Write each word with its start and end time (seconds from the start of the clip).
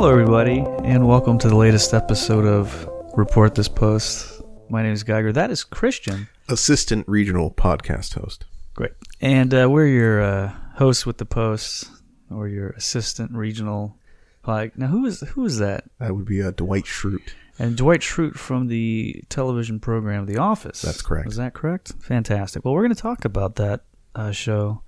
Hello, 0.00 0.12
everybody, 0.12 0.60
and 0.84 1.08
welcome 1.08 1.38
to 1.38 1.48
the 1.48 1.56
latest 1.56 1.92
episode 1.92 2.44
of 2.44 2.88
Report 3.16 3.56
This 3.56 3.66
Post. 3.66 4.42
My 4.70 4.80
name 4.80 4.92
is 4.92 5.02
Geiger. 5.02 5.32
That 5.32 5.50
is 5.50 5.64
Christian. 5.64 6.28
Assistant 6.48 7.04
regional 7.08 7.50
podcast 7.50 8.14
host. 8.14 8.44
Great. 8.74 8.92
And 9.20 9.52
uh, 9.52 9.68
we're 9.68 9.88
your 9.88 10.22
uh, 10.22 10.52
hosts 10.76 11.04
with 11.04 11.18
the 11.18 11.24
Post, 11.24 11.90
or 12.30 12.46
your 12.46 12.70
assistant 12.70 13.32
regional. 13.32 13.98
Like 14.46 14.78
now, 14.78 14.86
who 14.86 15.04
is 15.04 15.22
who 15.30 15.44
is 15.44 15.58
that? 15.58 15.82
That 15.98 16.14
would 16.14 16.26
be 16.26 16.44
uh, 16.44 16.52
Dwight 16.52 16.84
Schrute. 16.84 17.30
And 17.58 17.76
Dwight 17.76 18.02
Schrute 18.02 18.36
from 18.36 18.68
the 18.68 19.24
television 19.28 19.80
program 19.80 20.26
The 20.26 20.36
Office. 20.38 20.80
That's 20.80 21.02
correct. 21.02 21.26
Is 21.26 21.36
that 21.38 21.54
correct? 21.54 21.94
Fantastic. 21.98 22.64
Well, 22.64 22.72
we're 22.72 22.84
going 22.84 22.94
to 22.94 23.02
talk 23.02 23.24
about 23.24 23.56
that 23.56 23.80
uh, 24.14 24.30
show 24.30 24.80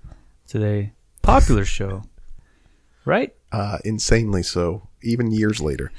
today. 0.47 0.93
Popular 1.21 1.65
show, 1.65 2.03
right? 3.03 3.35
Uh, 3.51 3.79
insanely 3.83 4.41
so, 4.43 4.87
even 5.03 5.31
years 5.31 5.59
later. 5.61 5.91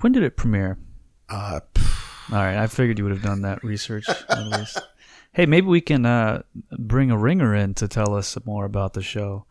When 0.00 0.12
did 0.12 0.22
it 0.22 0.36
premiere? 0.36 0.78
Uh, 1.28 1.60
All 2.30 2.38
right, 2.38 2.56
I 2.56 2.66
figured 2.66 2.98
you 2.98 3.04
would 3.04 3.12
have 3.12 3.22
done 3.22 3.42
that 3.42 3.62
research 3.64 4.08
at 4.08 4.46
least. 4.48 4.80
Hey, 5.32 5.46
maybe 5.46 5.66
we 5.66 5.80
can 5.80 6.06
uh, 6.06 6.42
bring 6.78 7.10
a 7.10 7.18
ringer 7.18 7.54
in 7.54 7.74
to 7.74 7.88
tell 7.88 8.14
us 8.14 8.36
more 8.46 8.64
about 8.64 8.94
the 8.94 9.02
show. 9.02 9.44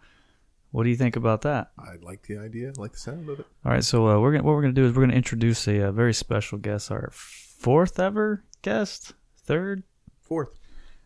What 0.72 0.84
do 0.84 0.90
you 0.90 0.96
think 0.96 1.16
about 1.16 1.44
that? 1.44 1.72
I 1.78 1.96
like 2.02 2.24
the 2.24 2.38
idea. 2.38 2.70
I 2.70 2.82
like 2.82 2.94
the 2.94 3.00
sound 3.00 3.30
of 3.30 3.40
it. 3.40 3.46
All 3.64 3.72
right, 3.72 3.84
so 3.84 4.08
uh, 4.10 4.20
we're 4.20 4.32
gonna, 4.34 4.44
what 4.44 4.56
we're 4.56 4.62
going 4.62 4.76
to 4.76 4.82
do 4.82 4.86
is 4.86 4.92
we're 4.94 5.02
going 5.04 5.12
to 5.12 5.16
introduce 5.16 5.68
a, 5.68 5.88
uh 5.88 5.92
very 5.92 6.14
special 6.14 6.58
guest, 6.58 6.92
our 6.92 7.10
fourth 7.14 8.00
ever 8.00 8.44
guest, 8.62 9.14
third. 9.38 9.84
Fourth. 10.22 10.60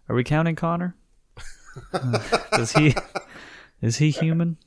Are 0.08 0.16
we 0.16 0.24
counting 0.24 0.56
Connor? 0.56 0.96
Uh, 1.94 2.20
is 2.54 2.72
he 2.74 2.96
is 3.82 3.98
he 3.98 4.10
human? 4.10 4.58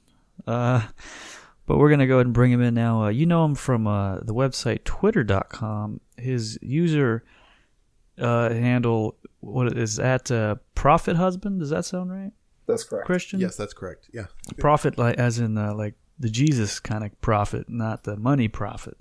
Uh, 0.47 0.83
but 1.67 1.79
we're 1.79 1.91
gonna 1.91 2.07
go 2.07 2.17
ahead 2.17 2.27
and 2.27 2.35
bring 2.35 2.51
him 2.53 2.61
in 2.63 2.75
now. 2.75 3.05
Uh, 3.05 3.09
you 3.09 3.27
know 3.27 3.45
him 3.45 3.55
from 3.55 3.87
uh, 3.87 4.17
the 4.21 4.35
website 4.35 4.85
Twitter.com. 4.85 6.01
His 6.17 6.59
user 6.63 7.25
uh, 8.19 8.51
handle 8.51 9.17
what 9.41 9.77
is 9.77 9.99
at 9.99 10.31
uh, 10.31 10.57
Profit 10.75 11.17
Husband? 11.17 11.61
Does 11.61 11.71
that 11.71 11.85
sound 11.85 12.13
right, 12.13 12.31
That's 12.67 12.85
correct. 12.85 13.07
Christian? 13.07 13.41
Yes, 13.41 13.57
that's 13.57 13.75
correct. 13.75 14.09
Yeah. 14.13 14.27
Profit, 14.59 14.99
like 14.99 15.17
as 15.19 15.39
in 15.39 15.57
uh, 15.59 15.75
like 15.75 15.95
the 16.19 16.29
Jesus 16.29 16.79
kind 16.79 17.03
of 17.05 17.21
prophet 17.21 17.69
not 17.69 18.05
the 18.05 18.17
money 18.17 18.49
profit. 18.49 18.97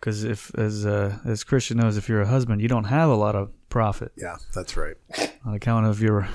Because 0.00 0.22
if, 0.24 0.54
as 0.58 0.84
uh, 0.84 1.18
as 1.24 1.44
Christian 1.44 1.78
knows, 1.78 1.96
if 1.96 2.08
you're 2.10 2.20
a 2.20 2.26
husband, 2.26 2.60
you 2.60 2.68
don't 2.68 2.84
have 2.84 3.08
a 3.08 3.14
lot 3.14 3.34
of 3.34 3.50
profit 3.70 4.12
Yeah, 4.16 4.36
that's 4.54 4.76
right. 4.76 4.96
on 5.46 5.54
account 5.54 5.86
of 5.86 6.00
your 6.02 6.28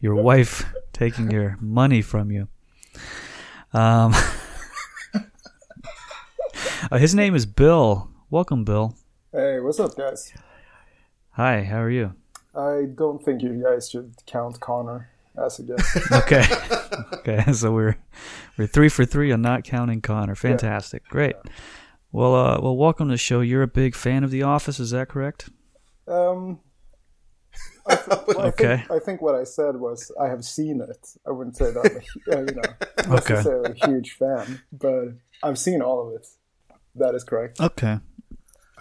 your 0.00 0.14
wife 0.14 0.64
taking 0.92 1.30
your 1.30 1.56
money 1.60 2.00
from 2.00 2.30
you. 2.30 2.46
Um, 3.74 4.14
uh, 6.90 6.98
his 6.98 7.14
name 7.14 7.34
is 7.34 7.44
Bill. 7.44 8.08
Welcome, 8.30 8.64
Bill. 8.64 8.94
Hey, 9.32 9.58
what's 9.58 9.80
up, 9.80 9.96
guys? 9.96 10.32
Hi, 11.30 11.64
how 11.64 11.78
are 11.80 11.90
you? 11.90 12.14
I 12.54 12.84
don't 12.94 13.20
think 13.24 13.42
you 13.42 13.60
guys 13.60 13.90
should 13.90 14.14
count 14.26 14.60
Connor 14.60 15.10
as 15.36 15.58
a 15.58 15.64
guest. 15.64 15.98
Okay, 16.12 16.44
okay. 17.14 17.44
So 17.52 17.72
we're 17.72 17.96
we're 18.56 18.68
three 18.68 18.88
for 18.88 19.04
three 19.04 19.32
on 19.32 19.42
not 19.42 19.64
counting 19.64 20.00
Connor. 20.00 20.36
Fantastic, 20.36 21.02
great. 21.08 21.34
Well, 22.12 22.36
uh, 22.36 22.60
well, 22.60 22.76
welcome 22.76 23.08
to 23.08 23.14
the 23.14 23.18
show. 23.18 23.40
You're 23.40 23.62
a 23.62 23.66
big 23.66 23.96
fan 23.96 24.22
of 24.22 24.30
The 24.30 24.44
Office, 24.44 24.78
is 24.78 24.90
that 24.92 25.08
correct? 25.08 25.50
um, 26.06 26.60
I, 27.86 27.96
th- 27.96 28.06
well, 28.28 28.40
I 28.40 28.46
Okay. 28.48 28.76
Think, 28.78 28.90
I 28.90 28.98
think 28.98 29.22
what 29.22 29.34
I 29.34 29.44
said 29.44 29.76
was 29.76 30.10
I 30.20 30.28
have 30.28 30.44
seen 30.44 30.80
it. 30.80 31.08
I 31.26 31.30
wouldn't 31.32 31.56
say 31.56 31.70
that 31.72 31.80
I'm 31.80 32.32
a, 32.32 32.36
uh, 32.38 32.40
you 32.40 32.54
know 32.54 33.14
Okay. 33.16 33.34
necessarily 33.34 33.78
a 33.80 33.86
huge 33.86 34.12
fan, 34.12 34.62
but 34.72 35.08
I've 35.42 35.58
seen 35.58 35.82
all 35.82 36.06
of 36.08 36.14
it. 36.14 36.26
That 36.96 37.14
is 37.14 37.24
correct. 37.24 37.60
Okay. 37.60 37.98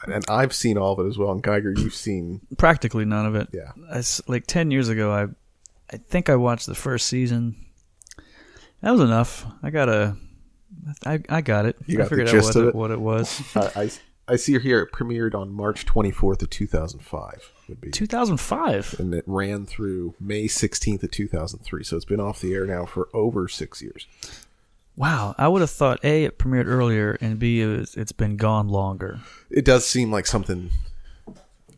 And 0.05 0.23
I've 0.29 0.53
seen 0.53 0.77
all 0.77 0.93
of 0.99 1.05
it 1.05 1.09
as 1.09 1.17
well. 1.17 1.31
And 1.31 1.41
Geiger, 1.41 1.73
you've 1.77 1.95
seen. 1.95 2.41
Practically 2.57 3.05
none 3.05 3.25
of 3.25 3.35
it. 3.35 3.47
Yeah. 3.53 3.71
It's 3.93 4.21
like 4.27 4.45
ten 4.47 4.69
years 4.69 4.89
ago. 4.89 5.11
I, 5.11 5.27
I 5.93 5.97
think 5.97 6.29
I 6.29 6.35
watched 6.35 6.65
the 6.67 6.75
first 6.75 7.07
season. 7.07 7.55
That 8.81 8.91
was 8.91 8.99
enough. 9.01 9.45
I 9.63 9.69
got 9.69 9.87
a, 9.87 10.17
I, 11.05 11.21
I 11.29 11.39
got 11.41 11.65
it. 11.65 11.77
You 11.85 11.97
I 11.97 11.97
got 11.99 12.03
the 12.03 12.09
figured 12.09 12.27
gist 12.27 12.49
out 12.55 12.55
what 12.55 12.61
of 12.61 12.65
it, 12.65 12.69
it? 12.69 12.75
what 12.75 12.91
it 12.91 12.99
was. 12.99 13.41
I, 13.55 13.71
I, 13.83 13.89
I 14.27 14.37
see 14.37 14.57
here 14.57 14.79
it 14.79 14.91
premiered 14.91 15.35
on 15.35 15.51
March 15.51 15.85
24th 15.85 16.41
of 16.41 16.49
2005. 16.49 17.51
Would 17.67 17.81
be. 17.81 17.91
2005. 17.91 18.99
And 18.99 19.13
it 19.13 19.23
ran 19.27 19.65
through 19.65 20.15
May 20.19 20.45
16th 20.45 21.03
of 21.03 21.11
2003. 21.11 21.83
So 21.83 21.95
it's 21.95 22.05
been 22.05 22.21
off 22.21 22.39
the 22.39 22.53
air 22.53 22.65
now 22.65 22.85
for 22.85 23.09
over 23.13 23.47
six 23.47 23.81
years. 23.81 24.07
Wow, 24.95 25.33
I 25.37 25.47
would 25.47 25.61
have 25.61 25.71
thought 25.71 26.03
a 26.05 26.25
it 26.25 26.37
premiered 26.37 26.67
earlier 26.67 27.17
and 27.19 27.39
b 27.39 27.61
it's 27.61 28.11
been 28.11 28.37
gone 28.37 28.67
longer. 28.67 29.21
It 29.49 29.65
does 29.65 29.87
seem 29.87 30.11
like 30.11 30.27
something. 30.27 30.69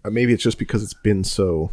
Uh, 0.03 0.09
maybe 0.09 0.33
it's 0.33 0.43
just 0.43 0.59
because 0.59 0.83
it's 0.83 0.93
been 0.93 1.23
so 1.23 1.71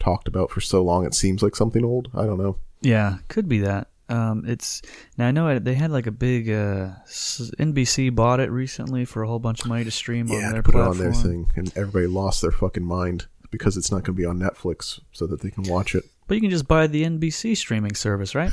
talked 0.00 0.26
about 0.26 0.50
for 0.50 0.62
so 0.62 0.82
long. 0.82 1.04
It 1.04 1.14
seems 1.14 1.42
like 1.42 1.54
something 1.54 1.84
old. 1.84 2.08
I 2.14 2.24
don't 2.24 2.38
know. 2.38 2.56
Yeah, 2.80 3.18
could 3.28 3.48
be 3.48 3.60
that. 3.60 3.88
Um, 4.14 4.44
it's 4.46 4.80
now 5.18 5.26
I 5.28 5.30
know 5.32 5.58
they 5.58 5.74
had 5.74 5.90
like 5.90 6.06
a 6.06 6.12
big 6.12 6.48
uh, 6.48 6.90
NBC 7.08 8.14
bought 8.14 8.40
it 8.40 8.50
recently 8.50 9.04
for 9.04 9.22
a 9.22 9.26
whole 9.28 9.38
bunch 9.40 9.60
of 9.62 9.66
money 9.66 9.84
to 9.84 9.90
stream 9.90 10.28
Yeah, 10.28 10.36
on 10.36 10.42
to 10.42 10.52
their 10.52 10.62
put 10.62 10.72
platform. 10.74 11.00
it 11.00 11.04
on 11.06 11.12
their 11.12 11.22
thing, 11.22 11.46
and 11.56 11.72
everybody 11.76 12.06
lost 12.06 12.42
their 12.42 12.52
fucking 12.52 12.84
mind 12.84 13.26
because 13.50 13.76
it's 13.76 13.90
not 13.90 13.98
going 14.04 14.14
to 14.16 14.20
be 14.22 14.24
on 14.24 14.38
Netflix, 14.38 15.00
so 15.12 15.26
that 15.26 15.40
they 15.40 15.50
can 15.50 15.64
watch 15.64 15.94
it. 15.94 16.04
But 16.26 16.36
you 16.36 16.40
can 16.40 16.50
just 16.50 16.66
buy 16.66 16.86
the 16.86 17.04
NBC 17.04 17.54
streaming 17.56 17.94
service, 17.94 18.34
right? 18.34 18.50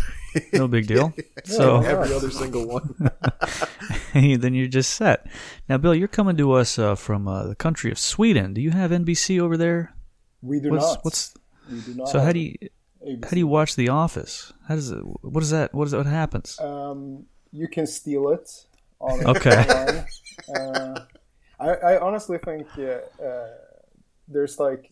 No 0.51 0.67
big 0.67 0.88
deal. 0.88 1.13
so 1.45 1.81
Every 1.81 2.13
other 2.13 2.29
single 2.29 2.67
one. 2.67 2.95
then 4.13 4.53
you're 4.53 4.67
just 4.67 4.94
set. 4.94 5.25
Now, 5.69 5.77
Bill, 5.77 5.95
you're 5.95 6.07
coming 6.09 6.35
to 6.38 6.51
us 6.51 6.77
uh, 6.77 6.95
from 6.95 7.27
uh, 7.29 7.47
the 7.47 7.55
country 7.55 7.89
of 7.91 7.97
Sweden. 7.97 8.53
Do 8.53 8.61
you 8.61 8.71
have 8.71 8.91
NBC 8.91 9.39
over 9.39 9.55
there? 9.57 9.94
We 10.41 10.59
do 10.59 10.71
What's 10.71 10.83
not. 10.85 11.05
what's 11.05 11.33
we 11.71 11.79
do 11.81 11.94
not. 11.95 12.09
so? 12.09 12.19
How 12.19 12.31
do 12.33 12.39
you 12.39 12.55
ABC. 13.06 13.23
how 13.25 13.29
do 13.31 13.38
you 13.39 13.47
watch 13.47 13.75
The 13.75 13.89
Office? 13.89 14.53
How 14.67 14.75
does 14.75 14.91
it? 14.91 15.00
What 15.22 15.44
is 15.44 15.50
that? 15.51 15.73
What 15.73 15.88
is 15.88 15.95
what 15.95 16.06
happens? 16.06 16.59
Um, 16.59 17.25
you 17.51 17.67
can 17.67 17.88
steal 17.88 18.29
it. 18.29 18.50
On 19.00 19.25
Okay. 19.35 20.03
Uh, 20.56 21.00
I, 21.59 21.69
I 21.69 22.00
honestly 22.00 22.38
think 22.38 22.67
uh, 22.78 23.23
uh, 23.23 23.47
there's 24.28 24.59
like 24.59 24.89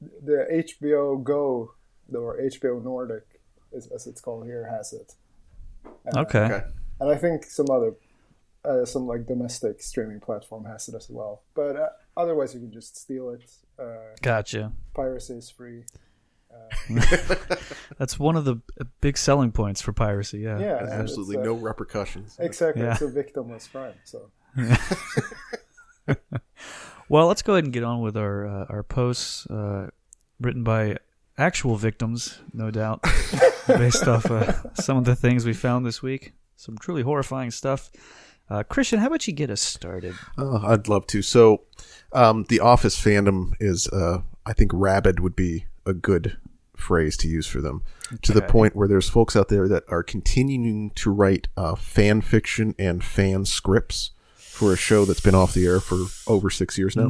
the 0.00 0.46
HBO 0.50 1.22
Go 1.22 1.72
or 2.14 2.38
HBO 2.40 2.82
Nordic, 2.82 3.24
as, 3.76 3.86
as 3.88 4.06
it's 4.06 4.20
called 4.20 4.44
here, 4.46 4.66
has 4.70 4.92
it, 4.92 5.14
Okay. 6.16 6.38
Okay. 6.40 6.62
and 7.00 7.10
I 7.10 7.16
think 7.16 7.44
some 7.44 7.66
other, 7.70 7.94
uh, 8.64 8.84
some 8.84 9.06
like 9.06 9.26
domestic 9.26 9.82
streaming 9.82 10.20
platform 10.20 10.64
has 10.66 10.88
it 10.88 10.94
as 10.94 11.08
well. 11.10 11.42
But 11.54 11.76
uh, 11.76 11.88
otherwise, 12.16 12.54
you 12.54 12.60
can 12.60 12.72
just 12.72 12.96
steal 12.96 13.30
it. 13.30 13.44
Uh, 13.78 14.14
Gotcha. 14.22 14.72
piracy 14.94 15.34
is 15.34 15.50
free. 15.50 15.84
That's 17.98 18.18
one 18.18 18.36
of 18.36 18.44
the 18.44 18.56
uh, 18.80 18.84
big 19.00 19.16
selling 19.16 19.52
points 19.52 19.80
for 19.80 19.92
piracy. 19.92 20.38
Yeah. 20.40 20.58
Yeah, 20.58 20.86
Absolutely 20.90 21.38
uh, 21.38 21.42
no 21.44 21.54
repercussions. 21.54 22.36
Exactly, 22.38 22.82
Yeah. 22.82 22.92
it's 22.92 23.02
a 23.02 23.06
victimless 23.06 23.70
crime. 23.70 23.94
So 24.04 24.30
Well, 27.08 27.26
let's 27.26 27.42
go 27.42 27.52
ahead 27.54 27.64
and 27.64 27.72
get 27.72 27.84
on 27.84 28.00
with 28.00 28.16
our 28.16 28.46
uh, 28.46 28.64
our 28.70 28.82
posts 28.82 29.46
uh, 29.46 29.90
written 30.40 30.64
by 30.64 30.96
actual 31.36 31.76
victims, 31.76 32.40
no 32.52 32.70
doubt, 32.70 33.02
based 33.66 34.08
off 34.08 34.30
uh, 34.30 34.52
some 34.74 34.96
of 34.96 35.04
the 35.04 35.14
things 35.14 35.44
we 35.44 35.52
found 35.52 35.84
this 35.84 36.02
week. 36.02 36.32
Some 36.56 36.78
truly 36.78 37.02
horrifying 37.02 37.50
stuff. 37.50 37.90
Uh, 38.48 38.62
Christian, 38.62 39.00
how 39.00 39.06
about 39.08 39.26
you 39.26 39.32
get 39.34 39.50
us 39.50 39.60
started? 39.60 40.14
Oh, 40.38 40.60
I'd 40.66 40.88
love 40.88 41.06
to. 41.08 41.20
So, 41.22 41.62
um, 42.12 42.44
the 42.48 42.60
Office 42.60 42.98
fandom 43.02 43.52
is, 43.60 43.88
uh, 43.88 44.18
I 44.46 44.52
think, 44.52 44.70
rabid 44.74 45.20
would 45.20 45.34
be 45.36 45.66
a 45.86 45.94
good 45.94 46.36
phrase 46.76 47.16
to 47.18 47.28
use 47.28 47.46
for 47.46 47.60
them. 47.60 47.82
To 48.22 48.32
the 48.32 48.42
point 48.42 48.76
where 48.76 48.88
there's 48.88 49.08
folks 49.08 49.34
out 49.36 49.48
there 49.48 49.68
that 49.68 49.84
are 49.88 50.02
continuing 50.02 50.90
to 50.96 51.10
write 51.10 51.48
uh, 51.56 51.74
fan 51.74 52.20
fiction 52.20 52.74
and 52.78 53.02
fan 53.02 53.44
scripts 53.44 54.10
for 54.36 54.72
a 54.72 54.76
show 54.76 55.04
that's 55.04 55.20
been 55.20 55.34
off 55.34 55.54
the 55.54 55.66
air 55.66 55.80
for 55.80 56.04
over 56.26 56.50
six 56.50 56.76
years 56.78 56.94
now. 56.96 57.06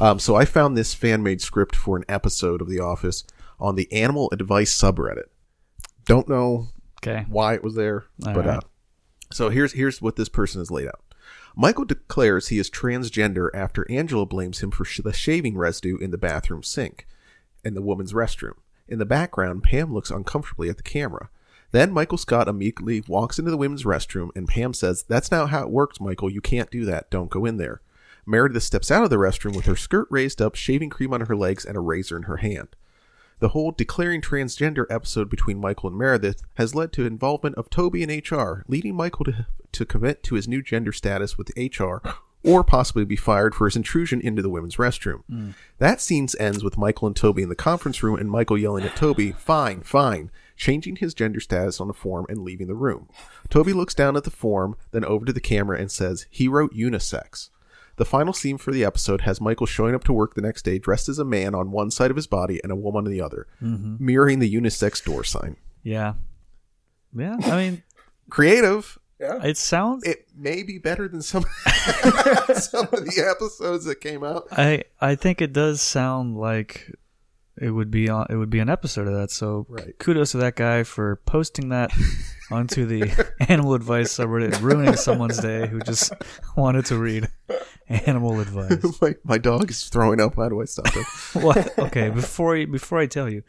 Um, 0.00 0.18
so 0.18 0.34
I 0.34 0.44
found 0.44 0.76
this 0.76 0.92
fan 0.94 1.22
made 1.22 1.40
script 1.40 1.76
for 1.76 1.96
an 1.96 2.04
episode 2.08 2.60
of 2.60 2.68
The 2.68 2.80
Office 2.80 3.24
on 3.60 3.76
the 3.76 3.90
Animal 3.92 4.28
Advice 4.32 4.74
subreddit. 4.76 5.24
Don't 6.04 6.28
know 6.28 6.68
Okay. 7.02 7.24
why 7.28 7.54
it 7.54 7.62
was 7.62 7.74
there, 7.74 8.04
All 8.26 8.34
but 8.34 8.46
right. 8.46 8.56
uh, 8.58 8.60
so 9.32 9.48
here's 9.50 9.72
here's 9.72 10.00
what 10.02 10.16
this 10.16 10.28
person 10.28 10.60
has 10.60 10.70
laid 10.70 10.88
out. 10.88 11.00
Michael 11.56 11.84
declares 11.84 12.48
he 12.48 12.58
is 12.58 12.68
transgender 12.68 13.48
after 13.54 13.90
Angela 13.90 14.26
blames 14.26 14.60
him 14.60 14.70
for 14.70 14.84
sh- 14.84 15.00
the 15.04 15.12
shaving 15.12 15.56
residue 15.56 15.96
in 15.98 16.10
the 16.10 16.18
bathroom 16.18 16.62
sink 16.62 17.06
in 17.64 17.74
the 17.74 17.82
woman's 17.82 18.12
restroom. 18.12 18.54
In 18.86 18.98
the 18.98 19.06
background, 19.06 19.62
Pam 19.62 19.92
looks 19.92 20.10
uncomfortably 20.10 20.68
at 20.68 20.76
the 20.76 20.82
camera. 20.82 21.30
Then 21.70 21.92
Michael 21.92 22.18
Scott 22.18 22.48
immediately 22.48 23.02
walks 23.08 23.38
into 23.38 23.50
the 23.50 23.56
women's 23.56 23.84
restroom, 23.84 24.30
and 24.36 24.46
Pam 24.46 24.74
says, 24.74 25.02
That's 25.02 25.30
not 25.30 25.50
how 25.50 25.62
it 25.62 25.70
works, 25.70 26.00
Michael. 26.00 26.30
You 26.30 26.40
can't 26.40 26.70
do 26.70 26.84
that. 26.84 27.10
Don't 27.10 27.30
go 27.30 27.44
in 27.44 27.56
there. 27.56 27.80
Meredith 28.26 28.62
steps 28.62 28.90
out 28.90 29.04
of 29.04 29.10
the 29.10 29.16
restroom 29.16 29.56
with 29.56 29.66
her 29.66 29.76
skirt 29.76 30.06
raised 30.10 30.40
up, 30.40 30.54
shaving 30.54 30.90
cream 30.90 31.12
on 31.12 31.22
her 31.22 31.36
legs, 31.36 31.64
and 31.64 31.76
a 31.76 31.80
razor 31.80 32.16
in 32.16 32.22
her 32.24 32.38
hand. 32.38 32.68
The 33.40 33.48
whole 33.48 33.72
declaring 33.72 34.20
transgender 34.20 34.86
episode 34.88 35.28
between 35.28 35.60
Michael 35.60 35.90
and 35.90 35.98
Meredith 35.98 36.42
has 36.54 36.74
led 36.74 36.92
to 36.92 37.04
involvement 37.04 37.56
of 37.56 37.68
Toby 37.68 38.02
and 38.02 38.30
HR, 38.30 38.64
leading 38.68 38.94
Michael 38.94 39.24
to, 39.26 39.46
to 39.72 39.84
commit 39.84 40.22
to 40.22 40.36
his 40.36 40.48
new 40.48 40.62
gender 40.62 40.92
status 40.92 41.36
with 41.36 41.50
HR 41.56 41.96
or 42.44 42.62
possibly 42.62 43.04
be 43.04 43.16
fired 43.16 43.54
for 43.54 43.66
his 43.66 43.76
intrusion 43.76 44.20
into 44.20 44.42
the 44.42 44.50
women's 44.50 44.76
restroom. 44.76 45.22
Hmm. 45.28 45.50
That 45.78 46.00
scene 46.00 46.28
ends 46.38 46.62
with 46.62 46.78
Michael 46.78 47.06
and 47.06 47.16
Toby 47.16 47.42
in 47.42 47.48
the 47.48 47.54
conference 47.54 48.02
room 48.02 48.18
and 48.18 48.30
Michael 48.30 48.58
yelling 48.58 48.84
at 48.84 48.96
Toby, 48.96 49.32
fine, 49.38 49.82
fine, 49.82 50.30
changing 50.56 50.96
his 50.96 51.14
gender 51.14 51.40
status 51.40 51.80
on 51.80 51.88
the 51.88 51.94
form 51.94 52.26
and 52.28 52.42
leaving 52.42 52.66
the 52.66 52.74
room. 52.74 53.08
Toby 53.48 53.72
looks 53.72 53.94
down 53.94 54.16
at 54.16 54.24
the 54.24 54.30
form, 54.30 54.76
then 54.92 55.04
over 55.04 55.24
to 55.24 55.32
the 55.32 55.40
camera 55.40 55.78
and 55.78 55.90
says, 55.90 56.26
he 56.30 56.48
wrote 56.48 56.74
unisex. 56.74 57.50
The 57.96 58.04
final 58.04 58.32
scene 58.32 58.58
for 58.58 58.72
the 58.72 58.84
episode 58.84 59.20
has 59.20 59.40
Michael 59.40 59.66
showing 59.66 59.94
up 59.94 60.02
to 60.04 60.12
work 60.12 60.34
the 60.34 60.42
next 60.42 60.62
day 60.62 60.78
dressed 60.78 61.08
as 61.08 61.18
a 61.18 61.24
man 61.24 61.54
on 61.54 61.70
one 61.70 61.90
side 61.90 62.10
of 62.10 62.16
his 62.16 62.26
body 62.26 62.60
and 62.62 62.72
a 62.72 62.76
woman 62.76 63.06
on 63.06 63.10
the 63.10 63.20
other, 63.20 63.46
mm-hmm. 63.62 64.04
mirroring 64.04 64.40
the 64.40 64.52
unisex 64.52 65.02
door 65.04 65.22
sign. 65.22 65.56
Yeah. 65.84 66.14
Yeah. 67.16 67.36
I 67.44 67.56
mean, 67.56 67.82
Creative. 68.30 68.98
Yeah. 69.20 69.42
it 69.44 69.56
sounds. 69.56 70.04
It 70.04 70.26
may 70.36 70.62
be 70.64 70.78
better 70.78 71.06
than 71.08 71.22
some 71.22 71.44
some 72.54 72.88
of 72.92 73.04
the 73.04 73.24
episodes 73.34 73.84
that 73.84 74.00
came 74.00 74.24
out. 74.24 74.48
I 74.52 74.84
I 75.00 75.14
think 75.14 75.40
it 75.40 75.52
does 75.52 75.80
sound 75.80 76.36
like 76.36 76.92
it 77.60 77.70
would 77.70 77.90
be 77.90 78.08
on. 78.08 78.26
It 78.28 78.34
would 78.36 78.50
be 78.50 78.58
an 78.58 78.68
episode 78.68 79.06
of 79.06 79.14
that. 79.14 79.30
So 79.30 79.66
Right. 79.68 79.96
kudos 79.98 80.32
to 80.32 80.38
that 80.38 80.56
guy 80.56 80.82
for 80.82 81.16
posting 81.26 81.68
that 81.68 81.92
onto 82.50 82.84
the 82.86 83.02
animal 83.48 83.74
advice 83.74 84.12
subreddit, 84.16 84.60
ruining 84.60 84.96
someone's 84.96 85.38
day 85.38 85.68
who 85.68 85.78
just 85.80 86.12
wanted 86.56 86.84
to 86.86 86.98
read 86.98 87.28
animal 87.88 88.40
advice. 88.40 89.00
my, 89.00 89.14
my 89.22 89.38
dog 89.38 89.70
is 89.70 89.84
throwing 89.84 90.20
up. 90.20 90.34
How 90.34 90.48
do 90.48 90.60
I 90.60 90.64
stop 90.64 90.88
it? 90.96 91.06
what? 91.42 91.78
Okay, 91.78 92.10
before 92.10 92.56
I, 92.56 92.64
before 92.64 92.98
I 92.98 93.06
tell 93.06 93.30
you, 93.30 93.44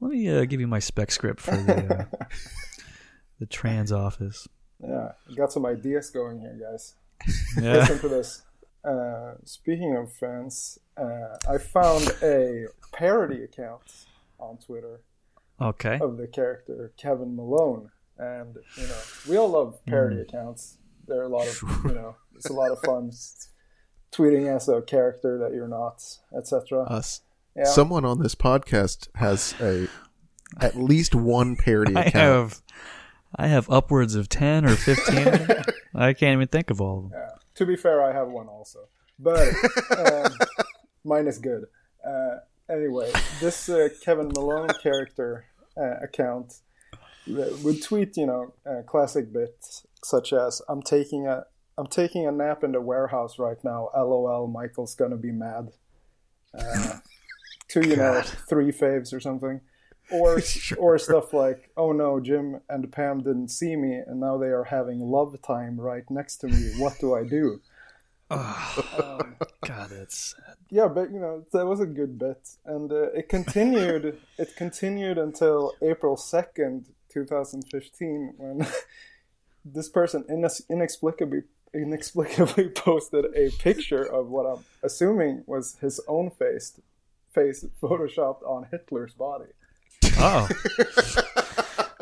let 0.00 0.10
me 0.12 0.28
uh, 0.28 0.44
give 0.44 0.60
you 0.60 0.66
my 0.68 0.78
spec 0.78 1.10
script 1.10 1.40
for 1.40 1.56
the 1.56 2.06
uh, 2.20 2.24
the 3.40 3.46
trans 3.46 3.90
office. 3.92 4.46
Yeah. 4.82 5.12
Got 5.36 5.52
some 5.52 5.66
ideas 5.66 6.10
going 6.10 6.40
here, 6.40 6.58
guys. 6.60 6.94
Yeah. 7.60 7.74
Listen 7.78 7.98
to 8.00 8.08
this. 8.08 8.42
Uh, 8.84 9.34
speaking 9.44 9.96
of 9.96 10.12
fans, 10.12 10.78
uh, 10.96 11.36
I 11.48 11.58
found 11.58 12.08
a 12.22 12.66
parody 12.92 13.42
account 13.42 13.82
on 14.38 14.58
Twitter 14.58 15.00
Okay. 15.60 15.98
of 16.00 16.18
the 16.18 16.26
character 16.26 16.92
Kevin 16.98 17.34
Malone, 17.34 17.90
and 18.18 18.56
you 18.76 18.86
know 18.86 18.98
we 19.28 19.36
all 19.38 19.48
love 19.48 19.84
parody 19.86 20.20
accounts. 20.20 20.76
There 21.08 21.18
are 21.20 21.24
a 21.24 21.28
lot 21.28 21.48
of 21.48 21.60
you 21.84 21.94
know 21.94 22.16
it's 22.34 22.50
a 22.50 22.52
lot 22.52 22.70
of 22.70 22.78
fun 22.80 23.10
tweeting 24.12 24.54
as 24.54 24.68
a 24.68 24.82
character 24.82 25.38
that 25.38 25.54
you're 25.54 25.66
not, 25.68 26.02
etc. 26.36 26.82
Us. 26.84 27.22
Yeah, 27.56 27.64
Someone 27.64 28.04
on 28.04 28.20
this 28.22 28.34
podcast 28.34 29.08
has 29.14 29.54
a 29.60 29.88
at 30.60 30.76
least 30.76 31.14
one 31.14 31.56
parody 31.56 31.96
I 31.96 32.02
account. 32.02 32.14
have 32.14 32.62
I 33.34 33.48
have 33.48 33.68
upwards 33.70 34.14
of 34.14 34.28
ten 34.28 34.64
or 34.64 34.76
fifteen. 34.76 35.26
I 35.94 36.12
can't 36.12 36.34
even 36.34 36.48
think 36.48 36.70
of 36.70 36.80
all 36.80 36.98
of 36.98 37.10
them. 37.10 37.12
yeah. 37.14 37.30
To 37.56 37.66
be 37.66 37.76
fair, 37.76 38.02
I 38.02 38.12
have 38.12 38.28
one 38.28 38.48
also, 38.48 38.88
but 39.18 39.48
um, 39.96 40.32
mine 41.04 41.26
is 41.26 41.38
good. 41.38 41.64
Uh, 42.06 42.36
anyway, 42.70 43.10
this 43.40 43.68
uh, 43.68 43.88
Kevin 44.02 44.28
Malone 44.28 44.68
character 44.82 45.46
uh, 45.76 45.96
account 46.02 46.60
would 47.26 47.82
tweet, 47.82 48.16
you 48.16 48.26
know, 48.26 48.52
uh, 48.64 48.82
classic 48.82 49.32
bits 49.32 49.86
such 50.04 50.32
as 50.32 50.62
"I'm 50.68 50.82
taking 50.82 51.26
a 51.26 51.44
I'm 51.78 51.86
taking 51.86 52.26
a 52.26 52.32
nap 52.32 52.62
in 52.62 52.72
the 52.72 52.80
warehouse 52.80 53.38
right 53.38 53.62
now. 53.64 53.88
LOL. 53.94 54.46
Michael's 54.46 54.94
gonna 54.94 55.16
be 55.16 55.32
mad." 55.32 55.70
Uh, 56.56 56.98
to 57.68 57.86
you 57.86 57.96
know, 57.96 58.22
three 58.22 58.72
faves 58.72 59.12
or 59.12 59.20
something. 59.20 59.60
Or, 60.10 60.40
or 60.78 60.98
stuff 60.98 61.32
like, 61.32 61.70
oh 61.76 61.92
no, 61.92 62.20
Jim 62.20 62.60
and 62.68 62.90
Pam 62.92 63.22
didn't 63.22 63.48
see 63.48 63.76
me, 63.76 63.94
and 63.94 64.20
now 64.20 64.38
they 64.38 64.48
are 64.48 64.64
having 64.64 65.00
love 65.00 65.36
time 65.42 65.80
right 65.80 66.08
next 66.10 66.36
to 66.38 66.48
me. 66.48 66.72
What 66.78 66.98
do 67.00 67.14
I 67.14 67.24
do? 67.24 67.60
oh 68.30 69.20
God, 69.64 69.90
that's 69.90 70.34
Yeah, 70.68 70.88
but 70.88 71.12
you 71.12 71.20
know 71.20 71.44
that 71.52 71.64
was 71.64 71.78
a 71.78 71.86
good 71.86 72.18
bit, 72.18 72.48
and 72.64 72.90
uh, 72.90 73.12
it 73.12 73.28
continued. 73.28 74.18
it 74.38 74.56
continued 74.56 75.16
until 75.16 75.74
April 75.80 76.16
second, 76.16 76.86
two 77.08 77.24
thousand 77.24 77.62
fifteen, 77.70 78.34
when 78.36 78.66
this 79.64 79.88
person 79.88 80.24
inex- 80.24 80.68
inexplicably 80.68 81.42
inexplicably 81.72 82.68
posted 82.70 83.26
a 83.36 83.50
picture 83.58 84.02
of 84.02 84.28
what 84.28 84.44
I'm 84.44 84.64
assuming 84.82 85.44
was 85.46 85.76
his 85.80 86.00
own 86.08 86.30
face, 86.30 86.80
face 87.32 87.64
photoshopped 87.80 88.42
on 88.42 88.66
Hitler's 88.70 89.14
body, 89.14 89.50
oh. 90.18 90.48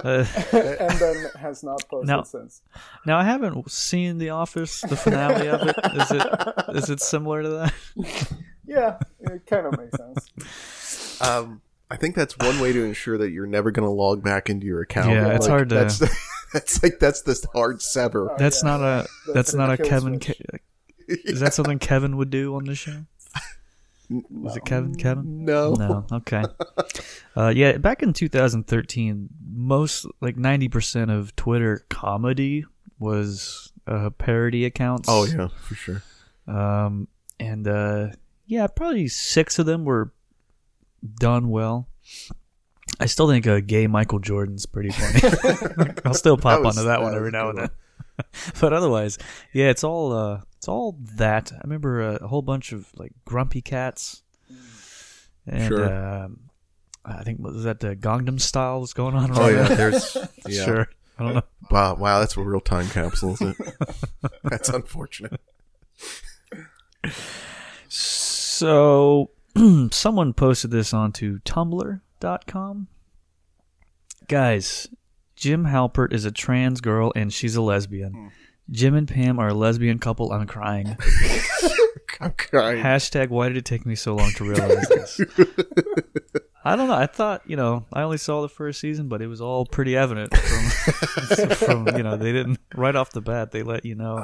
Uh, 0.05 0.22
and 0.43 0.99
then 0.99 1.26
has 1.40 1.62
not 1.64 1.82
posted 1.88 2.08
Now- 2.08 2.22
since. 2.25 2.61
now 3.06 3.16
I 3.16 3.25
haven't 3.25 3.70
seen 3.70 4.19
The 4.19 4.28
Office, 4.31 4.82
the 4.82 4.96
finale 4.99 5.49
of 5.49 5.62
it. 5.66 5.76
Is 5.94 6.11
it 6.11 6.26
is 6.76 6.90
it 6.90 7.00
similar 7.00 7.43
to 7.43 7.49
that? 7.49 7.72
Yeah, 8.66 8.99
it 9.20 9.46
kind 9.46 9.64
of 9.66 9.78
makes 9.78 9.96
sense. 9.96 11.22
Um, 11.22 11.62
I 11.90 11.96
think 11.96 12.16
that's 12.16 12.37
one 12.37 12.61
way 12.61 12.75
to 12.75 12.84
ensure 12.84 13.16
that 13.16 13.31
you're 13.31 13.46
never 13.46 13.70
going 13.70 13.87
to 13.87 13.90
log 13.90 14.22
back 14.22 14.50
into 14.50 14.66
your 14.66 14.82
account. 14.82 15.08
Yeah, 15.11 15.28
it's 15.28 15.46
hard 15.46 15.70
to- 15.70 15.75
That's, 15.75 15.99
that's 16.52 16.82
like 16.82 16.99
that's 17.00 17.22
the 17.22 17.43
hard 17.55 17.81
sever. 17.81 18.31
That's 18.37 18.62
yeah. 18.62 18.70
not 18.76 18.81
a 18.81 19.08
That's 19.28 19.32
that's 19.34 19.55
not 19.55 19.70
a 19.72 19.78
Kevin. 19.78 20.20
switch. 20.20 20.37
Ke- 20.38 20.61
is 21.08 21.40
that 21.40 21.55
something 21.55 21.78
Kevin 21.78 22.19
would 22.19 22.28
do 22.28 22.56
on 22.56 22.64
the 22.64 22.75
show? 22.75 23.06
Is 24.11 24.56
it 24.56 24.65
Kevin? 24.65 24.95
Kevin? 24.95 25.45
No. 25.45 25.73
No. 25.75 26.06
Okay. 26.12 26.43
Uh, 27.37 27.49
yeah, 27.49 27.77
back 27.79 28.01
in 28.01 28.12
2013, 28.12 29.29
most 29.53 30.06
like 30.21 30.37
90% 30.37 31.11
of 31.11 31.35
Twitter 31.35 31.85
comedy 31.91 32.65
was 33.01 33.73
uh, 33.89 34.11
parody 34.11 34.65
accounts. 34.65 35.09
Oh 35.11 35.25
yeah, 35.25 35.49
for 35.61 35.75
sure. 35.75 36.03
Um, 36.47 37.09
and 37.41 37.67
uh, 37.67 38.11
yeah, 38.47 38.69
probably 38.69 39.09
six 39.09 39.59
of 39.59 39.67
them 39.67 39.85
were 39.85 40.12
done 41.19 41.49
well. 41.49 41.89
I 43.00 43.07
still 43.07 43.29
think 43.29 43.49
uh, 43.49 43.59
gay 43.59 43.89
Michael 43.89 44.21
Jordan's 44.21 44.65
pretty 44.65 44.90
funny. 44.90 45.90
I'll 46.05 46.14
still 46.14 46.37
pop 46.37 46.59
That 46.61 46.67
was- 46.67 46.78
onto 46.78 46.87
that, 46.87 46.99
that 46.99 47.02
one 47.02 47.17
every 47.17 47.33
now 47.33 47.49
and 47.49 47.59
then. 47.59 47.71
but 48.61 48.73
otherwise, 48.73 49.18
yeah, 49.52 49.71
it's 49.71 49.85
all 49.85 50.12
uh, 50.12 50.40
it's 50.56 50.68
all 50.68 50.97
that. 51.16 51.52
I 51.52 51.61
remember 51.64 52.02
uh, 52.02 52.18
a 52.21 52.26
whole 52.28 52.42
bunch 52.42 52.73
of 52.73 52.88
like 52.97 53.12
grumpy 53.25 53.61
cats, 53.62 54.23
and 55.47 55.68
Sure. 55.68 55.92
um, 56.25 56.40
I 57.04 57.23
think 57.25 57.40
was 57.40 57.64
that 57.64 57.80
the 57.80 57.94
Gangnam 57.97 58.40
Style 58.40 58.80
was 58.80 58.92
going 58.92 59.14
on. 59.14 59.30
Oh 59.37 59.49
yeah, 59.49 59.68
then? 59.68 59.76
there's 59.76 60.16
yeah. 60.49 60.64
sure. 60.64 60.88
I 61.18 61.23
don't 61.23 61.35
know. 61.35 61.42
Wow, 61.71 61.94
wow, 61.94 62.18
that's 62.21 62.37
a 62.37 62.40
real 62.40 62.61
time 62.61 62.88
capsule, 62.88 63.35
isn't 63.35 63.59
it? 63.61 63.75
that's 64.42 64.68
unfortunate. 64.68 65.40
So 67.88 69.30
someone 69.92 70.33
posted 70.33 70.71
this 70.71 70.92
onto 70.92 71.38
tumblr.com. 71.40 72.88
Guys, 74.26 74.88
Jim 75.45 75.67
Halpert 75.67 76.15
is 76.15 76.25
a 76.25 76.31
trans 76.31 76.81
girl 76.81 77.13
and 77.15 77.31
she's 77.31 77.55
a 77.55 77.61
lesbian. 77.61 78.33
Jim 78.71 78.95
and 78.95 79.07
Pam 79.07 79.39
are 79.39 79.49
a 79.49 79.53
lesbian 79.53 79.99
couple. 79.99 80.33
I'm 80.33 80.47
crying. 80.47 80.97
I'm 82.23 82.33
crying. 82.33 82.83
Hashtag 82.83 83.29
why 83.29 83.49
did 83.49 83.59
it 83.59 83.67
take 83.67 83.85
me 83.85 83.95
so 83.95 84.15
long 84.15 84.31
to 84.37 84.45
realize 84.45 84.89
this? 84.89 85.21
I 86.65 86.77
don't 86.77 86.89
know. 86.89 86.95
I 86.95 87.05
thought, 87.05 87.43
you 87.45 87.57
know, 87.57 87.85
I 87.93 88.01
only 88.01 88.17
saw 88.17 88.41
the 88.41 88.49
first 88.49 88.81
season, 88.81 89.09
but 89.09 89.21
it 89.21 89.27
was 89.27 89.43
all 89.43 89.67
pretty 89.67 89.95
evident 89.95 90.35
from, 90.35 91.49
from 91.51 91.89
you 91.95 92.03
know, 92.03 92.17
they 92.17 92.33
didn't, 92.33 92.59
right 92.75 92.97
off 92.97 93.11
the 93.11 93.21
bat, 93.21 93.51
they 93.51 93.63
let 93.63 93.85
you 93.85 93.97
know. 93.97 94.17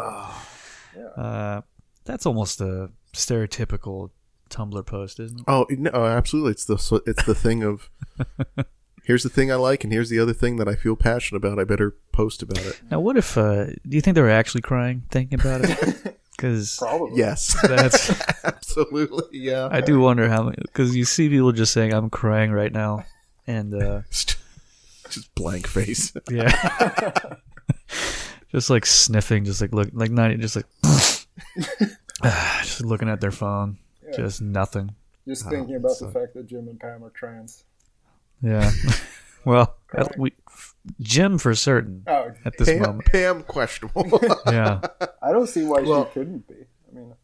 Uh, 1.18 1.60
that's 2.06 2.24
almost 2.24 2.62
a 2.62 2.92
stereotypical 3.12 4.08
Tumblr 4.48 4.86
post, 4.86 5.20
isn't 5.20 5.40
it? 5.40 5.44
Oh 5.46 5.66
no, 5.68 5.90
absolutely. 6.06 6.52
It's 6.52 6.64
the 6.64 7.02
it's 7.04 7.24
the 7.24 7.34
thing 7.34 7.62
of 7.62 7.90
here's 9.10 9.24
the 9.24 9.28
thing 9.28 9.50
I 9.50 9.56
like, 9.56 9.82
and 9.82 9.92
here's 9.92 10.08
the 10.08 10.20
other 10.20 10.32
thing 10.32 10.54
that 10.58 10.68
I 10.68 10.76
feel 10.76 10.94
passionate 10.94 11.38
about. 11.44 11.58
I 11.58 11.64
better 11.64 11.96
post 12.12 12.42
about 12.44 12.64
it. 12.64 12.80
Now, 12.92 13.00
what 13.00 13.16
if, 13.16 13.36
uh, 13.36 13.64
do 13.66 13.96
you 13.96 14.00
think 14.00 14.14
they 14.14 14.20
were 14.22 14.30
actually 14.30 14.60
crying 14.62 15.02
thinking 15.10 15.40
about 15.40 15.62
it? 15.64 16.16
Because 16.36 16.78
Probably. 16.78 17.18
Yes, 17.18 17.54
that's, 17.68 18.08
absolutely. 18.44 19.24
Yeah. 19.38 19.68
I 19.70 19.82
do 19.82 20.00
wonder 20.00 20.26
how 20.26 20.44
many, 20.44 20.56
because 20.62 20.96
you 20.96 21.04
see 21.04 21.28
people 21.28 21.52
just 21.52 21.70
saying, 21.74 21.92
I'm 21.92 22.08
crying 22.08 22.50
right 22.50 22.72
now. 22.72 23.04
And, 23.46 23.74
uh, 23.74 24.02
Just 24.10 25.34
blank 25.34 25.66
face. 25.66 26.14
yeah. 26.30 26.50
just 28.52 28.70
like 28.70 28.86
sniffing, 28.86 29.44
just 29.44 29.60
like 29.60 29.72
look, 29.74 29.90
like 29.92 30.10
not, 30.12 30.30
just 30.38 30.56
like, 30.56 30.64
just 32.62 32.84
looking 32.84 33.10
at 33.10 33.20
their 33.20 33.32
phone. 33.32 33.76
Just 34.16 34.40
nothing. 34.40 34.94
Just 35.28 35.46
Oh, 35.46 35.50
thinking 35.50 35.76
about 35.76 35.92
so- 35.92 36.06
the 36.06 36.12
fact 36.12 36.32
that 36.34 36.46
Jim 36.46 36.68
and 36.68 36.80
Pam 36.80 37.04
are 37.04 37.10
trans. 37.10 37.64
Yeah. 38.42 38.70
well, 39.44 39.76
at, 39.94 40.18
we, 40.18 40.32
Jim 41.00 41.38
for 41.38 41.54
certain 41.54 42.02
Oh, 42.06 42.30
at 42.44 42.56
this 42.58 42.68
Pam, 42.68 42.80
moment. 42.82 43.04
Pam 43.06 43.42
questionable. 43.42 44.20
Yeah. 44.46 44.80
I 45.22 45.32
don't 45.32 45.46
see 45.48 45.64
why 45.64 45.82
Well- 45.82 46.06
she 46.06 46.12
couldn't 46.14 46.48
be. 46.48 46.54
I 46.90 46.94
mean, 46.94 47.14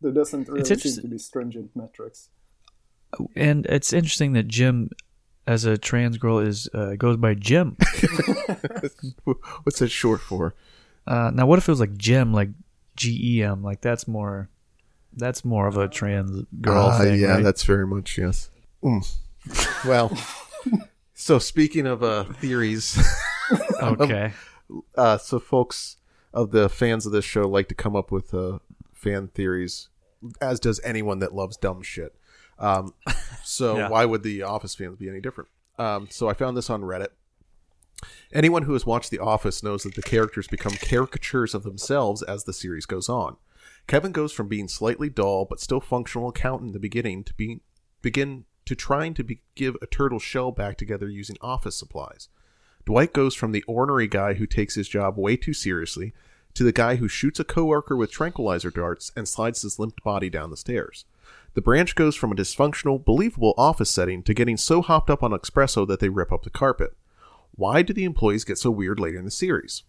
there 0.00 0.12
doesn't 0.12 0.48
really 0.48 0.64
seem 0.64 1.02
to 1.02 1.08
be 1.08 1.18
stringent 1.18 1.74
metrics. 1.74 2.28
and 3.34 3.66
it's 3.66 3.92
interesting 3.92 4.32
that 4.34 4.48
Jim 4.48 4.90
as 5.46 5.64
a 5.64 5.76
trans 5.78 6.18
girl 6.18 6.38
is 6.38 6.68
uh, 6.74 6.94
goes 6.96 7.16
by 7.16 7.34
Jim. 7.34 7.76
What's 9.64 9.78
that 9.80 9.88
short 9.88 10.20
for? 10.20 10.54
Uh, 11.06 11.30
now, 11.34 11.46
what 11.46 11.58
if 11.58 11.68
it 11.68 11.72
was 11.72 11.80
like 11.80 11.96
Gem, 11.96 12.32
like 12.32 12.50
G 12.96 13.38
E 13.38 13.42
M? 13.42 13.62
Like 13.62 13.80
that's 13.80 14.06
more, 14.06 14.48
that's 15.14 15.44
more 15.44 15.66
of 15.66 15.76
a 15.76 15.88
trans 15.88 16.44
girl 16.60 16.86
Ah, 16.92 16.98
thing. 16.98 17.18
yeah, 17.20 17.28
right? 17.34 17.42
that's 17.44 17.64
very 17.64 17.86
much 17.86 18.18
yes. 18.18 18.50
Mm. 18.82 19.16
Well, 19.86 20.16
so 21.14 21.38
speaking 21.38 21.86
of 21.86 22.02
uh, 22.02 22.24
theories, 22.24 22.98
okay. 23.82 24.32
uh, 24.96 25.18
so 25.18 25.38
folks 25.38 25.96
of 26.34 26.50
the 26.50 26.68
fans 26.68 27.06
of 27.06 27.12
this 27.12 27.24
show 27.24 27.48
like 27.48 27.68
to 27.68 27.74
come 27.74 27.96
up 27.96 28.10
with 28.10 28.34
uh, 28.34 28.58
fan 28.92 29.28
theories, 29.28 29.88
as 30.40 30.60
does 30.60 30.80
anyone 30.84 31.20
that 31.20 31.34
loves 31.34 31.56
dumb 31.56 31.82
shit. 31.82 32.14
Um, 32.58 32.94
so 33.44 33.76
Yeah. 33.78 33.88
why 33.88 34.04
would 34.04 34.22
the 34.22 34.42
Office 34.42 34.74
fans 34.74 34.96
be 34.96 35.08
any 35.08 35.20
different? 35.20 35.48
Um, 35.78 36.08
so 36.10 36.28
I 36.28 36.34
found 36.34 36.56
this 36.56 36.70
on 36.70 36.82
Reddit. 36.82 37.08
Anyone 38.32 38.62
who 38.64 38.72
has 38.74 38.84
watched 38.86 39.10
The 39.10 39.18
Office 39.20 39.62
knows 39.62 39.82
that 39.84 39.94
the 39.94 40.02
characters 40.02 40.46
become 40.48 40.72
caricatures 40.74 41.54
of 41.54 41.62
themselves 41.62 42.22
as 42.22 42.44
the 42.44 42.52
series 42.52 42.84
goes 42.86 43.08
on. 43.08 43.36
Kevin 43.86 44.12
goes 44.12 44.32
from 44.32 44.48
being 44.48 44.68
slightly 44.68 45.08
dull 45.08 45.44
but 45.48 45.60
still 45.60 45.80
functional 45.80 46.28
accountant 46.28 46.68
in 46.68 46.72
the 46.72 46.78
beginning 46.78 47.24
to 47.24 47.34
being 47.34 47.60
begin 48.02 48.44
to 48.68 48.76
trying 48.76 49.14
to 49.14 49.24
be, 49.24 49.40
give 49.54 49.78
a 49.80 49.86
turtle 49.86 50.18
shell 50.18 50.52
back 50.52 50.76
together 50.76 51.08
using 51.08 51.38
office 51.40 51.74
supplies. 51.74 52.28
Dwight 52.84 53.14
goes 53.14 53.34
from 53.34 53.52
the 53.52 53.64
ornery 53.66 54.06
guy 54.06 54.34
who 54.34 54.46
takes 54.46 54.74
his 54.74 54.90
job 54.90 55.16
way 55.16 55.38
too 55.38 55.54
seriously 55.54 56.12
to 56.52 56.64
the 56.64 56.72
guy 56.72 56.96
who 56.96 57.08
shoots 57.08 57.40
a 57.40 57.44
coworker 57.44 57.96
with 57.96 58.10
tranquilizer 58.10 58.70
darts 58.70 59.10
and 59.16 59.26
slides 59.26 59.62
his 59.62 59.78
limp 59.78 60.02
body 60.04 60.28
down 60.28 60.50
the 60.50 60.56
stairs. 60.56 61.06
The 61.54 61.62
branch 61.62 61.94
goes 61.94 62.14
from 62.14 62.30
a 62.30 62.34
dysfunctional, 62.34 63.02
believable 63.02 63.54
office 63.56 63.88
setting 63.88 64.22
to 64.24 64.34
getting 64.34 64.58
so 64.58 64.82
hopped 64.82 65.08
up 65.08 65.22
on 65.22 65.30
espresso 65.30 65.88
that 65.88 66.00
they 66.00 66.10
rip 66.10 66.30
up 66.30 66.42
the 66.42 66.50
carpet. 66.50 66.94
Why 67.52 67.80
do 67.80 67.94
the 67.94 68.04
employees 68.04 68.44
get 68.44 68.58
so 68.58 68.70
weird 68.70 69.00
later 69.00 69.18
in 69.18 69.24
the 69.24 69.30
series? 69.30 69.84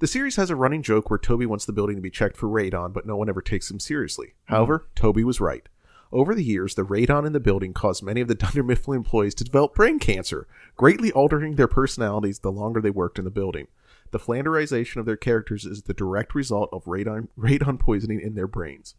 The 0.00 0.06
series 0.06 0.36
has 0.36 0.50
a 0.50 0.56
running 0.56 0.82
joke 0.82 1.08
where 1.08 1.18
Toby 1.18 1.46
wants 1.46 1.64
the 1.64 1.72
building 1.72 1.96
to 1.96 2.02
be 2.02 2.10
checked 2.10 2.36
for 2.36 2.48
radon, 2.48 2.92
but 2.92 3.06
no 3.06 3.16
one 3.16 3.30
ever 3.30 3.40
takes 3.40 3.70
him 3.70 3.80
seriously. 3.80 4.34
However, 4.44 4.88
Toby 4.94 5.24
was 5.24 5.40
right. 5.40 5.68
Over 6.12 6.34
the 6.34 6.44
years, 6.44 6.74
the 6.74 6.84
radon 6.84 7.24
in 7.24 7.32
the 7.32 7.40
building 7.40 7.72
caused 7.72 8.02
many 8.02 8.20
of 8.20 8.28
the 8.28 8.34
Dunder 8.36 8.62
Mifflin 8.62 8.98
employees 8.98 9.34
to 9.36 9.44
develop 9.44 9.74
brain 9.74 9.98
cancer, 9.98 10.46
greatly 10.76 11.12
altering 11.12 11.54
their 11.54 11.68
personalities 11.68 12.40
the 12.40 12.52
longer 12.52 12.80
they 12.80 12.90
worked 12.90 13.18
in 13.18 13.24
the 13.24 13.30
building. 13.30 13.68
The 14.10 14.18
flanderization 14.18 14.96
of 14.96 15.06
their 15.06 15.16
characters 15.16 15.64
is 15.64 15.82
the 15.82 15.94
direct 15.94 16.34
result 16.34 16.68
of 16.72 16.84
radon, 16.84 17.28
radon 17.38 17.78
poisoning 17.78 18.20
in 18.20 18.34
their 18.34 18.48
brains. 18.48 18.94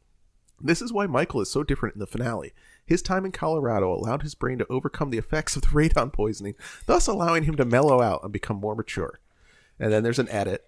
This 0.63 0.82
is 0.82 0.94
why 0.94 1.08
Michael 1.08 1.41
is 1.41 1.50
so 1.50 1.63
different 1.63 1.96
in 1.96 2.00
the 2.00 2.08
finale. 2.08 2.53
His 2.86 3.01
time 3.01 3.25
in 3.25 3.32
Colorado 3.32 3.91
allowed 3.91 4.22
his 4.22 4.36
brain 4.36 4.60
to 4.60 4.68
overcome 4.70 5.10
the 5.10 5.18
effects 5.18 5.56
of 5.56 5.63
the 5.63 5.68
radon 5.70 6.13
poisoning, 6.13 6.56
thus 6.86 7.08
allowing 7.08 7.44
him 7.44 7.56
to 7.56 7.65
mellow 7.65 8.01
out 8.01 8.24
and 8.24 8.32
become 8.32 8.58
more 8.58 8.75
mature. 8.75 9.20
And 9.80 9.91
then 9.91 10.03
there's 10.03 10.20
an 10.20 10.30
edit. 10.30 10.68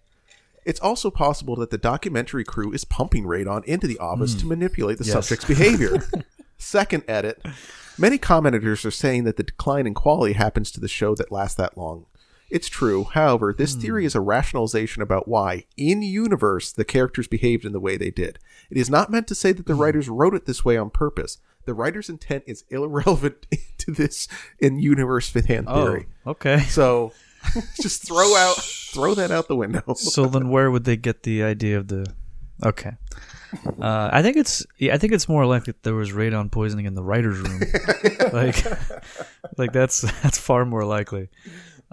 It's 0.66 0.80
also 0.80 1.12
possible 1.12 1.56
that 1.58 1.70
the 1.70 1.78
documentary 1.78 2.44
crew 2.44 2.72
is 2.72 2.86
pumping 2.86 3.26
radon 3.26 3.64
into 3.66 3.86
the 3.86 4.00
office 4.00 4.34
hmm. 4.34 4.40
to 4.40 4.46
manipulate 4.48 4.98
the 4.98 5.04
Yes. 5.04 5.14
subject's 5.14 5.46
behavior. 5.46 6.02
Second 6.64 7.04
edit. 7.08 7.46
Many 7.98 8.18
commenters 8.18 8.86
are 8.86 8.92
saying 8.92 9.26
that 9.26 9.38
the 9.38 9.44
decline 9.44 9.86
in 9.86 9.94
quality 9.94 10.34
happens 10.34 10.72
to 10.72 10.80
the 10.80 10.88
show 10.88 11.14
that 11.16 11.32
lasts 11.32 11.56
that 11.58 11.78
long. 11.78 12.06
It's 12.50 12.70
true. 12.70 13.04
However, 13.04 13.54
this 13.54 13.76
hmm. 13.76 13.82
theory 13.82 14.06
is 14.06 14.16
a 14.16 14.22
rationalization 14.22 15.02
about 15.02 15.28
why, 15.28 15.66
in 15.76 16.02
universe, 16.02 16.72
the 16.72 16.86
characters 16.86 17.28
behaved 17.28 17.66
in 17.66 17.74
the 17.74 17.80
way 17.80 17.98
they 17.98 18.12
did. 18.12 18.40
It 18.72 18.78
is 18.78 18.90
not 18.90 19.12
meant 19.12 19.28
to 19.28 19.36
say 19.36 19.52
that 19.52 19.66
the 19.66 19.76
hmm. 19.76 19.82
writers 19.82 20.10
wrote 20.10 20.34
it 20.34 20.46
this 20.46 20.64
way 20.64 20.78
on 20.78 20.90
purpose. 20.90 21.38
The 21.66 21.74
writer's 21.74 22.10
intent 22.10 22.44
is 22.48 22.64
irrelevant 22.70 23.46
to 23.80 23.92
this 23.92 24.28
in 24.60 24.80
universe 24.80 25.30
fan 25.30 25.66
Oh, 25.68 25.86
theory. 25.86 26.08
okay. 26.26 26.60
So 26.62 27.14
just 27.82 28.08
throw 28.08 28.36
out 28.36 28.56
throw 28.56 29.14
that 29.16 29.32
out 29.32 29.48
the 29.48 29.56
window. 29.56 29.94
So 29.96 30.26
then, 30.26 30.50
where 30.50 30.72
would 30.72 30.86
they 30.86 30.98
get 30.98 31.24
the 31.24 31.44
idea 31.44 31.78
of 31.78 31.88
the? 31.90 32.08
Okay. 32.64 32.94
Uh, 33.82 34.10
I 34.12 34.22
think 34.22 34.38
it's 34.38 34.66
yeah, 34.78 34.94
I 34.94 34.98
think 34.98 35.14
it's 35.14 35.28
more 35.30 35.46
likely 35.46 35.74
that 35.74 35.84
there 35.84 35.94
was 35.96 36.12
radon 36.12 36.50
poisoning 36.52 36.86
in 36.86 36.96
the 36.96 37.04
writers' 37.04 37.40
room. 37.40 37.62
like, 38.34 38.64
like 39.58 39.74
that's 39.74 40.02
that's 40.22 40.38
far 40.38 40.66
more 40.66 40.86
likely. 40.86 41.30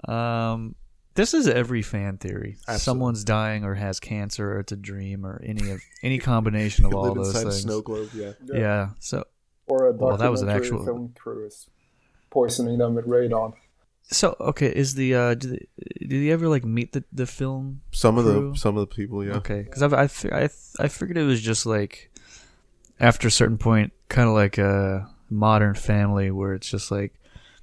Um, 0.07 0.75
this 1.15 1.33
is 1.33 1.47
every 1.47 1.81
fan 1.81 2.17
theory. 2.17 2.55
Absolutely. 2.61 2.79
Someone's 2.79 3.23
dying 3.23 3.63
or 3.63 3.75
has 3.75 3.99
cancer 3.99 4.53
or 4.53 4.59
it's 4.59 4.71
a 4.71 4.77
dream 4.77 5.25
or 5.25 5.41
any 5.45 5.69
of 5.71 5.81
any 6.03 6.19
combination 6.19 6.85
of 6.85 6.93
all 6.95 7.13
those 7.13 7.33
things. 7.33 7.61
snow 7.61 7.81
globe, 7.81 8.09
yeah. 8.13 8.31
Yeah. 8.45 8.89
So 8.99 9.25
Or 9.67 9.87
a 9.87 9.91
Well, 9.91 10.17
that 10.17 10.31
was 10.31 10.41
an 10.41 10.49
actual- 10.49 10.85
film 10.85 11.13
crew 11.17 11.45
is 11.45 11.67
poisoning 12.29 12.77
them 12.77 12.95
with 12.95 13.05
radon. 13.07 13.53
So 14.11 14.35
okay. 14.39 14.67
Is 14.67 14.95
the 14.95 15.15
uh 15.15 15.33
do 15.35 15.49
they, 15.49 15.67
did 15.99 16.11
he 16.11 16.31
ever 16.31 16.47
like 16.47 16.65
meet 16.65 16.93
the 16.93 17.03
the 17.11 17.25
film 17.25 17.81
Some 17.91 18.17
of 18.17 18.25
the 18.25 18.53
some 18.55 18.77
of 18.77 18.81
the 18.81 18.95
people, 18.95 19.23
yeah. 19.23 19.33
Okay, 19.35 19.63
because 19.63 19.81
I 19.81 20.03
I, 20.03 20.43
I 20.43 20.49
I 20.79 20.87
figured 20.87 21.17
it 21.17 21.23
was 21.23 21.41
just 21.41 21.65
like 21.65 22.11
after 22.99 23.27
a 23.27 23.31
certain 23.31 23.57
point, 23.57 23.93
kind 24.09 24.27
of 24.27 24.35
like 24.35 24.57
a 24.57 25.09
Modern 25.29 25.75
Family, 25.75 26.29
where 26.29 26.53
it's 26.53 26.69
just 26.69 26.91
like 26.91 27.13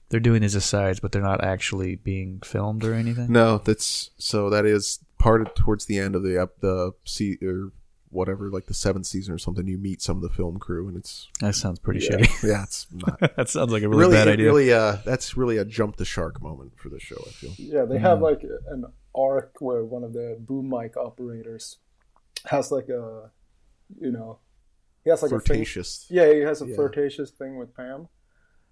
they're 0.09 0.21
doing 0.21 0.43
these 0.43 0.55
asides, 0.55 1.01
but 1.01 1.13
they're 1.13 1.23
not 1.23 1.45
actually 1.45 1.97
being 1.97 2.41
filmed 2.45 2.85
or 2.85 2.95
anything. 2.95 3.31
No, 3.31 3.59
that's 3.59 4.11
so 4.19 4.51
that 4.51 4.65
is 4.65 5.01
part 5.19 5.43
of 5.43 5.55
towards 5.55 5.87
the 5.87 5.99
end 5.99 6.15
of 6.15 6.23
the 6.23 6.49
the 6.61 6.93
se- 7.05 7.39
or 7.43 7.73
whatever, 8.11 8.51
like 8.51 8.67
the 8.67 8.75
seventh 8.75 9.07
season 9.07 9.35
or 9.35 9.39
something. 9.39 9.67
You 9.67 9.79
meet 9.79 10.01
some 10.03 10.17
of 10.17 10.23
the 10.23 10.29
film 10.29 10.59
crew, 10.59 10.89
and 10.89 10.97
it's 10.97 11.29
That 11.41 11.55
sounds 11.55 11.79
pretty 11.79 12.01
Yeah. 12.05 12.17
shitty. 12.19 12.49
yeah, 12.49 12.63
it's 12.63 12.87
not 12.93 13.21
that 13.37 13.49
sounds 13.49 13.73
like 13.73 13.83
a 13.83 13.89
really, 13.89 14.01
really 14.03 14.15
bad 14.15 14.29
it 14.29 14.33
idea. 14.33 14.47
Really, 14.47 14.73
uh, 14.73 14.97
that's 15.05 15.37
really 15.37 15.57
a 15.59 15.65
jump 15.65 15.97
the 15.97 16.05
shark 16.05 16.41
moment 16.43 16.73
for 16.79 16.89
the 16.89 17.01
show. 17.01 17.17
I 17.27 17.31
feel. 17.31 17.53
Yeah, 17.59 17.85
they 17.85 17.99
have 17.99 18.21
like 18.21 18.43
an 18.69 18.85
arc 19.15 19.57
where 19.61 19.85
one 19.85 20.05
of 20.05 20.13
the 20.13 20.37
boom 20.41 20.69
mic 20.69 20.97
operators 20.97 21.79
has 22.47 22.71
like 22.71 22.89
a, 22.89 23.31
you 24.01 24.11
know, 24.13 24.39
he 25.05 25.11
has 25.11 25.23
like 25.23 25.33
a 25.33 25.35
Flirtatious. 25.41 26.07
Yeah, 26.11 26.33
he 26.33 26.41
has 26.41 26.63
a 26.63 26.67
Yeah. 26.67 26.75
flirtatious 26.77 27.31
thing 27.31 27.57
with 27.57 27.75
Pam. 27.75 28.09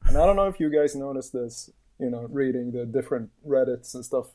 And 0.04 0.16
I 0.16 0.24
don't 0.26 0.36
know 0.36 0.46
if 0.46 0.60
you 0.60 0.70
guys 0.70 0.94
noticed 0.94 1.32
this, 1.32 1.70
you 1.98 2.10
know, 2.10 2.26
reading 2.30 2.70
the 2.72 2.84
different 2.86 3.30
Reddits 3.46 3.94
and 3.94 4.04
stuff 4.04 4.26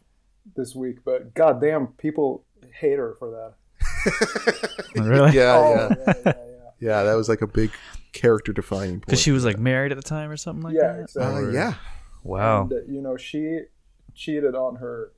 this 0.56 0.76
week, 0.76 1.04
but 1.06 1.34
goddamn, 1.34 1.88
people 1.98 2.46
hate 2.80 2.98
her 2.98 3.16
for 3.20 3.30
that. 3.32 3.54
really? 4.96 5.34
Yeah, 5.36 5.56
oh, 5.58 5.74
yeah, 5.76 5.96
yeah, 5.98 6.14
yeah, 6.16 6.24
yeah. 6.26 6.34
yeah. 6.80 7.04
That 7.04 7.16
was 7.16 7.30
like 7.30 7.42
a 7.42 7.48
big 7.48 7.72
character 8.14 8.52
defining 8.54 8.96
point. 8.96 9.06
Because 9.06 9.22
she 9.22 9.32
was 9.32 9.46
like 9.46 9.58
married 9.58 9.92
at 9.92 9.96
the 9.96 10.04
time 10.04 10.30
or 10.30 10.38
something 10.38 10.64
like 10.64 10.76
Yeah, 10.76 10.94
that. 10.94 11.02
exactly. 11.02 11.46
Uh, 11.48 11.52
yeah, 11.52 11.74
Wow. 12.24 12.68
And, 12.70 12.94
you 12.94 13.02
know, 13.02 13.18
she 13.18 13.62
cheated 14.14 14.56
on 14.56 14.76
her 14.78 15.12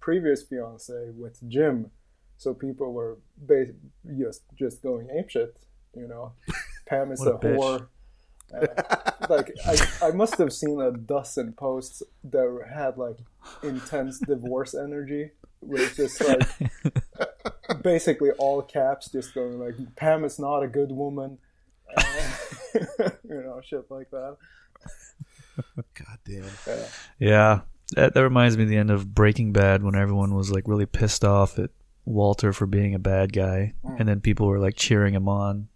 previous 0.00 0.42
fiance 0.42 1.10
with 1.16 1.38
Jim, 1.48 1.90
so 2.36 2.54
people 2.54 2.92
were 2.92 3.18
ba- 3.36 3.66
just 4.16 4.42
just 4.54 4.82
going 4.82 5.08
apeshit. 5.08 5.52
You 5.96 6.06
know, 6.08 6.32
Pam 6.86 7.10
is 7.12 7.20
a, 7.24 7.32
a 7.32 7.38
whore. 7.38 7.88
Uh, 8.54 8.66
like 9.28 9.52
I, 9.66 9.76
I 10.08 10.10
must 10.12 10.38
have 10.38 10.52
seen 10.52 10.80
a 10.80 10.90
dozen 10.92 11.52
posts 11.52 12.02
that 12.24 12.64
had 12.72 12.96
like 12.96 13.18
intense 13.62 14.18
divorce 14.20 14.74
energy, 14.74 15.30
where 15.60 15.82
it's 15.82 15.96
just 15.96 16.20
like 16.26 16.48
basically 17.92 18.30
all 18.32 18.60
caps, 18.62 19.10
just 19.10 19.34
going 19.34 19.58
like 19.58 19.74
Pam 19.96 20.24
is 20.24 20.38
not 20.38 20.62
a 20.62 20.68
good 20.68 20.92
woman, 20.92 21.38
uh, 21.96 22.02
you 22.74 23.42
know, 23.42 23.60
shit 23.64 23.90
like 23.90 24.10
that. 24.10 24.36
God 25.76 26.18
damn. 26.26 26.44
Yeah. 26.66 26.86
Yeah, 27.18 27.60
that, 27.96 28.14
that 28.14 28.22
reminds 28.22 28.56
me 28.56 28.64
of 28.64 28.68
the 28.68 28.76
end 28.76 28.90
of 28.90 29.14
Breaking 29.14 29.52
Bad 29.52 29.82
when 29.82 29.94
everyone 29.94 30.34
was 30.34 30.50
like 30.50 30.64
really 30.66 30.86
pissed 30.86 31.24
off 31.24 31.58
at 31.58 31.70
Walter 32.04 32.52
for 32.52 32.66
being 32.66 32.94
a 32.94 32.98
bad 32.98 33.32
guy, 33.32 33.72
Mm. 33.84 34.00
and 34.00 34.08
then 34.08 34.20
people 34.20 34.46
were 34.46 34.58
like 34.58 34.76
cheering 34.76 35.14
him 35.14 35.28
on. 35.28 35.68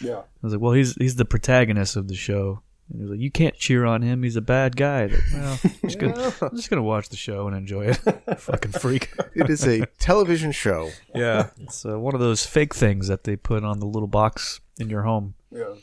Yeah. 0.00 0.18
I 0.18 0.24
was 0.42 0.52
like, 0.52 0.60
well, 0.60 0.72
he's 0.72 0.94
he's 0.96 1.16
the 1.16 1.24
protagonist 1.24 1.96
of 1.96 2.08
the 2.08 2.14
show. 2.14 2.60
And 2.90 2.98
he 2.98 3.02
was 3.02 3.10
like, 3.12 3.20
you 3.20 3.30
can't 3.30 3.56
cheer 3.56 3.84
on 3.86 4.02
him. 4.02 4.22
He's 4.22 4.36
a 4.36 4.42
bad 4.42 4.76
guy. 4.76 5.06
Like, 5.06 5.20
well, 5.32 5.58
I'm 5.64 5.70
just, 5.82 5.98
gonna, 5.98 6.34
I'm 6.42 6.56
just 6.56 6.68
gonna 6.70 6.82
watch 6.82 7.08
the 7.08 7.16
show 7.16 7.46
and 7.48 7.56
enjoy 7.56 7.86
it. 7.86 7.96
Fucking 8.38 8.72
freak. 8.72 9.10
It 9.34 9.50
is 9.50 9.66
a 9.66 9.84
television 9.98 10.52
show. 10.52 10.90
Yeah, 11.14 11.48
it's 11.60 11.84
uh, 11.84 11.98
one 11.98 12.14
of 12.14 12.20
those 12.20 12.46
fake 12.46 12.72
things 12.74 13.08
that 13.08 13.24
they 13.24 13.34
put 13.36 13.64
on 13.64 13.80
the 13.80 13.86
little 13.86 14.06
box 14.06 14.60
in 14.78 14.88
your 14.90 15.02
home 15.02 15.34
Yeah. 15.50 15.74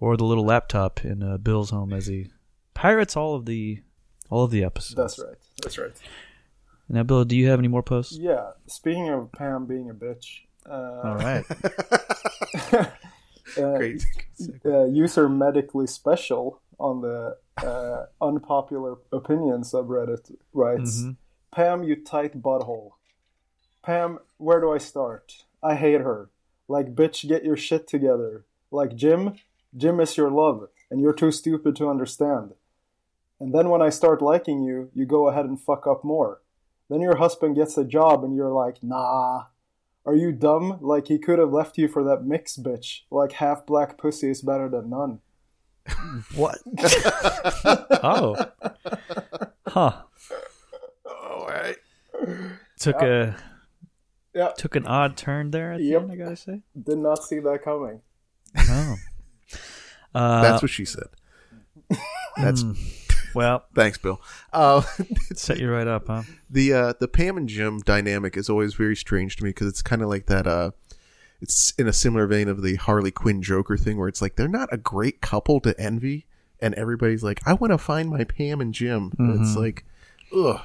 or 0.00 0.16
the 0.18 0.24
little 0.24 0.44
laptop 0.44 1.02
in 1.04 1.22
uh, 1.22 1.38
Bill's 1.38 1.70
home 1.70 1.92
as 1.94 2.06
he 2.08 2.28
pirates 2.74 3.16
all 3.16 3.34
of 3.36 3.46
the 3.46 3.80
all 4.28 4.44
of 4.44 4.50
the 4.50 4.62
episodes. 4.64 4.96
That's 4.96 5.18
right. 5.18 5.38
That's 5.62 5.78
right. 5.78 5.92
Now, 6.90 7.04
Bill, 7.04 7.24
do 7.24 7.36
you 7.36 7.48
have 7.48 7.58
any 7.58 7.68
more 7.68 7.82
posts? 7.82 8.18
Yeah. 8.18 8.50
Speaking 8.66 9.08
of 9.08 9.32
Pam 9.32 9.64
being 9.64 9.88
a 9.88 9.94
bitch, 9.94 10.40
uh, 10.68 11.00
All 11.04 11.16
right. 11.16 11.44
Uh, 13.58 13.76
Great. 13.76 14.04
uh, 14.64 14.84
user 14.84 15.28
medically 15.28 15.86
special 15.86 16.60
on 16.78 17.02
the 17.02 17.36
uh, 17.62 18.06
unpopular 18.20 18.96
opinion 19.12 19.62
subreddit 19.62 20.34
writes, 20.52 21.02
Mhm. 21.02 21.16
"Pam, 21.52 21.82
you 21.84 21.96
tight 21.96 22.42
butthole. 22.42 22.92
Pam, 23.82 24.18
where 24.38 24.60
do 24.60 24.72
I 24.72 24.78
start? 24.78 25.44
I 25.62 25.74
hate 25.76 26.00
her. 26.00 26.30
Like, 26.68 26.94
bitch, 26.94 27.28
get 27.28 27.44
your 27.44 27.56
shit 27.56 27.86
together. 27.86 28.44
Like 28.70 28.96
Jim, 28.96 29.34
Jim 29.76 30.00
is 30.00 30.16
your 30.16 30.30
love, 30.30 30.68
and 30.90 31.00
you're 31.00 31.12
too 31.12 31.30
stupid 31.30 31.76
to 31.76 31.88
understand. 31.88 32.54
And 33.38 33.52
then 33.54 33.68
when 33.68 33.82
I 33.82 33.90
start 33.90 34.22
liking 34.22 34.62
you, 34.62 34.90
you 34.94 35.04
go 35.06 35.28
ahead 35.28 35.44
and 35.44 35.60
fuck 35.60 35.86
up 35.86 36.02
more. 36.04 36.40
Then 36.88 37.00
your 37.00 37.16
husband 37.16 37.56
gets 37.56 37.76
a 37.76 37.84
job 37.84 38.24
and 38.24 38.34
you're 38.36 38.50
like, 38.52 38.82
nah. 38.82 39.44
Are 40.06 40.14
you 40.14 40.32
dumb? 40.32 40.78
Like 40.82 41.08
he 41.08 41.18
could 41.18 41.38
have 41.38 41.52
left 41.52 41.78
you 41.78 41.88
for 41.88 42.04
that 42.04 42.24
mix 42.24 42.56
bitch. 42.56 43.00
Like 43.10 43.32
half 43.32 43.64
black 43.66 43.96
pussy 43.98 44.30
is 44.30 44.42
better 44.42 44.68
than 44.68 44.90
none. 44.90 45.20
What? 46.34 46.58
oh. 48.02 48.36
Huh. 49.66 50.02
All 51.06 51.46
right. 51.46 51.76
Took 52.78 53.02
a 53.02 53.36
Yeah, 54.34 54.48
took 54.56 54.76
an 54.76 54.86
odd 54.86 55.16
turn 55.16 55.50
there 55.50 55.72
at 55.72 55.78
the 55.78 55.84
Yep. 55.84 56.02
end, 56.02 56.12
I 56.12 56.16
gotta 56.16 56.36
say. 56.36 56.60
did 56.80 56.98
not 56.98 57.22
see 57.24 57.38
that 57.40 57.62
coming. 57.62 58.00
Oh. 58.56 58.96
Uh, 60.14 60.42
That's 60.42 60.62
what 60.62 60.70
she 60.70 60.84
said. 60.84 61.08
That's 62.36 62.62
well, 63.34 63.64
thanks, 63.74 63.98
Bill. 63.98 64.20
Uh, 64.52 64.82
set 65.34 65.58
you 65.58 65.70
right 65.70 65.86
up, 65.86 66.06
huh? 66.06 66.22
the 66.50 66.72
uh, 66.72 66.92
the 66.98 67.08
Pam 67.08 67.36
and 67.36 67.48
Jim 67.48 67.80
dynamic 67.80 68.36
is 68.36 68.48
always 68.48 68.74
very 68.74 68.96
strange 68.96 69.36
to 69.36 69.44
me 69.44 69.50
because 69.50 69.68
it's 69.68 69.82
kind 69.82 70.02
of 70.02 70.08
like 70.08 70.26
that. 70.26 70.46
Uh, 70.46 70.70
it's 71.40 71.72
in 71.78 71.86
a 71.86 71.92
similar 71.92 72.26
vein 72.26 72.48
of 72.48 72.62
the 72.62 72.76
Harley 72.76 73.10
Quinn 73.10 73.42
Joker 73.42 73.76
thing, 73.76 73.98
where 73.98 74.08
it's 74.08 74.22
like 74.22 74.36
they're 74.36 74.48
not 74.48 74.68
a 74.72 74.78
great 74.78 75.20
couple 75.20 75.60
to 75.60 75.78
envy, 75.78 76.26
and 76.60 76.74
everybody's 76.74 77.22
like, 77.22 77.40
"I 77.46 77.54
want 77.54 77.72
to 77.72 77.78
find 77.78 78.08
my 78.08 78.24
Pam 78.24 78.60
and 78.60 78.72
Jim." 78.72 79.12
And 79.18 79.40
it's 79.40 79.56
like, 79.56 79.84
ugh, 80.34 80.60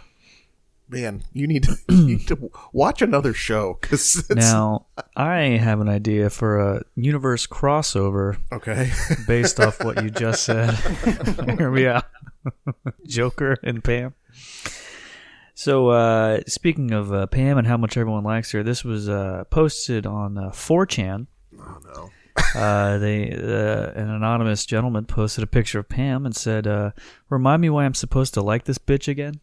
man, 0.90 1.24
you 1.34 1.48
need 1.48 1.64
to, 1.64 1.78
you 1.90 2.06
need 2.06 2.28
to 2.28 2.52
watch 2.74 3.02
another 3.02 3.34
show 3.34 3.78
because 3.80 4.30
Now, 4.36 4.88
I 5.16 5.42
have 5.58 5.80
an 5.80 5.90
idea 5.90 6.30
for 6.30 6.60
a 6.60 6.84
universe 6.96 7.48
crossover 7.48 8.38
okay. 8.52 8.92
based 9.28 9.60
off 9.60 9.84
what 9.84 10.04
you 10.04 10.10
just 10.10 10.44
said. 10.44 10.72
Hear 11.58 11.72
me 11.72 11.88
out. 11.88 12.06
Joker 13.08 13.58
and 13.64 13.84
Pam. 13.84 14.14
So, 15.54 15.90
uh, 15.90 16.40
speaking 16.48 16.92
of 16.92 17.12
uh, 17.12 17.28
Pam 17.28 17.58
and 17.58 17.68
how 17.68 17.76
much 17.76 17.98
everyone 17.98 18.24
likes 18.24 18.52
her, 18.52 18.64
this 18.64 18.86
was 18.86 19.10
uh, 19.10 19.44
posted 19.50 20.06
on 20.06 20.38
uh, 20.38 20.52
4chan. 20.52 21.28
oh 21.60 21.78
no. 21.84 22.10
Uh, 22.56 22.98
they 22.98 23.32
uh, 23.32 23.92
an 24.00 24.10
anonymous 24.10 24.66
gentleman 24.66 25.06
posted 25.06 25.44
a 25.44 25.48
picture 25.48 25.80
of 25.80 25.90
Pam 25.90 26.26
and 26.26 26.36
said, 26.36 26.66
uh, 26.66 26.92
"Remind 27.30 27.62
me 27.62 27.70
why 27.70 27.84
I'm 27.84 27.94
supposed 27.94 28.34
to 28.36 28.42
like 28.42 28.64
this 28.64 28.78
bitch 28.78 29.08
again." 29.10 29.42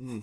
Uh, 0.00 0.20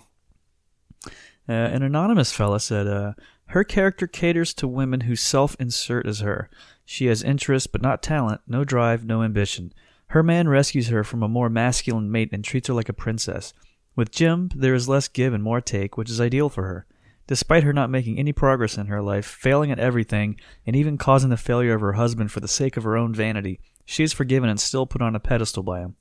an 1.48 1.82
anonymous 1.82 2.32
fella 2.34 2.60
said, 2.60 2.88
uh, 2.88 3.14
"Her 3.48 3.64
character 3.64 4.06
caters 4.06 4.54
to 4.56 4.68
women 4.68 5.02
who 5.02 5.16
self-insert 5.16 6.06
as 6.06 6.20
her. 6.20 6.50
She 6.86 7.06
has 7.06 7.24
interest 7.24 7.72
but 7.72 7.82
not 7.82 8.04
talent, 8.04 8.42
no 8.48 8.64
drive, 8.64 9.06
no 9.06 9.24
ambition. 9.24 9.74
Her 10.10 10.24
man 10.24 10.50
rescues 10.50 10.88
her 10.88 11.04
from 11.04 11.22
a 11.22 11.28
more 11.28 11.50
masculine 11.50 12.12
mate 12.12 12.30
and 12.32 12.44
treats 12.44 12.68
her 12.68 12.74
like 12.74 12.90
a 12.90 12.94
princess. 12.94 13.54
With 13.96 14.12
Jim, 14.12 14.50
there 14.56 14.74
is 14.74 14.90
less 14.90 15.08
give 15.08 15.34
and 15.34 15.44
more 15.44 15.62
take, 15.62 15.98
which 15.98 16.10
is 16.10 16.20
ideal 16.20 16.50
for 16.50 16.64
her." 16.64 16.86
Despite 17.28 17.64
her 17.64 17.74
not 17.74 17.92
making 17.92 18.18
any 18.18 18.34
progress 18.34 18.76
in 18.76 18.88
her 18.88 19.04
life, 19.04 19.26
failing 19.26 19.72
at 19.72 19.78
everything, 19.78 20.40
and 20.66 20.76
even 20.76 20.98
causing 20.98 21.30
the 21.30 21.38
failure 21.38 21.76
of 21.76 21.82
her 21.82 21.94
husband 21.94 22.32
for 22.32 22.40
the 22.40 22.48
sake 22.48 22.76
of 22.76 22.84
her 22.84 22.98
own 22.98 23.14
vanity, 23.14 23.60
she 23.86 24.04
is 24.04 24.12
forgiven 24.12 24.50
and 24.50 24.60
still 24.60 24.88
put 24.88 25.04
on 25.04 25.16
a 25.16 25.20
pedestal 25.20 25.62
by 25.62 25.82
him. 25.82 25.96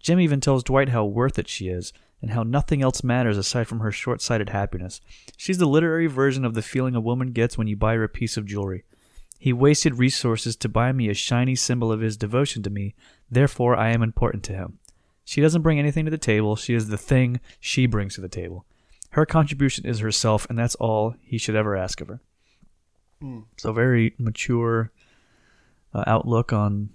Jim 0.00 0.20
even 0.20 0.40
tells 0.40 0.62
Dwight 0.62 0.90
how 0.90 1.06
worth 1.06 1.38
it 1.38 1.48
she 1.48 1.68
is, 1.68 1.94
and 2.20 2.32
how 2.32 2.42
nothing 2.42 2.82
else 2.82 3.02
matters 3.02 3.38
aside 3.38 3.68
from 3.68 3.80
her 3.80 3.90
short 3.90 4.20
sighted 4.20 4.50
happiness. 4.50 5.00
She's 5.38 5.56
the 5.56 5.64
literary 5.64 6.08
version 6.08 6.44
of 6.44 6.52
the 6.52 6.60
feeling 6.60 6.94
a 6.94 7.00
woman 7.00 7.32
gets 7.32 7.56
when 7.56 7.68
you 7.68 7.76
buy 7.76 7.94
her 7.94 8.04
a 8.04 8.08
piece 8.08 8.36
of 8.36 8.44
jewelry. 8.44 8.84
He 9.38 9.54
wasted 9.54 9.98
resources 9.98 10.56
to 10.56 10.68
buy 10.68 10.92
me 10.92 11.08
a 11.08 11.14
shiny 11.14 11.54
symbol 11.54 11.90
of 11.90 12.00
his 12.00 12.18
devotion 12.18 12.62
to 12.64 12.68
me, 12.68 12.94
therefore 13.30 13.76
I 13.76 13.90
am 13.90 14.02
important 14.02 14.42
to 14.44 14.52
him. 14.52 14.78
She 15.24 15.40
doesn't 15.40 15.62
bring 15.62 15.78
anything 15.78 16.04
to 16.06 16.10
the 16.10 16.18
table, 16.18 16.56
she 16.56 16.74
is 16.74 16.88
the 16.88 16.98
thing 16.98 17.40
she 17.60 17.86
brings 17.86 18.14
to 18.16 18.20
the 18.20 18.28
table. 18.28 18.64
Her 19.10 19.26
contribution 19.26 19.86
is 19.86 19.98
herself, 20.00 20.46
and 20.48 20.58
that's 20.58 20.74
all 20.76 21.14
he 21.20 21.36
should 21.38 21.56
ever 21.56 21.76
ask 21.76 22.00
of 22.00 22.08
her. 22.08 22.20
So, 23.58 23.72
very 23.72 24.14
mature 24.18 24.92
uh, 25.92 26.04
outlook 26.06 26.52
on 26.54 26.88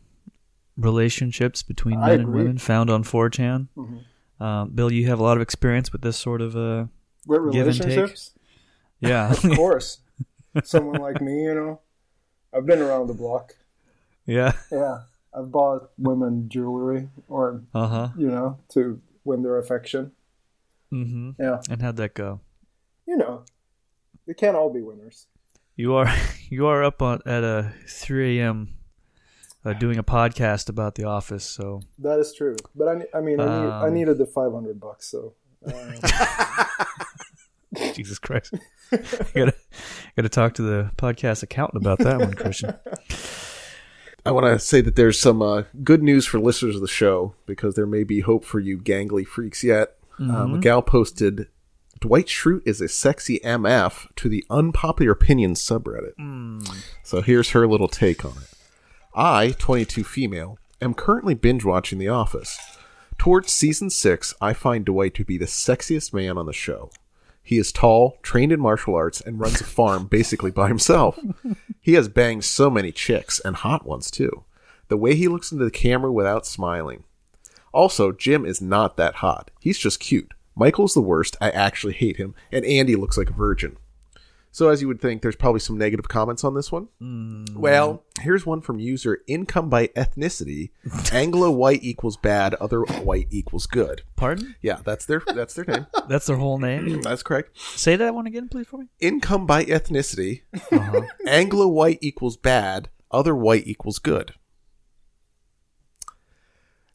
relationships 0.76 1.62
between 1.62 2.00
I 2.00 2.10
men 2.10 2.20
and 2.22 2.34
women 2.34 2.58
found 2.58 2.90
on 2.90 3.04
4chan. 3.04 3.68
Mhm. 3.78 4.44
Um, 4.44 4.70
Bill, 4.72 4.92
you 4.92 5.08
have 5.08 5.20
a 5.20 5.24
lot 5.24 5.38
of 5.38 5.42
experience 5.42 5.92
with 5.92 6.02
this 6.02 6.18
sort 6.18 6.42
of. 6.42 6.56
Uh, 6.56 6.86
Give 7.28 7.42
and 7.44 7.52
take. 7.54 7.86
relationships, 7.86 8.32
yeah. 9.00 9.32
of 9.44 9.56
course. 9.56 10.00
Someone 10.64 11.00
like 11.02 11.22
me, 11.22 11.44
you 11.44 11.54
know, 11.54 11.82
I've 12.54 12.66
been 12.66 12.82
around 12.82 13.08
the 13.08 13.14
block. 13.14 13.54
yeah. 14.26 14.54
Yeah, 14.72 15.02
I've 15.38 15.52
bought 15.52 15.90
women 15.98 16.48
jewelry, 16.50 17.10
or 17.28 17.62
Uh 17.74 17.88
huh. 17.88 18.10
you 18.18 18.28
know, 18.28 18.58
to 18.70 19.02
win 19.24 19.44
their 19.44 19.58
affection. 19.58 20.12
Mm-hmm. 20.94 21.32
Yeah, 21.42 21.62
And 21.70 21.82
how'd 21.82 21.98
that 21.98 22.14
go? 22.14 22.40
you 23.08 23.18
know, 23.18 23.44
they 24.26 24.34
can't 24.34 24.56
all 24.56 24.72
be 24.74 24.82
winners. 24.82 25.28
You 25.76 25.94
are 25.96 26.12
you 26.50 26.68
are 26.68 26.84
up 26.84 27.02
on 27.02 27.22
at 27.26 27.44
uh, 27.44 27.70
3 27.88 28.40
a.m. 28.40 28.76
Uh, 29.66 29.74
doing 29.74 29.98
a 29.98 30.04
podcast 30.04 30.70
about 30.70 30.94
The 30.96 31.06
Office, 31.06 31.44
so 31.44 31.82
That 32.00 32.20
is 32.20 32.34
true. 32.36 32.56
But 32.76 32.88
I, 32.88 33.18
I 33.18 33.22
mean, 33.22 33.40
I, 33.40 33.46
need, 33.46 33.70
I 33.70 33.88
Um, 33.88 33.94
needed 33.96 34.18
the 34.20 34.28
five 34.28 34.52
hundred 34.54 34.80
bucks, 34.80 35.08
so. 35.10 35.34
Uh, 35.68 36.66
Jesus 37.94 38.20
Christ, 38.20 38.54
gotta 39.34 39.54
gotta 40.16 40.30
talk 40.30 40.54
to 40.54 40.62
the 40.62 40.92
podcast 40.98 41.44
accountant 41.44 41.82
about 41.84 41.98
that 42.00 42.20
one, 42.20 42.34
Christian. 42.36 42.74
I 44.26 44.32
want 44.32 44.46
to 44.46 44.58
say 44.60 44.82
that 44.82 44.96
there's 44.96 45.20
some 45.20 45.42
uh, 45.42 45.64
good 45.84 46.02
news 46.02 46.26
for 46.26 46.40
listeners 46.40 46.76
of 46.76 46.82
the 46.82 46.88
show 46.88 47.36
because 47.46 47.76
there 47.76 47.86
may 47.86 48.04
be 48.04 48.22
hope 48.22 48.44
for 48.44 48.60
you 48.60 48.78
gangly 48.78 49.26
freaks 49.26 49.64
yet. 49.64 49.98
Uh, 50.20 50.48
Miguel 50.48 50.82
posted 50.82 51.48
Dwight 52.00 52.28
Schrute 52.28 52.62
is 52.66 52.82
a 52.82 52.88
sexy 52.88 53.40
MF 53.40 54.08
to 54.16 54.30
the 54.30 54.44
unpopular 54.50 55.12
opinion 55.12 55.54
subreddit. 55.54 56.14
So 57.04 57.22
here's 57.22 57.52
her 57.52 57.68
little 57.68 57.88
take 57.88 58.24
on 58.26 58.32
it. 58.32 58.50
I, 59.14 59.56
22 59.60 60.04
female, 60.04 60.58
am 60.82 60.94
currently 60.94 61.36
binge 61.36 61.64
watching 61.64 62.00
The 62.00 62.10
Office. 62.10 62.60
Towards 63.18 63.52
season 63.54 63.90
6, 63.90 64.34
I 64.42 64.54
find 64.54 64.86
Dwight 64.86 65.14
to 65.16 65.24
be 65.26 65.38
the 65.38 65.46
sexiest 65.46 66.14
man 66.14 66.38
on 66.38 66.46
the 66.48 66.54
show. 66.54 66.90
He 67.46 67.60
is 67.60 67.72
tall, 67.72 68.18
trained 68.24 68.52
in 68.52 68.60
martial 68.60 68.96
arts, 68.96 69.22
and 69.22 69.40
runs 69.40 69.62
a 69.62 69.66
farm 69.66 70.08
basically 70.10 70.52
by 70.52 70.68
himself. 70.68 71.20
He 71.80 71.94
has 71.94 72.10
banged 72.10 72.44
so 72.44 72.72
many 72.72 72.92
chicks, 72.92 73.40
and 73.40 73.56
hot 73.56 73.86
ones 73.86 74.10
too. 74.10 74.44
The 74.88 74.98
way 74.98 75.16
he 75.16 75.28
looks 75.28 75.52
into 75.52 75.64
the 75.64 75.72
camera 75.72 76.12
without 76.12 76.48
smiling. 76.48 77.04
Also, 77.72 78.12
Jim 78.12 78.46
is 78.46 78.62
not 78.62 78.98
that 78.98 79.16
hot. 79.16 79.52
He's 79.60 79.78
just 79.78 80.00
cute. 80.00 80.34
Michael's 80.56 80.94
the 80.96 81.02
worst. 81.02 81.38
I 81.40 81.52
actually 81.52 81.94
hate 81.94 82.18
him. 82.18 82.34
And 82.52 82.66
Andy 82.66 82.96
looks 82.96 83.18
like 83.18 83.30
a 83.30 83.34
virgin. 83.34 83.78
So, 84.56 84.70
as 84.70 84.82
you 84.82 84.88
would 84.88 85.02
think, 85.02 85.22
there's 85.22 85.36
probably 85.36 85.60
some 85.60 85.78
negative 85.78 86.08
comments 86.08 86.46
on 86.46 86.54
this 86.54 86.72
one. 86.72 86.88
Mm. 87.02 87.58
Well, 87.58 88.06
here's 88.22 88.46
one 88.46 88.62
from 88.62 88.80
user 88.80 89.20
income 89.28 89.70
by 89.70 89.88
ethnicity. 89.88 90.70
Anglo 91.12 91.52
white 91.52 91.84
equals 91.84 92.16
bad, 92.16 92.54
other 92.54 92.84
white 92.84 93.28
equals 93.32 93.68
good. 93.68 94.04
Pardon? 94.16 94.56
Yeah, 94.62 94.80
that's 94.82 95.08
their 95.08 95.22
that's 95.28 95.56
their 95.56 95.66
name. 95.66 95.88
That's 96.08 96.28
their 96.28 96.38
whole 96.38 96.58
name. 96.58 97.02
That's 97.04 97.22
correct. 97.22 97.60
Say 97.60 97.98
that 97.98 98.16
one 98.16 98.28
again, 98.28 98.48
please, 98.48 98.68
for 98.68 98.78
me. 98.78 98.88
Income 99.02 99.46
by 99.46 99.66
ethnicity. 99.66 100.44
Uh-huh. 100.72 101.02
Anglo 101.28 101.68
white 101.68 102.00
equals 102.02 102.38
bad, 102.38 102.90
other 103.12 103.36
white 103.36 103.68
equals 103.68 104.00
good. 104.00 104.36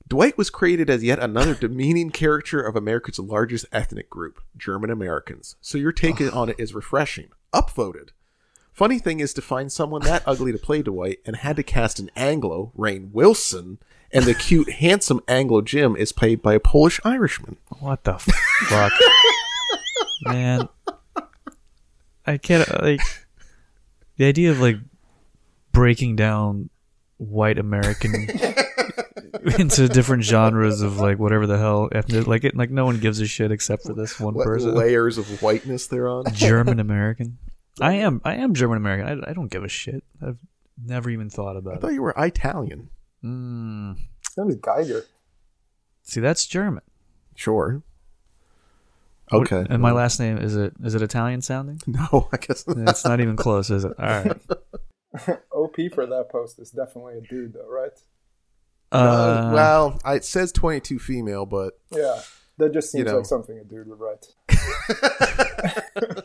Dwight 0.09 0.39
was 0.39 0.49
created 0.49 0.89
as 0.89 1.05
yet 1.05 1.19
another 1.19 1.55
demeaning 1.55 2.11
caricature 2.11 2.63
of 2.63 2.75
America's 2.75 3.19
largest 3.19 3.67
ethnic 3.71 4.09
group, 4.09 4.41
German 4.57 4.89
Americans. 4.91 5.57
So 5.61 5.77
your 5.77 5.93
take 5.93 6.21
on 6.35 6.49
it 6.49 6.57
is 6.59 6.73
refreshing. 6.73 7.29
Upvoted. 7.53 8.11
Funny 8.73 8.99
thing 8.99 9.21
is 9.21 9.35
to 9.35 9.43
find 9.43 9.71
someone 9.71 10.03
that 10.03 10.23
ugly 10.27 10.53
to 10.53 10.59
play 10.59 10.83
Dwight 10.83 11.19
and 11.27 11.37
had 11.37 11.57
to 11.57 11.63
cast 11.63 11.99
an 11.99 12.11
Anglo, 12.17 12.73
Rainn 12.77 13.11
Wilson, 13.13 13.79
and 14.13 14.25
the 14.25 14.35
cute, 14.35 14.71
handsome 14.71 15.21
Anglo 15.29 15.61
Jim 15.61 15.97
is 15.97 16.13
played 16.13 16.43
by 16.43 16.55
a 16.55 16.61
Polish 16.61 17.01
Irishman. 17.05 17.57
What 17.79 18.05
the 18.05 18.19
fuck, 18.19 18.93
man? 20.25 20.69
I 22.27 22.39
can't 22.39 22.83
like 22.83 23.01
the 24.17 24.27
idea 24.27 24.51
of 24.51 24.61
like 24.61 24.79
breaking 25.73 26.17
down 26.17 26.71
white 27.21 27.59
American 27.59 28.15
into 29.59 29.89
different 29.89 30.23
genres 30.25 30.81
of 30.81 30.99
like 30.99 31.19
whatever 31.19 31.47
the 31.47 31.59
hell 31.59 31.89
ethnic 31.93 32.27
like 32.27 32.45
it 32.45 32.57
like 32.57 32.71
no 32.71 32.85
one 32.87 32.99
gives 32.99 33.21
a 33.21 33.27
shit 33.27 33.51
except 33.53 33.83
for 33.85 33.93
this 33.93 34.19
one 34.19 34.35
What 34.35 34.47
person. 34.47 34.75
layers 34.75 35.19
of 35.19 35.43
whiteness 35.43 35.87
they're 35.87 36.09
on? 36.09 36.25
German 36.33 36.81
American. 36.81 37.39
I 37.81 37.95
am 37.95 38.21
I 38.25 38.37
am 38.37 38.55
German 38.55 38.79
American. 38.79 39.23
I, 39.25 39.31
I 39.31 39.33
don't 39.35 39.51
give 39.51 39.65
a 39.65 39.69
shit. 39.69 40.03
I've 40.27 40.39
never 40.83 41.11
even 41.11 41.29
thought 41.31 41.57
about 41.57 41.75
it. 41.75 41.77
I 41.77 41.81
thought 41.81 41.93
you 41.93 42.03
were 42.03 42.15
Italian. 42.17 42.89
Mm. 43.25 43.97
his 44.27 44.37
name 44.39 44.49
is 44.49 44.57
Geiger. 44.57 45.05
See, 46.05 46.21
that's 46.21 46.47
German. 46.47 46.83
Sure. 47.35 47.83
What- 49.29 49.43
Okay. 49.43 49.65
and 49.71 49.81
my 49.81 49.93
last 49.93 50.19
name 50.19 50.39
is 50.39 50.57
it 50.57 50.73
is 50.83 50.95
it 50.97 51.03
Italian 51.03 51.41
sounding? 51.43 51.81
No, 51.87 52.29
I 52.33 52.37
guess 52.39 52.67
not. 52.67 52.89
It's 52.89 53.05
not 53.05 53.21
even 53.21 53.37
close, 53.37 53.71
is 53.71 53.85
it? 53.85 53.93
All 53.99 54.07
right. 54.07 54.37
OP 55.53 55.77
for 55.95 56.07
that 56.07 56.29
post 56.31 56.59
is 56.59 56.71
definitely 56.71 57.19
a 57.19 57.21
dude, 57.21 57.53
though, 57.55 57.69
right? 57.69 57.93
Uh, 58.93 59.51
well, 59.55 60.01
it 60.07 60.25
says 60.25 60.51
22 60.53 60.99
female, 60.99 61.47
but 61.47 61.79
Yeah, 61.93 62.21
that 62.59 62.73
just 62.73 62.91
seems 62.91 63.01
You 63.01 63.05
know. 63.13 63.17
like 63.19 63.27
something 63.27 63.59
a 63.59 63.65
dude 63.65 63.87
would 63.89 64.01
write. 64.01 64.27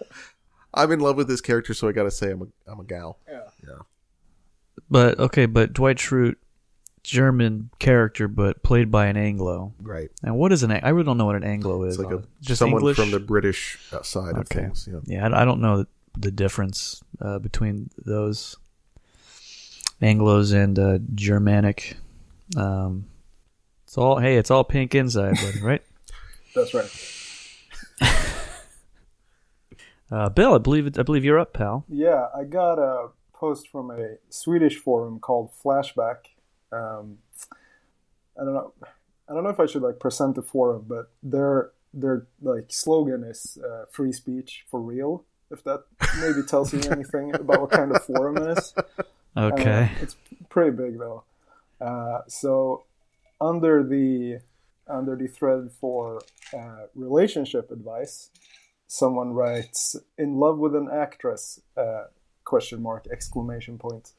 I'm 0.74 0.92
in 0.92 1.00
love 1.00 1.16
with 1.16 1.28
this 1.28 1.42
character, 1.42 1.74
so 1.74 1.88
I 1.88 1.92
gotta 1.94 2.12
say 2.12 2.32
I'm 2.32 2.42
a 2.42 2.48
I'm 2.72 2.80
a 2.80 2.84
gal. 2.84 3.20
Yeah. 3.30 3.42
Yeah. 3.66 3.80
but 4.90 5.18
okay, 5.20 5.46
but 5.46 5.72
Dwight 5.74 5.98
Schrute, 5.98 6.36
German 7.04 7.70
character, 7.80 8.28
but 8.28 8.62
played 8.62 8.92
by 8.92 9.06
an 9.08 9.16
Anglo. 9.16 9.74
Right. 9.82 10.10
And 10.24 10.36
what 10.36 10.52
is 10.52 10.64
an? 10.64 10.72
Ang- 10.72 10.84
I 10.84 10.90
really 10.90 11.06
don't 11.06 11.18
know 11.18 11.26
what 11.26 11.36
an 11.38 11.44
Anglo 11.46 11.84
is. 11.84 11.96
It's 11.96 12.04
like 12.04 12.14
a 12.14 12.24
just 12.42 12.60
someone 12.60 12.82
English. 12.82 12.98
from 12.98 13.12
the 13.12 13.20
British 13.22 13.78
uh, 13.94 14.02
side 14.02 14.32
of 14.36 14.40
Okay. 14.40 14.62
things. 14.62 14.90
Yeah. 14.92 15.00
Yeah, 15.06 15.28
I 15.30 15.44
I 15.44 15.46
don't 15.46 15.62
know 15.62 15.86
the 16.18 16.32
difference 16.32 17.02
uh, 17.22 17.40
between 17.40 17.90
those 18.06 18.58
Anglos 20.02 20.54
and 20.54 20.78
uh, 20.78 21.00
Germanic. 21.14 21.98
Um, 22.58 23.06
it's 23.84 23.98
all 23.98 24.20
hey, 24.20 24.38
it's 24.38 24.52
all 24.52 24.64
pink 24.64 24.96
inside, 24.96 25.36
buddy, 25.36 25.62
right? 25.62 25.82
That's 26.56 26.74
right. 26.74 27.12
Uh, 30.12 30.30
Bill, 30.30 30.54
I 30.54 30.60
believe 30.60 30.86
it, 30.86 31.00
I 31.00 31.04
believe 31.04 31.26
you're 31.26 31.40
up, 31.40 31.54
pal. 31.54 31.84
Yeah, 31.90 32.28
I 32.38 32.44
got 32.44 32.76
a 32.78 33.10
post 33.34 33.68
from 33.70 33.90
a 33.92 34.18
Swedish 34.30 34.78
forum 34.78 35.20
called 35.20 35.52
Flashback. 35.64 36.18
Um, 36.72 37.18
I 38.40 38.46
don't 38.46 38.54
know. 38.54 38.74
I 39.28 39.34
don't 39.34 39.44
know 39.44 39.50
if 39.50 39.60
I 39.60 39.66
should 39.66 39.82
like 39.82 40.00
present 40.00 40.36
the 40.36 40.44
forum, 40.44 40.86
but 40.88 41.12
their 41.24 41.72
their 41.94 42.28
like 42.42 42.66
slogan 42.70 43.24
is 43.24 43.58
uh, 43.64 43.86
"free 43.92 44.12
speech 44.12 44.66
for 44.70 44.80
real." 44.80 45.26
If 45.50 45.64
that 45.64 45.84
maybe 46.20 46.46
tells 46.48 46.74
you 46.74 46.80
anything 46.92 47.34
about 47.34 47.62
what 47.62 47.72
kind 47.72 47.92
of 47.92 48.04
forum 48.04 48.38
it 48.38 48.58
is. 48.58 48.74
Okay. 49.38 49.84
Uh, 49.84 50.02
it's 50.02 50.16
pretty 50.50 50.76
big 50.76 50.98
though. 50.98 51.24
Uh, 51.82 52.22
so 52.28 52.84
under 53.42 53.84
the 53.84 54.40
under 54.88 55.16
the 55.16 55.28
thread 55.28 55.72
for 55.80 56.22
uh, 56.54 56.86
relationship 56.96 57.72
advice, 57.72 58.30
someone 58.88 59.34
writes, 59.34 59.96
"In 60.18 60.36
love 60.36 60.58
with 60.58 60.76
an 60.76 60.90
actress?" 60.92 61.60
Uh, 61.76 62.06
question 62.44 62.82
mark 62.82 63.08
exclamation 63.12 63.78
point. 63.78 64.12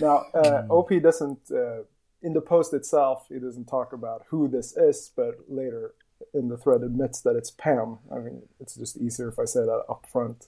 Now 0.00 0.26
uh, 0.34 0.62
OP 0.70 0.90
doesn't 1.02 1.50
uh, 1.50 1.82
in 2.22 2.32
the 2.32 2.40
post 2.40 2.72
itself. 2.74 3.26
He 3.28 3.38
doesn't 3.38 3.66
talk 3.66 3.92
about 3.92 4.24
who 4.28 4.48
this 4.48 4.76
is, 4.76 5.10
but 5.16 5.36
later 5.48 5.94
in 6.32 6.48
the 6.48 6.56
thread 6.56 6.82
admits 6.82 7.20
that 7.22 7.36
it's 7.36 7.50
Pam. 7.50 7.98
I 8.12 8.18
mean, 8.18 8.42
it's 8.60 8.76
just 8.76 8.96
easier 8.96 9.28
if 9.28 9.38
I 9.38 9.44
say 9.44 9.60
that 9.60 9.84
up 9.88 10.06
front. 10.10 10.46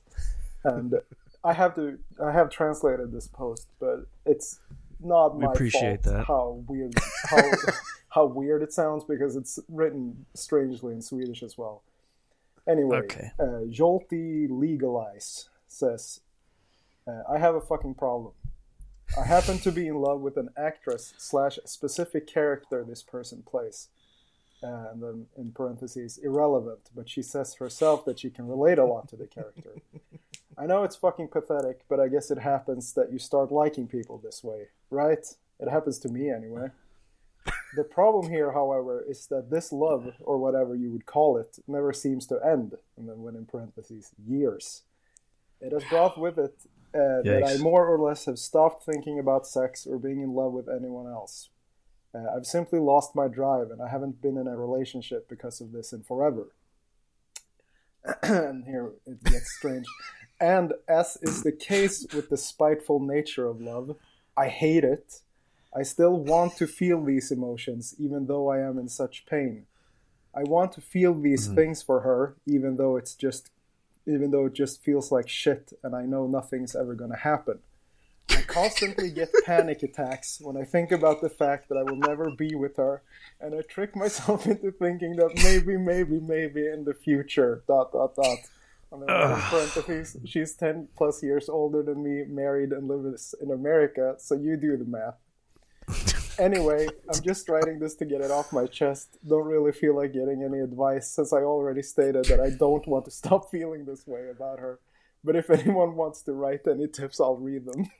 And 0.65 0.95
I 1.47 1.53
have 1.53 1.75
to 1.77 1.99
I 2.23 2.33
have 2.33 2.51
translated 2.51 3.13
this 3.13 3.29
post, 3.29 3.69
but 3.79 4.07
it's 4.25 4.59
not 5.01 5.37
We 5.37 5.45
my 5.45 5.53
appreciate 5.53 6.03
fault 6.05 6.17
that. 6.17 6.25
how 6.27 6.65
weird 6.69 6.95
how 7.31 7.43
how 8.09 8.27
weird 8.27 8.63
it 8.63 8.73
sounds 8.73 9.05
because 9.05 9.37
it's 9.37 9.59
written 9.69 10.27
strangely 10.35 10.93
in 10.95 11.03
Swedish 11.03 11.43
as 11.43 11.57
well. 11.57 11.83
Anyway, 12.69 12.99
Okay. 12.99 13.31
uh, 13.39 13.63
Jolty 13.71 14.49
Legalize 14.51 15.49
says, 15.69 16.21
uh, 17.07 17.23
"I 17.29 17.39
have 17.39 17.55
a 17.55 17.61
fucking 17.61 17.95
problem. 17.95 18.33
I 19.17 19.25
happen 19.25 19.59
to 19.59 19.71
be 19.71 19.87
in 19.87 19.97
love 19.97 20.21
with 20.21 20.37
an 20.37 20.49
actress 20.57 21.15
slash 21.17 21.59
specific 21.65 22.27
character 22.27 22.85
this 22.85 23.03
person 23.03 23.43
plays." 23.47 23.89
And 24.63 25.03
then 25.03 25.27
in 25.37 25.53
parentheses, 25.53 26.19
irrelevant, 26.19 26.91
but 26.95 27.09
she 27.09 27.23
says 27.23 27.55
herself 27.55 28.05
that 28.07 28.19
she 28.19 28.31
can 28.31 28.49
relate 28.49 28.79
a 28.79 28.85
lot 28.85 29.09
to 29.09 29.17
the 29.17 29.27
character. 29.27 29.77
I 30.59 30.67
know 30.67 30.83
it's 30.83 30.97
fucking 30.97 31.29
pathetic, 31.29 31.81
but 31.89 32.01
I 32.01 32.09
guess 32.09 32.31
it 32.31 32.39
happens 32.39 32.95
that 32.95 33.13
you 33.13 33.19
start 33.19 33.53
liking 33.53 33.87
people 33.87 34.19
this 34.19 34.43
way, 34.43 34.69
right? 34.91 35.27
It 35.61 35.69
happens 35.69 35.99
to 36.01 36.09
me 36.09 36.31
anyway. 36.31 36.69
The 37.75 37.85
problem 37.85 38.31
here, 38.31 38.53
however, 38.53 39.05
is 39.07 39.27
that 39.27 39.51
this 39.51 39.71
love, 39.71 40.15
or 40.21 40.39
whatever 40.39 40.75
you 40.75 40.91
would 40.93 41.05
call 41.05 41.37
it, 41.37 41.59
never 41.69 41.93
seems 41.93 42.27
to 42.29 42.41
end. 42.45 42.75
And 42.97 43.09
then, 43.09 43.23
when 43.23 43.37
in 43.37 43.45
parentheses, 43.45 44.13
years. 44.27 44.83
It 45.61 45.73
has 45.73 45.85
brought 45.85 46.19
with 46.19 46.39
it 46.39 46.55
uh, 46.95 47.23
that 47.23 47.45
I 47.47 47.59
more 47.59 47.87
or 47.87 47.99
less 47.99 48.25
have 48.25 48.39
stopped 48.39 48.85
thinking 48.85 49.19
about 49.19 49.47
sex 49.47 49.87
or 49.87 49.99
being 49.99 50.23
in 50.23 50.33
love 50.33 50.53
with 50.53 50.69
anyone 50.69 51.07
else. 51.07 51.51
Uh, 52.17 52.35
I've 52.35 52.47
simply 52.47 52.79
lost 52.79 53.15
my 53.15 53.29
drive, 53.29 53.71
and 53.71 53.83
I 53.83 53.89
haven't 53.89 54.23
been 54.23 54.39
in 54.39 54.47
a 54.47 54.57
relationship 54.57 55.29
because 55.29 55.61
of 55.61 55.73
this 55.73 55.93
in 55.93 56.03
forever. 56.03 56.49
and 58.23 58.65
here 58.65 58.93
it 59.07 59.23
gets 59.25 59.53
strange. 59.53 59.87
And 60.41 60.75
as 60.89 61.19
is 61.23 61.43
the 61.43 61.53
case 61.53 62.07
with 62.15 62.29
the 62.29 62.37
spiteful 62.37 63.01
nature 63.01 63.47
of 63.47 63.61
love, 63.61 63.97
I 64.37 64.49
hate 64.49 64.85
it. 64.85 65.21
I 65.75 65.83
still 65.83 66.17
want 66.17 66.57
to 66.57 66.67
feel 66.67 67.03
these 67.03 67.31
emotions, 67.31 67.95
even 67.99 68.27
though 68.27 68.49
I 68.49 68.61
am 68.61 68.79
in 68.79 68.89
such 68.89 69.27
pain. 69.27 69.67
I 70.35 70.43
want 70.43 70.73
to 70.73 70.81
feel 70.81 71.15
these 71.15 71.49
things 71.49 71.83
for 71.83 72.01
her, 72.01 72.37
even 72.47 72.77
though 72.77 72.97
it's 72.97 73.15
just, 73.15 73.51
even 74.07 74.31
though 74.31 74.47
it 74.47 74.53
just 74.53 74.83
feels 74.83 75.11
like 75.11 75.29
shit, 75.29 75.73
and 75.83 75.95
I 75.95 76.05
know 76.05 76.27
nothing's 76.27 76.77
ever 76.77 76.95
gonna 76.95 77.17
happen. 77.17 77.59
I 78.49 78.53
constantly 78.53 79.11
get 79.11 79.31
panic 79.45 79.83
attacks 79.83 80.41
when 80.41 80.57
I 80.57 80.65
think 80.65 80.93
about 80.93 81.21
the 81.21 81.29
fact 81.29 81.69
that 81.69 81.77
I 81.77 81.83
will 81.83 81.97
never 81.97 82.31
be 82.31 82.55
with 82.55 82.77
her, 82.77 83.03
and 83.41 83.55
I 83.55 83.63
trick 83.63 83.97
myself 83.97 84.47
into 84.47 84.71
thinking 84.71 85.17
that 85.17 85.35
maybe, 85.43 85.77
maybe, 85.77 86.21
maybe 86.21 86.67
in 86.67 86.85
the 86.85 86.95
future, 86.95 87.65
dot, 87.67 87.93
dot, 87.93 88.15
dot. 88.15 88.39
In 88.93 89.05
parentheses, 89.05 90.17
she's 90.25 90.55
10 90.55 90.89
plus 90.97 91.23
years 91.23 91.49
older 91.49 91.83
than 91.83 92.03
me, 92.03 92.25
married, 92.25 92.71
and 92.71 92.89
lives 92.89 93.35
in 93.43 93.51
America, 93.51 94.15
so 94.19 94.37
you 94.37 94.57
do 94.57 94.77
the 94.77 94.85
math. 94.85 95.17
Anyway, 96.39 96.87
I'm 97.11 97.23
just 97.23 97.49
writing 97.49 97.79
this 97.79 97.95
to 97.95 98.05
get 98.05 98.21
it 98.21 98.31
off 98.31 98.53
my 98.53 98.67
chest. 98.67 99.17
Don't 99.27 99.47
really 99.47 99.73
feel 99.73 99.97
like 99.97 100.13
getting 100.13 100.43
any 100.43 100.59
advice 100.59 101.09
since 101.11 101.33
I 101.33 101.39
already 101.39 101.81
stated 101.81 102.27
that 102.27 102.41
I 102.41 102.51
don't 102.51 102.87
want 102.87 103.07
to 103.07 103.11
stop 103.23 103.51
feeling 103.51 103.87
this 103.87 104.07
way 104.07 104.29
about 104.29 104.59
her. 104.59 104.79
But 105.25 105.35
if 105.35 105.49
anyone 105.49 105.97
wants 105.97 106.21
to 106.25 106.35
write 106.35 106.69
any 106.69 106.89
tips, 106.89 107.21
I'll 107.21 107.39
read 107.39 107.65
them. 107.65 107.91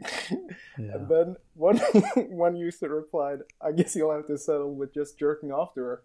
Yeah. 0.00 0.94
And 0.94 1.08
then 1.08 1.36
one 1.54 1.78
one 2.16 2.56
user 2.56 2.88
replied, 2.88 3.40
"I 3.60 3.72
guess 3.72 3.96
you'll 3.96 4.12
have 4.14 4.26
to 4.28 4.38
settle 4.38 4.74
with 4.74 4.94
just 4.94 5.18
jerking 5.18 5.50
off 5.52 5.74
to 5.74 5.80
her." 5.80 6.02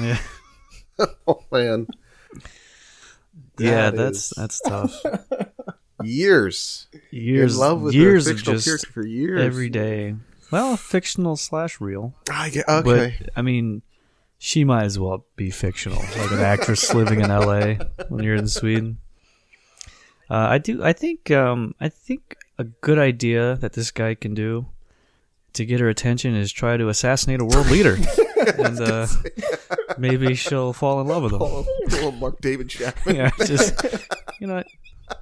Yeah. 0.00 0.18
Oh 1.26 1.42
man. 1.50 1.86
yeah, 3.58 3.90
That 3.90 3.96
that's 3.96 4.18
is 4.18 4.32
that's 4.36 4.60
tough. 4.60 4.94
years. 6.02 6.88
Years, 7.10 7.54
in 7.54 7.60
love 7.60 7.80
with 7.82 7.94
years 7.94 8.26
a 8.26 8.30
of 8.32 8.36
fictional 8.36 8.54
just 8.56 8.66
character 8.66 8.90
for 8.92 9.06
years. 9.06 9.40
every 9.40 9.70
day. 9.70 10.14
Well, 10.50 10.76
fictional 10.76 11.36
slash 11.36 11.80
real. 11.80 12.14
I 12.30 12.50
get, 12.50 12.68
okay. 12.68 13.16
But 13.20 13.30
I 13.34 13.40
mean, 13.42 13.80
she 14.38 14.64
might 14.64 14.84
as 14.84 14.98
well 14.98 15.24
be 15.36 15.50
fictional, 15.50 15.98
like 16.18 16.30
an 16.32 16.40
actress 16.40 16.92
living 16.92 17.20
in 17.22 17.30
L.A. 17.30 17.78
when 18.08 18.24
you're 18.24 18.34
in 18.36 18.48
Sweden. 18.48 18.98
Uh, 20.28 20.34
I 20.50 20.58
do. 20.58 20.82
I 20.84 20.92
think. 20.92 21.30
Um, 21.30 21.74
I 21.80 21.88
think 21.88 22.36
a 22.60 22.64
good 22.64 22.98
idea 22.98 23.56
that 23.56 23.72
this 23.72 23.90
guy 23.90 24.14
can 24.14 24.34
do 24.34 24.66
to 25.54 25.64
get 25.64 25.80
her 25.80 25.88
attention 25.88 26.34
is 26.36 26.52
try 26.52 26.76
to 26.76 26.88
assassinate 26.90 27.40
a 27.40 27.44
world 27.44 27.68
leader, 27.68 27.96
and 28.58 28.78
uh, 28.80 29.06
maybe 29.98 30.34
she'll 30.34 30.74
fall 30.74 31.00
in 31.00 31.06
love 31.06 31.22
with 31.22 31.32
him. 31.32 31.40
Little 31.88 32.12
Mark 32.12 32.38
David 32.40 32.68
Chapman. 32.68 33.16
Yeah, 33.16 33.30
just 33.38 33.82
you 34.40 34.46
know, 34.46 34.62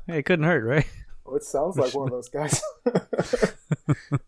hey, 0.09 0.18
it 0.18 0.24
couldn't 0.24 0.44
hurt, 0.44 0.64
right? 0.64 0.87
Oh, 1.24 1.37
it 1.37 1.44
sounds 1.44 1.77
like 1.79 1.94
one 1.94 2.09
of 2.09 2.11
those 2.11 2.29
guys. 2.29 2.61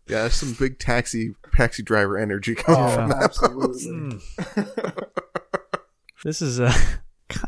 Yeah, 0.07 0.21
there's 0.21 0.33
some 0.33 0.53
big 0.53 0.79
taxi 0.79 1.35
taxi 1.55 1.83
driver 1.83 2.17
energy 2.17 2.55
coming 2.55 2.81
oh, 2.81 2.89
from 2.89 3.09
that. 3.09 3.23
absolutely. 3.23 4.19
This 6.23 6.41
is 6.41 6.59
a, 6.59 6.73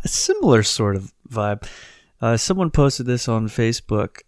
a 0.04 0.08
similar 0.08 0.64
sort 0.64 0.96
of 0.96 1.12
vibe. 1.30 1.68
Uh, 2.22 2.38
someone 2.38 2.70
posted 2.72 3.06
this 3.08 3.28
on 3.28 3.48
Facebook. 3.48 4.22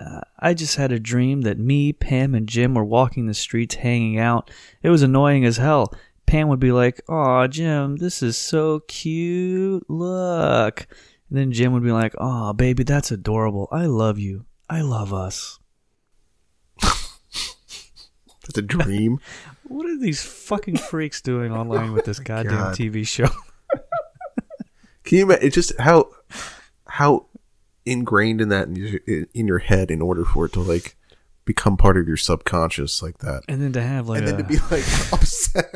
Uh, 0.00 0.20
I 0.38 0.54
just 0.54 0.76
had 0.76 0.92
a 0.92 0.98
dream 0.98 1.42
that 1.42 1.58
me, 1.58 1.92
Pam, 1.92 2.34
and 2.34 2.48
Jim 2.48 2.74
were 2.74 2.84
walking 2.84 3.26
the 3.26 3.34
streets 3.34 3.74
hanging 3.74 4.18
out. 4.18 4.50
It 4.82 4.88
was 4.88 5.02
annoying 5.02 5.44
as 5.44 5.58
hell. 5.58 5.92
Pam 6.26 6.48
would 6.48 6.60
be 6.60 6.72
like, 6.72 7.00
Aw, 7.08 7.48
Jim, 7.48 7.96
this 7.96 8.22
is 8.22 8.36
so 8.36 8.80
cute. 8.88 9.84
Look. 9.90 10.86
And 11.28 11.38
then 11.38 11.52
Jim 11.52 11.72
would 11.72 11.82
be 11.84 11.92
like, 11.92 12.14
Aw, 12.18 12.52
baby, 12.54 12.82
that's 12.82 13.10
adorable. 13.10 13.68
I 13.70 13.86
love 13.86 14.18
you. 14.18 14.46
I 14.70 14.80
love 14.82 15.12
us. 15.12 15.58
That's 16.82 18.58
a 18.58 18.62
dream. 18.62 19.18
What 19.70 19.86
are 19.86 19.96
these 19.96 20.20
fucking 20.20 20.78
freaks 20.78 21.20
doing 21.20 21.52
online 21.52 21.92
with 21.92 22.04
this 22.04 22.18
goddamn 22.18 22.56
God. 22.56 22.76
TV 22.76 23.06
show? 23.06 23.28
Can 25.04 25.18
you 25.18 25.24
imagine? 25.24 25.48
Just 25.52 25.78
how 25.78 26.10
how 26.88 27.26
ingrained 27.86 28.40
in 28.40 28.48
that 28.50 28.68
in 28.68 28.76
your, 28.76 29.00
in 29.34 29.46
your 29.46 29.58
head 29.58 29.90
in 29.90 30.00
order 30.02 30.24
for 30.24 30.46
it 30.46 30.52
to 30.54 30.60
like 30.60 30.96
become 31.44 31.76
part 31.76 31.96
of 31.96 32.06
your 32.06 32.16
subconscious 32.16 33.02
like 33.02 33.18
that, 33.18 33.42
And 33.48 33.60
then 33.62 33.72
to 33.72 33.82
have 33.82 34.08
like 34.08 34.18
and 34.20 34.28
then 34.28 34.36
to 34.38 34.44
be 34.44 34.58
like 34.70 34.84
upset. 35.12 35.74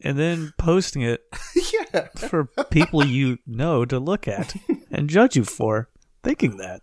and 0.00 0.18
then 0.18 0.52
posting 0.58 1.02
it 1.02 1.22
yeah, 1.94 2.08
for 2.28 2.44
people 2.70 3.04
you 3.04 3.38
know 3.46 3.84
to 3.84 3.98
look 3.98 4.26
at 4.28 4.54
and 4.90 5.08
judge 5.10 5.36
you 5.36 5.44
for 5.44 5.88
thinking 6.22 6.56
that. 6.58 6.82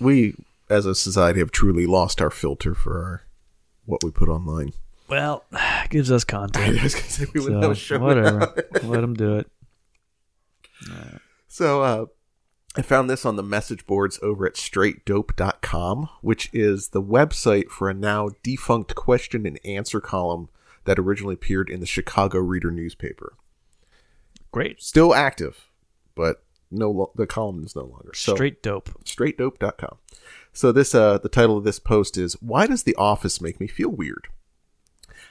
we 0.00 0.34
as 0.68 0.86
a 0.86 0.94
society 0.94 1.40
have 1.40 1.50
truly 1.50 1.86
lost 1.86 2.20
our 2.22 2.30
filter 2.30 2.74
for 2.74 3.02
our 3.04 3.22
what 3.84 4.02
we 4.04 4.10
put 4.10 4.28
online. 4.28 4.72
Well, 5.08 5.44
gives 5.90 6.12
us 6.12 6.24
I 6.28 6.30
content. 6.30 6.82
was 6.82 6.94
gonna 6.94 7.08
say 7.08 7.26
we 7.34 7.40
So 7.74 7.98
whatever, 7.98 8.52
let 8.84 9.00
them 9.00 9.14
do 9.14 9.36
it. 9.38 9.50
So 11.48 11.82
uh, 11.82 12.06
I 12.76 12.82
found 12.82 13.10
this 13.10 13.26
on 13.26 13.34
the 13.36 13.42
message 13.42 13.84
boards 13.86 14.18
over 14.22 14.46
at 14.46 14.54
straightdope.com, 14.54 16.08
which 16.20 16.48
is 16.52 16.88
the 16.88 17.02
website 17.02 17.68
for 17.68 17.90
a 17.90 17.94
now 17.94 18.30
defunct 18.44 18.94
question 18.94 19.44
and 19.44 19.58
answer 19.64 20.00
column 20.00 20.48
that 20.84 20.98
originally 20.98 21.34
appeared 21.34 21.68
in 21.68 21.80
the 21.80 21.86
Chicago 21.86 22.38
Reader 22.38 22.70
newspaper. 22.70 23.34
Great, 24.52 24.80
Still 24.80 25.14
active, 25.14 25.66
but 26.14 26.42
no 26.70 26.90
lo- 26.90 27.12
the 27.16 27.26
column 27.26 27.64
is 27.64 27.74
no 27.74 27.82
longer. 27.84 28.12
So 28.14 28.34
straight 28.34 28.62
dope. 28.62 28.88
straightdope.com. 29.04 29.98
So 30.52 30.70
this 30.72 30.94
uh 30.94 31.18
the 31.18 31.28
title 31.28 31.56
of 31.58 31.64
this 31.64 31.78
post 31.80 32.16
is 32.16 32.34
Why 32.40 32.66
does 32.66 32.84
The 32.84 32.94
Office 32.96 33.40
make 33.40 33.60
me 33.60 33.66
feel 33.66 33.88
weird? 33.90 34.28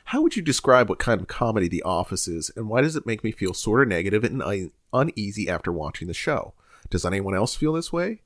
How 0.06 0.22
would 0.22 0.36
you 0.36 0.42
describe 0.42 0.90
what 0.90 1.00
kind 1.00 1.22
of 1.22 1.28
comedy 1.28 1.68
The 1.68 1.84
Office 1.84 2.28
is 2.28 2.52
and 2.56 2.68
why 2.70 2.82
does 2.82 2.96
it 2.96 3.06
make 3.06 3.24
me 3.24 3.32
feel 3.32 3.54
sort 3.54 3.82
of 3.82 3.88
negative 3.88 4.24
and 4.24 4.42
un- 4.44 4.72
uneasy 4.94 5.50
after 5.50 5.72
watching 5.72 6.08
the 6.08 6.14
show? 6.14 6.54
Does 6.90 7.06
anyone 7.06 7.36
else 7.36 7.56
feel 7.56 7.74
this 7.74 7.94
way? 7.94 8.22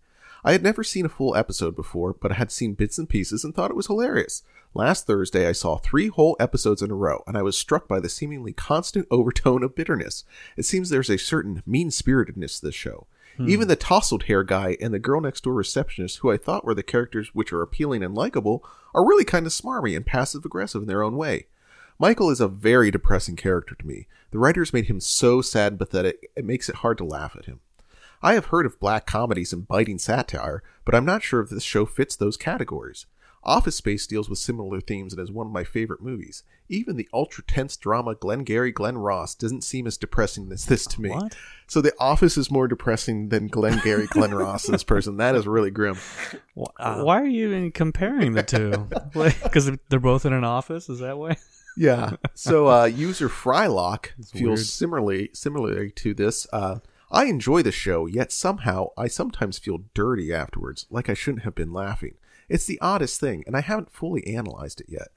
I 0.45 0.51
had 0.51 0.63
never 0.63 0.83
seen 0.83 1.05
a 1.05 1.09
full 1.09 1.35
episode 1.35 1.75
before, 1.75 2.13
but 2.13 2.33
I 2.33 2.35
had 2.35 2.51
seen 2.51 2.73
bits 2.73 2.97
and 2.97 3.07
pieces 3.07 3.43
and 3.43 3.55
thought 3.55 3.71
it 3.71 3.77
was 3.77 3.87
hilarious. 3.87 4.43
Last 4.73 5.07
Thursday, 5.07 5.47
I 5.47 5.53
saw 5.53 5.77
three 5.77 6.07
whole 6.07 6.35
episodes 6.39 6.81
in 6.81 6.91
a 6.91 6.95
row, 6.95 7.23
and 7.27 7.37
I 7.37 7.43
was 7.43 7.57
struck 7.57 7.87
by 7.87 7.99
the 7.99 8.09
seemingly 8.09 8.51
constant 8.51 9.07
overtone 9.11 9.63
of 9.63 9.75
bitterness. 9.75 10.25
It 10.57 10.63
seems 10.63 10.89
there's 10.89 11.09
a 11.09 11.17
certain 11.17 11.63
mean 11.65 11.91
spiritedness 11.91 12.59
to 12.59 12.65
this 12.65 12.75
show. 12.75 13.07
Hmm. 13.37 13.47
Even 13.47 13.67
the 13.67 13.75
tousled 13.75 14.23
hair 14.23 14.43
guy 14.43 14.77
and 14.81 14.93
the 14.93 14.99
girl 14.99 15.21
next 15.21 15.43
door 15.43 15.53
receptionist, 15.53 16.17
who 16.17 16.31
I 16.31 16.37
thought 16.37 16.65
were 16.65 16.75
the 16.75 16.83
characters 16.83 17.29
which 17.33 17.53
are 17.53 17.61
appealing 17.61 18.03
and 18.03 18.13
likable, 18.13 18.65
are 18.93 19.07
really 19.07 19.25
kind 19.25 19.45
of 19.45 19.53
smarmy 19.53 19.95
and 19.95 20.05
passive 20.05 20.43
aggressive 20.43 20.81
in 20.81 20.87
their 20.87 21.03
own 21.03 21.15
way. 21.15 21.47
Michael 21.99 22.29
is 22.29 22.41
a 22.41 22.47
very 22.47 22.91
depressing 22.91 23.35
character 23.35 23.75
to 23.75 23.87
me. 23.87 24.07
The 24.31 24.39
writers 24.39 24.73
made 24.73 24.87
him 24.87 24.99
so 24.99 25.41
sad 25.41 25.73
and 25.73 25.79
pathetic, 25.79 26.31
it 26.35 26.43
makes 26.43 26.67
it 26.67 26.77
hard 26.77 26.97
to 26.97 27.05
laugh 27.05 27.35
at 27.37 27.45
him. 27.45 27.59
I 28.23 28.35
have 28.35 28.45
heard 28.45 28.65
of 28.65 28.79
black 28.79 29.05
comedies 29.05 29.51
and 29.51 29.67
biting 29.67 29.99
satire, 29.99 30.63
but 30.85 30.95
I'm 30.95 31.05
not 31.05 31.21
sure 31.23 31.41
if 31.41 31.49
this 31.49 31.63
show 31.63 31.85
fits 31.85 32.15
those 32.15 32.37
categories. 32.37 33.05
Office 33.45 33.75
Space 33.75 34.07
deals 34.07 34.29
with 34.29 34.39
similar 34.39 34.79
themes 34.79 35.11
and 35.11 35.21
is 35.21 35.29
one 35.29 35.45
of 35.47 35.51
my 35.51 35.65
favorite 35.65 36.01
movies. 36.01 36.43
Even 36.69 36.95
the 36.95 37.09
ultra 37.13 37.43
tense 37.43 37.75
drama 37.75 38.15
Glengarry 38.15 38.71
Glen 38.71 38.97
Ross 38.97 39.35
doesn't 39.35 39.65
seem 39.65 39.85
as 39.85 39.97
depressing 39.97 40.49
as 40.53 40.65
this 40.65 40.85
to 40.87 41.01
me. 41.01 41.09
What? 41.09 41.35
So 41.67 41.81
The 41.81 41.91
Office 41.99 42.37
is 42.37 42.49
more 42.49 42.69
depressing 42.69 43.27
than 43.27 43.47
Glengarry 43.47 44.07
Glen 44.07 44.33
Ross. 44.33 44.67
This 44.67 44.85
person 44.85 45.17
that 45.17 45.35
is 45.35 45.45
really 45.45 45.71
grim. 45.71 45.97
Why 46.53 47.19
are 47.21 47.25
you 47.25 47.47
even 47.47 47.71
comparing 47.71 48.31
the 48.31 48.43
two? 48.43 48.87
Because 49.43 49.69
they're 49.89 49.99
both 49.99 50.25
in 50.25 50.31
an 50.31 50.45
office. 50.45 50.87
Is 50.87 50.99
that 50.99 51.17
why? 51.17 51.35
Yeah. 51.75 52.15
So 52.33 52.67
uh, 52.67 52.85
user 52.85 53.27
Frylock 53.27 54.07
feels 54.31 54.43
weird. 54.43 54.59
similarly 54.59 55.29
similarly 55.33 55.91
to 55.91 56.13
this. 56.13 56.47
Uh, 56.53 56.79
I 57.13 57.25
enjoy 57.25 57.61
the 57.61 57.71
show, 57.71 58.07
yet 58.07 58.31
somehow 58.31 58.87
I 58.97 59.07
sometimes 59.07 59.59
feel 59.59 59.83
dirty 59.93 60.33
afterwards, 60.33 60.87
like 60.89 61.09
I 61.09 61.13
shouldn't 61.13 61.43
have 61.43 61.53
been 61.55 61.71
laughing. 61.71 62.15
It's 62.49 62.65
the 62.65 62.79
oddest 62.81 63.19
thing, 63.19 63.43
and 63.47 63.55
I 63.55 63.61
haven't 63.61 63.91
fully 63.91 64.25
analyzed 64.27 64.81
it 64.81 64.87
yet. 64.89 65.09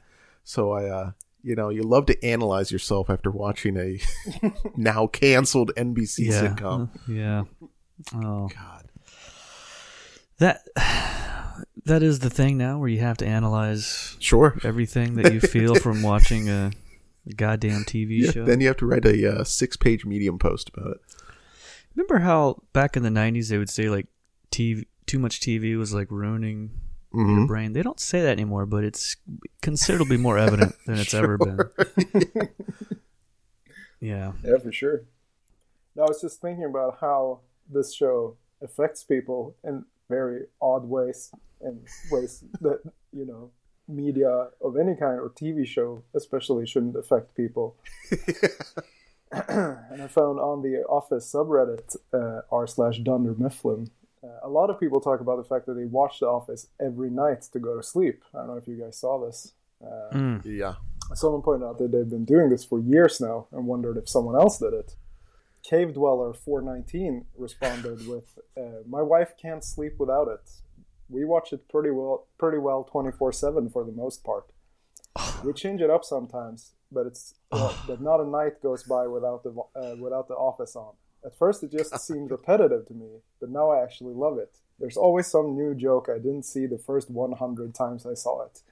So 0.45 0.73
I, 0.73 0.85
uh, 0.85 1.11
you 1.43 1.55
know, 1.57 1.71
you 1.71 1.83
love 1.83 2.07
to 2.07 2.25
analyze 2.25 2.71
yourself 2.71 3.09
after 3.11 3.31
watching 3.31 3.77
a 3.79 3.99
now 4.77 5.07
canceled 5.07 5.73
NBC 5.77 6.27
yeah. 6.27 6.43
sitcom. 6.55 6.91
Yeah. 7.09 7.45
Oh, 8.15 8.49
God. 8.49 8.85
that 10.39 10.67
that 11.87 12.03
is 12.03 12.19
the 12.21 12.31
thing 12.31 12.59
now, 12.59 12.79
where 12.79 12.89
you 12.89 13.01
have 13.01 13.17
to 13.19 13.27
analyze 13.27 14.17
Sure. 14.21 14.59
everything 14.63 15.15
that 15.15 15.33
you 15.33 15.41
feel 15.41 15.75
from 15.87 16.03
watching 16.03 16.49
a, 16.49 16.71
goddamn 17.37 17.85
TV 17.85 18.21
Yeah, 18.21 18.31
show. 18.33 18.45
then 18.45 18.61
you 18.61 18.67
have 18.69 18.77
to 18.77 18.87
write 18.87 19.05
a 19.05 19.41
uh, 19.41 19.45
six-page 19.45 20.05
Medium 20.05 20.39
post 20.39 20.69
about 20.75 20.93
it. 20.93 21.01
Remember 21.97 22.19
how 22.19 22.63
back 22.73 22.97
in 22.97 23.03
the 23.03 23.09
'90s 23.11 23.49
they 23.49 23.59
would 23.59 23.71
say 23.71 23.89
like 23.89 24.07
TV, 24.51 24.85
too 25.07 25.19
much 25.19 25.41
TV 25.41 25.77
was 25.79 25.93
like 25.95 26.11
ruining 26.11 26.71
Mhm. 27.15 27.37
your 27.39 27.47
brain. 27.47 27.73
They 27.73 27.83
don't 27.83 27.99
say 28.01 28.21
that 28.23 28.29
anymore, 28.33 28.67
but 28.67 28.85
it's 28.85 29.17
considerably 29.63 30.19
more 30.19 30.37
evident 30.39 30.75
than 30.87 30.99
it's 30.99 31.15
ever 31.15 31.39
been. 31.39 31.59
yeah. 34.01 34.33
Yeah, 34.45 34.59
for 34.63 34.73
sure. 34.73 35.05
No, 35.95 36.03
I 36.05 36.07
was 36.09 36.21
just 36.21 36.41
thinking 36.43 36.65
about 36.65 36.99
how 37.01 37.41
this 37.73 37.95
show 37.95 38.37
affects 38.63 39.03
people 39.05 39.57
in 39.65 39.85
very 40.09 40.43
odd 40.61 40.85
ways, 40.85 41.31
and 41.61 41.81
ways 42.11 42.45
that 42.61 42.81
you 43.13 43.25
know 43.25 43.51
media 43.89 44.49
of 44.61 44.77
any 44.77 44.95
kind 44.97 45.19
or 45.21 45.31
TV 45.31 45.65
show 45.67 46.03
especially 46.15 46.67
shouldn't 46.67 46.97
affect 46.97 47.35
people. 47.35 47.77
and 49.49 50.03
I 50.03 50.07
found 50.07 50.39
on 50.39 50.63
the 50.63 50.85
Office 50.89 51.31
subreddit 51.33 51.97
uh, 52.13 52.43
r 52.51 52.67
slash 52.67 52.99
Dunder 53.01 53.35
Mifflin, 53.37 53.91
uh, 54.23 54.29
a 54.43 54.49
lot 54.49 54.71
of 54.71 54.79
people 54.79 55.01
talk 55.01 55.21
about 55.21 55.37
the 55.37 55.45
fact 55.45 55.67
that 55.67 55.75
they 55.75 55.85
watch 55.85 56.21
The 56.21 56.27
Office 56.27 56.69
every 56.81 57.11
night 57.11 57.43
to 57.53 57.59
go 57.59 57.77
to 57.77 57.83
sleep. 57.83 58.23
I 58.35 58.39
don't 58.39 58.49
know 58.49 58.57
if 58.57 58.69
you 58.69 58.77
guys 58.77 58.99
saw 58.99 59.25
this. 59.25 59.53
Uh, 59.85 60.15
Mm. 60.15 60.43
Yeah. 60.45 60.75
Someone 61.15 61.43
pointed 61.43 61.67
out 61.67 61.79
that 61.79 61.93
they've 61.93 62.09
been 62.09 62.25
doing 62.25 62.49
this 62.51 62.65
for 62.65 62.81
years 62.81 63.21
now 63.21 63.47
and 63.53 63.67
wondered 63.67 63.97
if 63.97 64.09
someone 64.09 64.35
else 64.37 64.59
did 64.59 64.73
it. 64.73 64.97
Cave 65.63 65.95
Dweller 65.95 66.33
419 66.33 67.27
responded 67.37 68.07
with, 68.09 68.39
uh, 68.57 68.83
"My 68.89 69.03
wife 69.03 69.35
can't 69.37 69.63
sleep 69.65 69.99
without 69.99 70.29
it. 70.29 70.49
We 71.09 71.25
watch 71.25 71.53
it 71.53 71.69
pretty 71.69 71.91
well, 71.91 72.27
pretty 72.39 72.59
well 72.59 72.85
24/7 72.85 73.69
for 73.69 73.85
the 73.85 73.93
most 73.93 74.23
part. 74.25 74.47
We 75.45 75.53
change 75.53 75.81
it 75.81 75.91
up 75.91 76.05
sometimes, 76.05 76.75
but 76.91 77.07
it's 77.07 77.35
uh, 77.53 77.75
but 77.87 78.01
not 78.01 78.21
a 78.21 78.29
night 78.29 78.63
goes 78.63 78.83
by 78.83 79.07
without 79.07 79.43
the 79.43 79.51
uh, 79.75 79.97
without 79.99 80.29
the 80.29 80.35
Office 80.35 80.77
on. 80.77 80.93
At 81.25 81.37
first, 81.37 81.63
it 81.63 81.73
just 81.73 81.99
seemed 82.07 82.31
repetitive 82.31 82.87
to 82.87 82.95
me, 82.95 83.21
but 83.41 83.51
now 83.51 83.71
I 83.71 83.83
actually 83.83 84.15
love 84.15 84.39
it. 84.39 84.57
There's 84.79 84.97
always 84.97 85.27
some 85.27 85.57
new 85.57 85.75
joke 85.75 86.09
I 86.11 86.19
didn't 86.19 86.45
see 86.45 86.67
the 86.67 86.79
first 86.79 87.11
100 87.11 87.75
times 87.75 88.07
I 88.07 88.15
saw 88.15 88.45
it." 88.45 88.63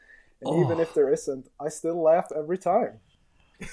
And 0.43 0.63
even 0.63 0.79
if 0.79 0.93
there 0.93 1.11
isn't, 1.11 1.49
I 1.59 1.71
still 1.71 2.03
laugh 2.03 2.31
every 2.37 2.59
time. 2.59 3.01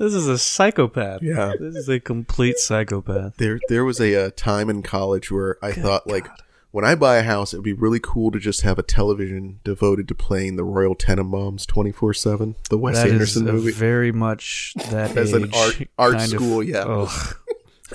This 0.00 0.14
is 0.14 0.28
a 0.28 0.38
psychopath. 0.38 1.22
Yeah. 1.22 1.52
This 1.60 1.76
is 1.76 1.88
a 1.90 2.00
complete 2.00 2.56
psychopath. 2.56 3.36
There, 3.36 3.60
there 3.68 3.84
was 3.84 4.00
a 4.00 4.28
uh, 4.28 4.30
time 4.34 4.70
in 4.70 4.82
college 4.82 5.30
where 5.30 5.62
I 5.62 5.72
thought, 5.72 6.06
like, 6.06 6.26
when 6.72 6.84
I 6.84 6.94
buy 6.94 7.16
a 7.16 7.22
house, 7.22 7.52
it 7.52 7.56
would 7.58 7.64
be 7.64 7.72
really 7.72 8.00
cool 8.00 8.30
to 8.30 8.38
just 8.38 8.62
have 8.62 8.78
a 8.78 8.82
television 8.82 9.60
devoted 9.64 10.06
to 10.08 10.14
playing 10.14 10.56
the 10.56 10.64
Royal 10.64 10.94
Tenenbaums 10.94 11.66
twenty 11.66 11.92
four 11.92 12.12
seven, 12.14 12.56
the 12.70 12.78
Wes 12.78 12.96
That 12.96 13.06
is 13.08 13.12
Anderson 13.12 13.48
a 13.48 13.52
movie. 13.52 13.72
very 13.72 14.12
much 14.12 14.74
that 14.90 15.16
As 15.16 15.32
an 15.32 15.52
art- 15.54 15.88
art 15.98 16.12
kind 16.18 16.22
of- 16.32 16.40
school, 16.40 16.62
yeah. 16.62 16.84
Ugh. 16.84 17.36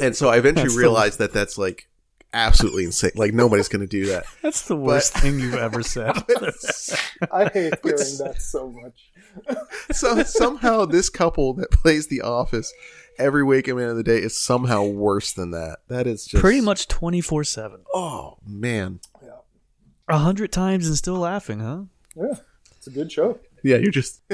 And 0.01 0.13
so 0.13 0.27
I 0.27 0.35
eventually 0.37 0.63
That's 0.65 0.75
the- 0.75 0.79
realized 0.81 1.19
that 1.19 1.31
that's 1.31 1.57
like 1.57 1.87
absolutely 2.33 2.83
insane. 2.83 3.11
Like 3.15 3.33
nobody's 3.33 3.69
going 3.69 3.79
to 3.79 3.87
do 3.87 4.07
that. 4.07 4.25
That's 4.41 4.67
the 4.67 4.75
worst 4.75 5.13
thing 5.13 5.39
you've 5.39 5.53
ever 5.55 5.81
said. 5.83 6.11
I 7.31 7.45
hate 7.45 7.75
hearing 7.81 8.17
that 8.19 8.35
so 8.39 8.69
much. 8.71 9.09
so 9.93 10.21
somehow 10.23 10.83
this 10.83 11.07
couple 11.09 11.53
that 11.53 11.71
plays 11.71 12.07
The 12.07 12.19
Office 12.21 12.73
every 13.17 13.43
waking 13.43 13.75
minute 13.75 13.91
of 13.91 13.97
the 13.97 14.03
day 14.03 14.17
is 14.19 14.37
somehow 14.37 14.83
worse 14.83 15.33
than 15.33 15.51
that. 15.51 15.79
That 15.87 16.07
is 16.07 16.25
just 16.25 16.41
Pretty 16.41 16.61
much 16.61 16.87
twenty 16.87 17.21
four 17.21 17.43
seven. 17.43 17.81
Oh 17.93 18.37
man, 18.45 18.99
Yeah. 19.23 19.29
A 20.07 20.17
hundred 20.19 20.51
times 20.51 20.87
and 20.87 20.95
still 20.95 21.17
laughing, 21.17 21.59
huh? 21.59 21.83
Yeah, 22.15 22.35
it's 22.77 22.87
a 22.87 22.91
good 22.91 23.11
show. 23.11 23.39
yeah, 23.63 23.77
you're 23.77 23.91
just 23.91 24.21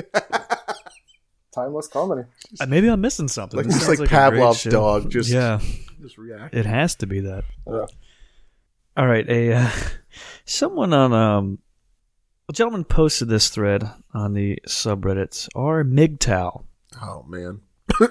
Timeless 1.53 1.87
comedy. 1.87 2.27
Uh, 2.61 2.65
Maybe 2.65 2.87
I'm 2.87 3.01
missing 3.01 3.27
something. 3.27 3.57
like 3.57 3.65
This 3.65 3.75
just 3.75 3.85
sounds 3.87 3.99
like, 3.99 4.09
a 4.11 4.15
Pavlov's 4.31 4.63
dog. 4.63 5.09
Just 5.11 5.29
yeah, 5.29 5.59
just 6.01 6.17
react. 6.17 6.55
it 6.55 6.65
has 6.65 6.95
to 6.95 7.07
be 7.07 7.19
that. 7.21 7.43
Yeah. 7.67 7.85
All 8.95 9.05
right, 9.07 9.27
a 9.29 9.53
uh, 9.53 9.69
someone 10.45 10.93
on 10.93 11.11
um, 11.11 11.59
a 12.47 12.53
gentleman 12.53 12.85
posted 12.85 13.27
this 13.27 13.49
thread 13.49 13.89
on 14.13 14.33
the 14.33 14.59
subreddits. 14.67 15.49
R 15.53 15.83
MGTOW. 15.83 16.63
Oh 17.01 17.23
man. 17.27 17.61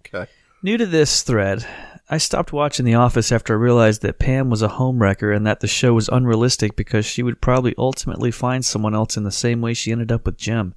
okay. 0.00 0.30
New 0.62 0.76
to 0.78 0.86
this 0.86 1.22
thread, 1.22 1.66
I 2.08 2.18
stopped 2.18 2.52
watching 2.52 2.84
The 2.84 2.94
Office 2.94 3.32
after 3.32 3.54
I 3.54 3.56
realized 3.56 4.02
that 4.02 4.18
Pam 4.18 4.48
was 4.48 4.62
a 4.62 4.68
homewrecker 4.68 5.34
and 5.34 5.46
that 5.46 5.60
the 5.60 5.66
show 5.66 5.92
was 5.92 6.08
unrealistic 6.08 6.76
because 6.76 7.04
she 7.04 7.22
would 7.22 7.40
probably 7.40 7.74
ultimately 7.76 8.30
find 8.30 8.64
someone 8.64 8.94
else 8.94 9.16
in 9.16 9.24
the 9.24 9.32
same 9.32 9.60
way 9.60 9.74
she 9.74 9.90
ended 9.92 10.12
up 10.12 10.24
with 10.24 10.36
Jim. 10.36 10.74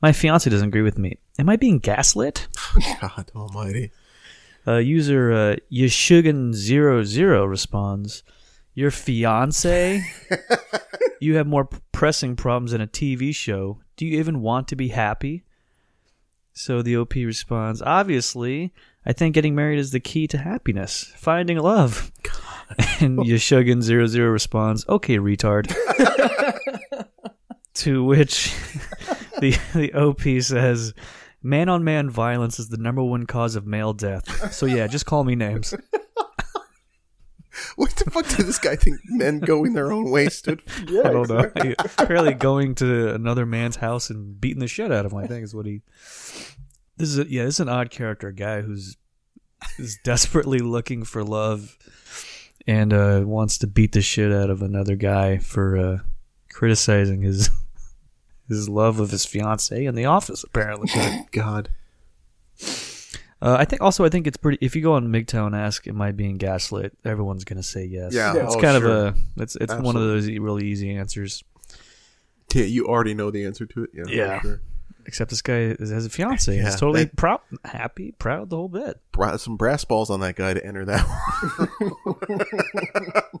My 0.00 0.12
fiance 0.12 0.48
doesn't 0.48 0.68
agree 0.68 0.82
with 0.82 0.96
me. 0.96 1.18
Am 1.38 1.48
I 1.48 1.56
being 1.56 1.80
gaslit? 1.80 2.46
God 3.00 3.30
Almighty. 3.34 3.90
Uh, 4.66 4.76
user 4.76 5.32
uh, 5.32 5.56
Yeshugan00 5.72 7.48
responds, 7.48 8.22
Your 8.74 8.90
fiance? 8.90 10.04
you 11.20 11.36
have 11.36 11.46
more 11.46 11.68
pressing 11.92 12.36
problems 12.36 12.72
than 12.72 12.80
a 12.80 12.86
TV 12.86 13.34
show. 13.34 13.80
Do 13.96 14.06
you 14.06 14.18
even 14.18 14.40
want 14.40 14.68
to 14.68 14.76
be 14.76 14.88
happy? 14.88 15.44
So 16.52 16.82
the 16.82 16.96
OP 16.96 17.14
responds, 17.14 17.82
Obviously, 17.82 18.72
I 19.06 19.12
think 19.12 19.34
getting 19.34 19.54
married 19.54 19.78
is 19.78 19.92
the 19.92 20.00
key 20.00 20.26
to 20.28 20.38
happiness, 20.38 21.12
finding 21.16 21.58
love. 21.58 22.10
and 23.00 23.18
Yashugan 23.26 23.82
00 23.82 24.30
responds, 24.30 24.86
"Okay, 24.88 25.18
retard." 25.18 25.68
to 27.74 28.04
which 28.04 28.52
the 29.40 29.56
the 29.74 29.92
OP 29.94 30.20
says, 30.42 30.92
"Man 31.42 31.68
on 31.68 31.82
man 31.82 32.10
violence 32.10 32.58
is 32.58 32.68
the 32.68 32.76
number 32.76 33.02
one 33.02 33.26
cause 33.26 33.56
of 33.56 33.66
male 33.66 33.92
death." 33.92 34.52
So 34.52 34.66
yeah, 34.66 34.86
just 34.86 35.06
call 35.06 35.24
me 35.24 35.34
names. 35.34 35.74
What 37.76 37.90
the 37.96 38.10
fuck 38.10 38.26
did 38.28 38.46
this 38.46 38.58
guy 38.58 38.76
think 38.76 38.98
men 39.06 39.40
going 39.40 39.72
their 39.74 39.92
own 39.92 40.10
way 40.10 40.28
stood 40.28 40.62
for? 40.62 40.84
Yeah, 40.90 41.00
I 41.08 41.12
don't 41.12 41.28
know. 41.28 41.38
exactly. 41.38 41.68
He- 41.78 42.02
Apparently, 42.02 42.34
going 42.34 42.74
to 42.76 43.14
another 43.14 43.46
man's 43.46 43.76
house 43.76 44.10
and 44.10 44.40
beating 44.40 44.60
the 44.60 44.68
shit 44.68 44.90
out 44.92 45.06
of 45.06 45.12
him. 45.12 45.18
I 45.18 45.26
think 45.26 45.44
is 45.44 45.54
what 45.54 45.66
he. 45.66 45.82
This 46.96 47.08
is 47.08 47.18
a, 47.18 47.30
yeah. 47.30 47.44
This 47.44 47.54
is 47.56 47.60
an 47.60 47.68
odd 47.68 47.90
character, 47.90 48.28
a 48.28 48.34
guy 48.34 48.60
who's 48.62 48.96
is 49.78 49.98
desperately 50.04 50.58
looking 50.60 51.04
for 51.04 51.22
love, 51.22 51.76
and 52.66 52.92
uh, 52.92 53.22
wants 53.24 53.58
to 53.58 53.66
beat 53.66 53.92
the 53.92 54.02
shit 54.02 54.32
out 54.32 54.50
of 54.50 54.62
another 54.62 54.96
guy 54.96 55.38
for 55.38 55.76
uh, 55.76 55.98
criticizing 56.50 57.22
his 57.22 57.50
his 58.48 58.68
love 58.68 58.98
of 59.00 59.10
his 59.10 59.24
fiance 59.24 59.84
in 59.84 59.94
the 59.94 60.04
office. 60.06 60.44
Apparently, 60.44 60.88
God. 61.30 61.68
Uh, 63.42 63.56
I 63.58 63.64
think 63.64 63.82
also 63.82 64.04
I 64.04 64.08
think 64.08 64.26
it's 64.26 64.36
pretty. 64.36 64.58
If 64.60 64.76
you 64.76 64.82
go 64.82 64.94
on 64.94 65.06
MGTOW 65.08 65.46
and 65.46 65.56
ask, 65.56 65.86
"Am 65.86 66.00
I 66.00 66.12
being 66.12 66.36
gaslit?" 66.36 66.96
Everyone's 67.04 67.44
gonna 67.44 67.62
say 67.62 67.84
yes. 67.84 68.14
Yeah, 68.14 68.34
it's 68.34 68.54
oh, 68.54 68.60
kind 68.60 68.80
sure. 68.80 68.90
of 68.90 69.16
a 69.16 69.42
it's 69.42 69.56
it's 69.56 69.74
one 69.74 69.96
of 69.96 70.02
those 70.02 70.28
really 70.28 70.66
easy 70.66 70.94
answers. 70.94 71.42
Yeah, 72.54 72.64
you 72.64 72.86
already 72.86 73.14
know 73.14 73.30
the 73.30 73.44
answer 73.46 73.66
to 73.66 73.84
it. 73.84 73.90
Yeah. 73.94 74.04
Yeah. 74.08 74.40
Sure. 74.40 74.60
Except 75.06 75.30
this 75.30 75.42
guy 75.42 75.74
has 75.78 76.06
a 76.06 76.10
fiance. 76.10 76.54
Yeah, 76.54 76.64
He's 76.64 76.76
totally 76.76 77.04
that- 77.04 77.16
proud, 77.16 77.40
happy, 77.64 78.12
proud 78.12 78.50
the 78.50 78.56
whole 78.56 78.68
bit. 78.68 79.00
Bra- 79.12 79.36
some 79.38 79.56
brass 79.56 79.84
balls 79.84 80.10
on 80.10 80.20
that 80.20 80.36
guy 80.36 80.54
to 80.54 80.64
enter 80.64 80.84
that 80.84 81.00
one. 81.00 82.40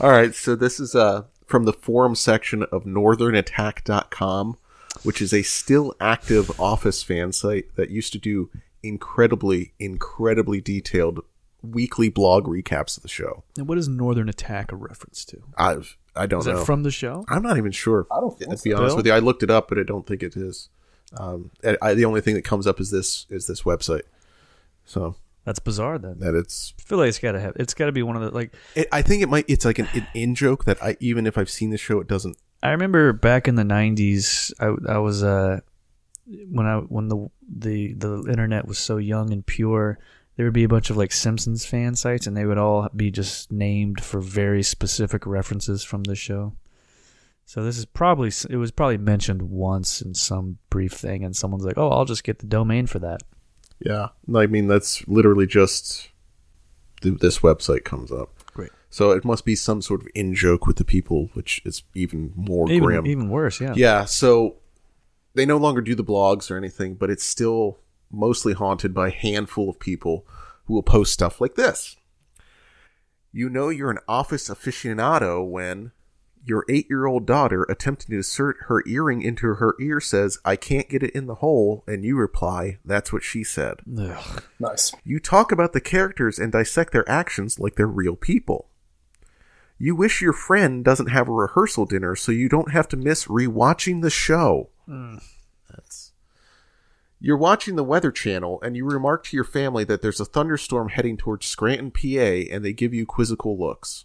All 0.00 0.10
right, 0.10 0.34
so 0.34 0.54
this 0.56 0.78
is 0.78 0.94
uh, 0.94 1.24
from 1.46 1.64
the 1.64 1.72
forum 1.72 2.14
section 2.14 2.64
of 2.64 2.84
northernattack.com, 2.84 4.58
which 5.02 5.20
is 5.22 5.32
a 5.32 5.42
still 5.42 5.94
active 6.00 6.58
Office 6.60 7.02
fan 7.02 7.32
site 7.32 7.74
that 7.76 7.90
used 7.90 8.12
to 8.12 8.18
do 8.18 8.50
incredibly, 8.82 9.72
incredibly 9.78 10.60
detailed 10.60 11.20
weekly 11.62 12.08
blog 12.08 12.44
recaps 12.46 12.96
of 12.96 13.02
the 13.02 13.08
show. 13.08 13.42
And 13.56 13.66
what 13.68 13.78
is 13.78 13.88
Northern 13.88 14.28
Attack 14.28 14.70
a 14.72 14.76
reference 14.76 15.24
to? 15.26 15.42
I've, 15.56 15.96
I 16.14 16.26
don't 16.26 16.40
Is 16.40 16.46
know. 16.46 16.58
that 16.58 16.64
from 16.66 16.82
the 16.84 16.90
show? 16.90 17.24
I'm 17.28 17.42
not 17.42 17.56
even 17.56 17.72
sure. 17.72 18.06
I 18.10 18.20
don't 18.20 18.38
think 18.38 18.50
To 18.56 18.62
be 18.62 18.70
so. 18.70 18.76
honest 18.76 18.90
Bill? 18.90 18.96
with 18.98 19.06
you, 19.06 19.12
I 19.12 19.18
looked 19.18 19.42
it 19.42 19.50
up, 19.50 19.68
but 19.68 19.78
I 19.78 19.82
don't 19.82 20.06
think 20.06 20.22
it 20.22 20.36
is. 20.36 20.68
Um, 21.16 21.50
I, 21.64 21.76
I- 21.82 21.94
the 21.94 22.04
only 22.04 22.20
thing 22.20 22.34
that 22.34 22.42
comes 22.42 22.66
up 22.66 22.80
is 22.80 22.90
this 22.90 23.26
is 23.30 23.46
this 23.46 23.62
website. 23.62 24.02
So 24.84 25.16
That's 25.46 25.60
bizarre. 25.60 25.96
Then 25.96 26.18
that 26.18 26.34
it's 26.34 26.74
I 26.76 26.82
feel 26.82 26.98
like 26.98 27.08
it's 27.08 27.20
gotta 27.20 27.40
have. 27.40 27.54
It's 27.54 27.72
gotta 27.72 27.92
be 27.92 28.02
one 28.02 28.16
of 28.16 28.22
the 28.22 28.30
like. 28.32 28.52
It, 28.74 28.88
I 28.90 29.00
think 29.00 29.22
it 29.22 29.28
might. 29.28 29.44
It's 29.46 29.64
like 29.64 29.78
an, 29.78 29.88
an 29.94 30.04
in 30.12 30.34
joke 30.34 30.64
that 30.64 30.82
I 30.82 30.96
even 30.98 31.24
if 31.24 31.38
I've 31.38 31.48
seen 31.48 31.70
the 31.70 31.78
show, 31.78 32.00
it 32.00 32.08
doesn't. 32.08 32.36
I 32.64 32.70
remember 32.70 33.12
back 33.12 33.46
in 33.46 33.54
the 33.54 33.62
'90s. 33.62 34.52
I, 34.58 34.94
I 34.94 34.98
was 34.98 35.22
uh 35.22 35.60
when 36.50 36.66
I 36.66 36.78
when 36.78 37.06
the 37.06 37.30
the 37.48 37.92
the 37.92 38.24
internet 38.28 38.66
was 38.66 38.78
so 38.78 38.96
young 38.96 39.32
and 39.32 39.46
pure. 39.46 40.00
There 40.34 40.44
would 40.44 40.52
be 40.52 40.64
a 40.64 40.68
bunch 40.68 40.90
of 40.90 40.96
like 40.96 41.12
Simpsons 41.12 41.64
fan 41.64 41.94
sites, 41.94 42.26
and 42.26 42.36
they 42.36 42.44
would 42.44 42.58
all 42.58 42.88
be 42.94 43.12
just 43.12 43.52
named 43.52 44.02
for 44.02 44.20
very 44.20 44.64
specific 44.64 45.24
references 45.26 45.84
from 45.84 46.02
the 46.02 46.16
show. 46.16 46.54
So 47.44 47.62
this 47.62 47.78
is 47.78 47.84
probably 47.84 48.32
it 48.50 48.56
was 48.56 48.72
probably 48.72 48.98
mentioned 48.98 49.42
once 49.42 50.02
in 50.02 50.12
some 50.14 50.58
brief 50.70 50.92
thing, 50.92 51.24
and 51.24 51.36
someone's 51.36 51.64
like, 51.64 51.78
"Oh, 51.78 51.90
I'll 51.90 52.04
just 52.04 52.24
get 52.24 52.40
the 52.40 52.46
domain 52.46 52.88
for 52.88 52.98
that." 52.98 53.22
Yeah, 53.80 54.08
I 54.34 54.46
mean 54.46 54.68
that's 54.68 55.06
literally 55.06 55.46
just 55.46 56.08
th- 57.02 57.18
this 57.18 57.40
website 57.40 57.84
comes 57.84 58.10
up. 58.10 58.30
Great. 58.54 58.70
So 58.90 59.10
it 59.10 59.24
must 59.24 59.44
be 59.44 59.54
some 59.54 59.82
sort 59.82 60.00
of 60.00 60.08
in 60.14 60.34
joke 60.34 60.66
with 60.66 60.76
the 60.76 60.84
people, 60.84 61.28
which 61.34 61.60
is 61.64 61.82
even 61.94 62.32
more 62.34 62.70
Even 62.70 62.84
grim. 62.84 63.06
even 63.06 63.28
worse, 63.28 63.60
yeah. 63.60 63.74
Yeah. 63.76 64.04
So 64.06 64.56
they 65.34 65.44
no 65.44 65.58
longer 65.58 65.82
do 65.82 65.94
the 65.94 66.04
blogs 66.04 66.50
or 66.50 66.56
anything, 66.56 66.94
but 66.94 67.10
it's 67.10 67.24
still 67.24 67.78
mostly 68.10 68.54
haunted 68.54 68.94
by 68.94 69.08
a 69.08 69.12
handful 69.12 69.68
of 69.68 69.78
people 69.78 70.26
who 70.64 70.74
will 70.74 70.82
post 70.82 71.12
stuff 71.12 71.40
like 71.40 71.54
this. 71.56 71.96
You 73.32 73.50
know 73.50 73.68
you're 73.68 73.90
an 73.90 73.98
office 74.08 74.48
aficionado 74.48 75.46
when 75.46 75.92
your 76.46 76.64
eight 76.68 76.86
year 76.88 77.06
old 77.06 77.26
daughter 77.26 77.64
attempting 77.64 78.10
to 78.10 78.16
insert 78.16 78.56
her 78.68 78.82
earring 78.86 79.20
into 79.20 79.54
her 79.54 79.74
ear 79.80 80.00
says, 80.00 80.38
I 80.44 80.54
can't 80.56 80.88
get 80.88 81.02
it 81.02 81.10
in 81.10 81.26
the 81.26 81.36
hole, 81.36 81.82
and 81.86 82.04
you 82.04 82.16
reply, 82.16 82.78
That's 82.84 83.12
what 83.12 83.24
she 83.24 83.42
said. 83.42 83.80
Ugh. 83.98 84.42
Nice. 84.60 84.94
You 85.04 85.18
talk 85.18 85.50
about 85.50 85.72
the 85.72 85.80
characters 85.80 86.38
and 86.38 86.52
dissect 86.52 86.92
their 86.92 87.08
actions 87.08 87.58
like 87.58 87.74
they're 87.74 87.86
real 87.86 88.16
people. 88.16 88.68
You 89.78 89.94
wish 89.94 90.22
your 90.22 90.32
friend 90.32 90.84
doesn't 90.84 91.10
have 91.10 91.28
a 91.28 91.32
rehearsal 91.32 91.84
dinner 91.84 92.16
so 92.16 92.32
you 92.32 92.48
don't 92.48 92.70
have 92.70 92.88
to 92.88 92.96
miss 92.96 93.26
rewatching 93.26 94.00
the 94.00 94.10
show. 94.10 94.70
Hmm. 94.86 95.16
That's. 95.68 96.12
You're 97.20 97.36
watching 97.36 97.76
the 97.76 97.84
Weather 97.84 98.12
Channel 98.12 98.60
and 98.62 98.76
you 98.76 98.84
remark 98.84 99.24
to 99.24 99.36
your 99.36 99.44
family 99.44 99.84
that 99.84 100.00
there's 100.00 100.20
a 100.20 100.24
thunderstorm 100.24 100.90
heading 100.90 101.16
towards 101.16 101.46
Scranton, 101.46 101.90
PA, 101.90 102.54
and 102.54 102.64
they 102.64 102.72
give 102.72 102.94
you 102.94 103.04
quizzical 103.04 103.58
looks. 103.58 104.04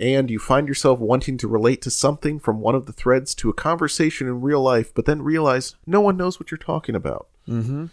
And 0.00 0.30
you 0.30 0.38
find 0.38 0.66
yourself 0.66 0.98
wanting 0.98 1.36
to 1.38 1.46
relate 1.46 1.82
to 1.82 1.90
something 1.90 2.40
from 2.40 2.60
one 2.60 2.74
of 2.74 2.86
the 2.86 2.92
threads 2.92 3.34
to 3.36 3.50
a 3.50 3.54
conversation 3.54 4.26
in 4.26 4.40
real 4.40 4.62
life, 4.62 4.94
but 4.94 5.04
then 5.04 5.20
realize 5.20 5.76
no 5.86 6.00
one 6.00 6.16
knows 6.16 6.40
what 6.40 6.50
you're 6.50 6.58
talking 6.58 6.94
about. 6.94 7.28
Mm-hmm. 7.46 7.86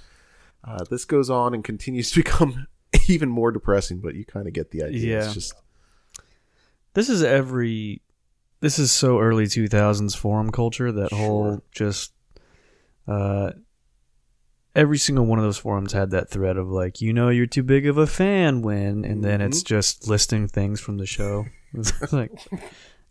Uh, 0.64 0.84
this 0.90 1.04
goes 1.04 1.30
on 1.30 1.54
and 1.54 1.66
continues 1.66 2.10
to 2.12 2.20
become 2.20 2.68
even 3.10 3.30
more 3.30 3.52
depressing, 3.52 4.00
but 4.00 4.16
you 4.16 4.24
kind 4.24 4.48
of 4.48 4.54
get 4.54 4.72
the 4.72 4.84
idea. 4.84 5.20
Yeah. 5.20 5.26
It's 5.26 5.34
just 5.34 5.54
This 6.94 7.10
is 7.10 7.22
every. 7.22 8.02
This 8.60 8.80
is 8.80 8.92
so 8.92 9.20
early 9.20 9.46
2000s 9.46 10.18
forum 10.18 10.50
culture. 10.52 10.92
That 10.92 11.12
whole 11.12 11.62
just. 11.72 12.14
Uh, 13.06 13.52
every 14.78 14.98
single 14.98 15.26
one 15.26 15.40
of 15.40 15.44
those 15.44 15.58
forums 15.58 15.92
had 15.92 16.12
that 16.12 16.30
thread 16.30 16.56
of 16.56 16.70
like, 16.70 17.02
you 17.02 17.12
know, 17.12 17.30
you're 17.30 17.48
too 17.48 17.64
big 17.64 17.88
of 17.88 17.98
a 17.98 18.06
fan 18.06 18.62
when, 18.62 19.04
and 19.04 19.24
then 19.24 19.42
it's 19.42 19.64
just 19.64 20.08
listing 20.08 20.48
things 20.48 20.80
from 20.80 20.98
the 20.98 21.06
show. 21.06 21.46
It's 21.74 21.92
like 22.14 22.32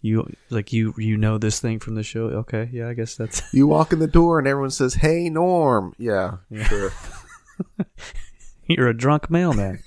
you 0.02 0.26
like 0.50 0.72
you 0.72 0.94
you 0.98 1.16
know 1.16 1.38
this 1.38 1.60
thing 1.60 1.78
from 1.80 1.94
the 1.94 2.02
show. 2.02 2.24
Okay, 2.26 2.68
yeah, 2.72 2.88
I 2.88 2.94
guess 2.94 3.14
that's 3.16 3.42
you 3.52 3.66
walk 3.66 3.92
in 3.92 3.98
the 3.98 4.06
door 4.06 4.38
and 4.38 4.46
everyone 4.48 4.70
says, 4.70 4.94
"Hey, 4.94 5.28
Norm." 5.30 5.94
Yeah, 5.98 6.36
sure. 6.64 6.92
You're 8.68 8.88
a 8.88 8.96
drunk 8.96 9.30
mailman. 9.30 9.82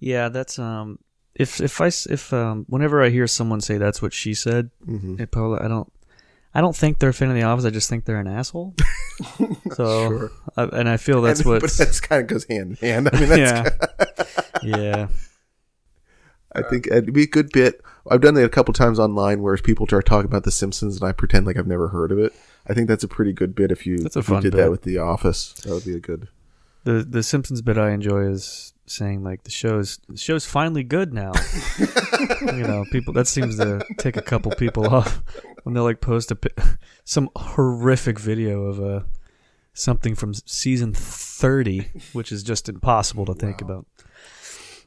yeah, 0.00 0.28
that's 0.28 0.58
um. 0.58 0.98
If 1.34 1.60
if 1.60 1.80
I 1.80 1.88
s- 1.88 2.06
if 2.06 2.32
um 2.32 2.64
whenever 2.68 3.02
I 3.02 3.10
hear 3.10 3.26
someone 3.26 3.60
say 3.60 3.76
that's 3.78 4.00
what 4.00 4.12
she 4.14 4.32
said, 4.32 4.70
Mhm. 4.88 5.20
it 5.20 5.30
probably 5.30 5.60
I 5.60 5.68
don't 5.68 5.92
I 6.54 6.60
don't 6.62 6.74
think 6.74 6.98
they're 6.98 7.10
a 7.10 7.14
fan 7.14 7.28
of 7.28 7.34
the 7.34 7.42
office. 7.42 7.64
I 7.66 7.70
just 7.70 7.90
think 7.90 8.04
they're 8.06 8.20
an 8.20 8.26
asshole. 8.28 8.74
so 9.74 10.08
Sure. 10.08 10.30
I, 10.56 10.64
and 10.64 10.88
I 10.88 10.96
feel 10.96 11.20
that's 11.20 11.40
And- 11.40 11.48
what 11.50 11.60
But 11.60 11.72
that's 11.72 12.00
kind 12.00 12.22
of 12.22 12.28
goes 12.28 12.46
hand 12.48 12.78
in 12.80 12.88
hand. 12.88 13.10
I 13.12 13.20
mean, 13.20 13.28
that's 13.28 13.38
yeah 14.62 14.76
yeah 14.78 15.08
I 16.56 16.62
think 16.62 16.86
it'd 16.86 17.12
be 17.12 17.24
a 17.24 17.28
good 17.28 17.50
bit. 17.50 17.82
I've 18.10 18.20
done 18.20 18.34
that 18.34 18.44
a 18.44 18.48
couple 18.48 18.72
times 18.72 18.98
online 18.98 19.42
where 19.42 19.56
people 19.56 19.86
start 19.86 20.06
talking 20.06 20.26
about 20.26 20.44
The 20.44 20.50
Simpsons 20.50 21.00
and 21.00 21.08
I 21.08 21.12
pretend 21.12 21.46
like 21.46 21.56
I've 21.56 21.66
never 21.66 21.88
heard 21.88 22.12
of 22.12 22.18
it. 22.18 22.32
I 22.68 22.74
think 22.74 22.88
that's 22.88 23.04
a 23.04 23.08
pretty 23.08 23.32
good 23.32 23.54
bit 23.54 23.70
if 23.70 23.86
you, 23.86 23.96
a 23.96 24.18
if 24.18 24.28
you 24.28 24.40
did 24.40 24.52
bit. 24.52 24.56
that 24.58 24.70
with 24.70 24.82
The 24.82 24.98
Office. 24.98 25.52
That 25.64 25.72
would 25.72 25.84
be 25.84 25.94
a 25.94 26.00
good. 26.00 26.28
the 26.84 27.04
the 27.08 27.22
Simpsons 27.22 27.62
bit 27.62 27.78
I 27.78 27.90
enjoy 27.90 28.28
is 28.28 28.72
saying 28.86 29.24
like 29.24 29.42
the 29.42 29.50
show's 29.50 29.98
the 30.08 30.16
show's 30.16 30.46
finally 30.46 30.82
good 30.84 31.12
now. 31.12 31.32
you 32.40 32.62
know, 32.62 32.84
people 32.90 33.12
that 33.14 33.26
seems 33.26 33.58
to 33.58 33.84
take 33.98 34.16
a 34.16 34.22
couple 34.22 34.52
people 34.52 34.86
off 34.94 35.22
when 35.64 35.74
they 35.74 35.80
like 35.80 36.00
post 36.00 36.30
a 36.30 36.38
some 37.04 37.30
horrific 37.36 38.18
video 38.18 38.62
of 38.64 38.80
uh, 38.80 39.04
something 39.74 40.14
from 40.14 40.34
season 40.34 40.92
thirty, 40.94 41.88
which 42.12 42.32
is 42.32 42.42
just 42.42 42.68
impossible 42.68 43.26
to 43.26 43.34
think 43.34 43.60
about. 43.60 43.86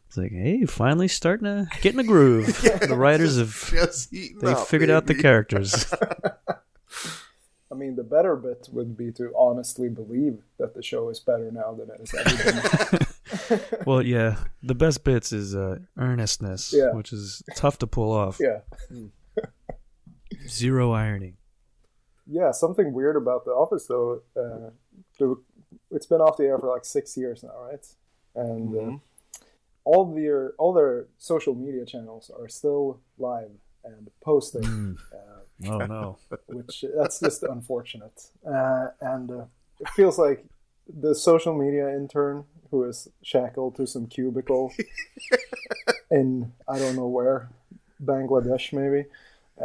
It's 0.10 0.18
like, 0.18 0.32
hey, 0.32 0.66
finally 0.66 1.07
starting 1.07 1.45
to 1.45 1.68
get 1.82 1.91
in 1.91 1.97
the 2.01 2.03
groove. 2.03 2.47
the 2.47 2.95
writers 2.97 3.38
have 3.38 3.70
Just 3.72 4.10
they 4.12 4.51
up, 4.51 4.66
figured 4.68 4.89
out 4.89 5.05
the 5.05 5.14
characters. 5.16 5.93
I 7.72 7.76
mean, 7.76 7.95
the 7.95 8.03
better 8.03 8.36
bit 8.36 8.68
would 8.72 8.97
be 8.97 9.12
to 9.12 9.32
honestly 9.38 9.88
believe 9.88 10.39
that 10.57 10.74
the 10.74 10.82
show 10.82 11.10
is 11.10 11.20
better 11.20 11.51
now 11.51 11.74
than 11.76 11.91
it 11.91 11.99
has 11.99 12.16
ever 12.16 12.97
been. 12.97 13.82
well, 13.86 14.01
yeah, 14.01 14.38
the 14.64 14.74
best 14.74 15.03
bits 15.03 15.32
is 15.32 15.55
uh, 15.55 15.78
earnestness, 15.95 16.74
Yeah. 16.76 16.93
which 16.93 17.14
is 17.14 17.43
tough 17.55 17.78
to 17.80 17.88
pull 17.88 18.12
off. 18.12 18.39
yeah. 18.39 18.62
Zero 20.47 20.91
irony. 20.91 21.36
Yeah, 22.26 22.51
something 22.51 22.93
weird 22.93 23.16
about 23.16 23.45
The 23.45 23.51
Office, 23.51 23.86
though. 23.88 24.22
Uh, 24.36 24.72
the, 25.20 25.36
it's 25.91 26.05
been 26.07 26.22
off 26.22 26.38
the 26.38 26.45
air 26.45 26.57
for 26.57 26.70
like 26.70 26.86
six 26.86 27.16
years 27.16 27.43
now, 27.43 27.53
right? 27.70 27.86
And 28.36 28.76
uh, 28.76 28.80
Mhm. 28.82 29.01
All 29.92 30.04
their 30.20 30.42
all 30.60 30.74
their 30.80 30.96
social 31.18 31.56
media 31.66 31.84
channels 31.86 32.26
are 32.40 32.50
still 32.60 33.00
live 33.18 33.52
and 33.84 34.10
posting, 34.30 34.66
Hmm. 34.66 34.94
uh, 35.18 35.72
Oh 35.72 35.86
no. 35.98 36.18
which 36.58 36.86
that's 36.98 37.20
just 37.20 37.42
unfortunate. 37.44 38.18
Uh, 38.56 38.88
and 39.14 39.28
uh, 39.40 39.46
it 39.84 39.90
feels 39.98 40.18
like 40.26 40.40
the 41.06 41.14
social 41.30 41.54
media 41.64 41.86
intern 42.02 42.46
who 42.72 42.80
is 42.92 42.98
shackled 43.32 43.76
to 43.78 43.86
some 43.94 44.06
cubicle 44.08 44.72
in 46.12 46.52
I 46.68 46.80
don't 46.80 46.96
know 46.96 47.08
where, 47.08 47.50
Bangladesh 48.04 48.74
maybe, 48.74 49.02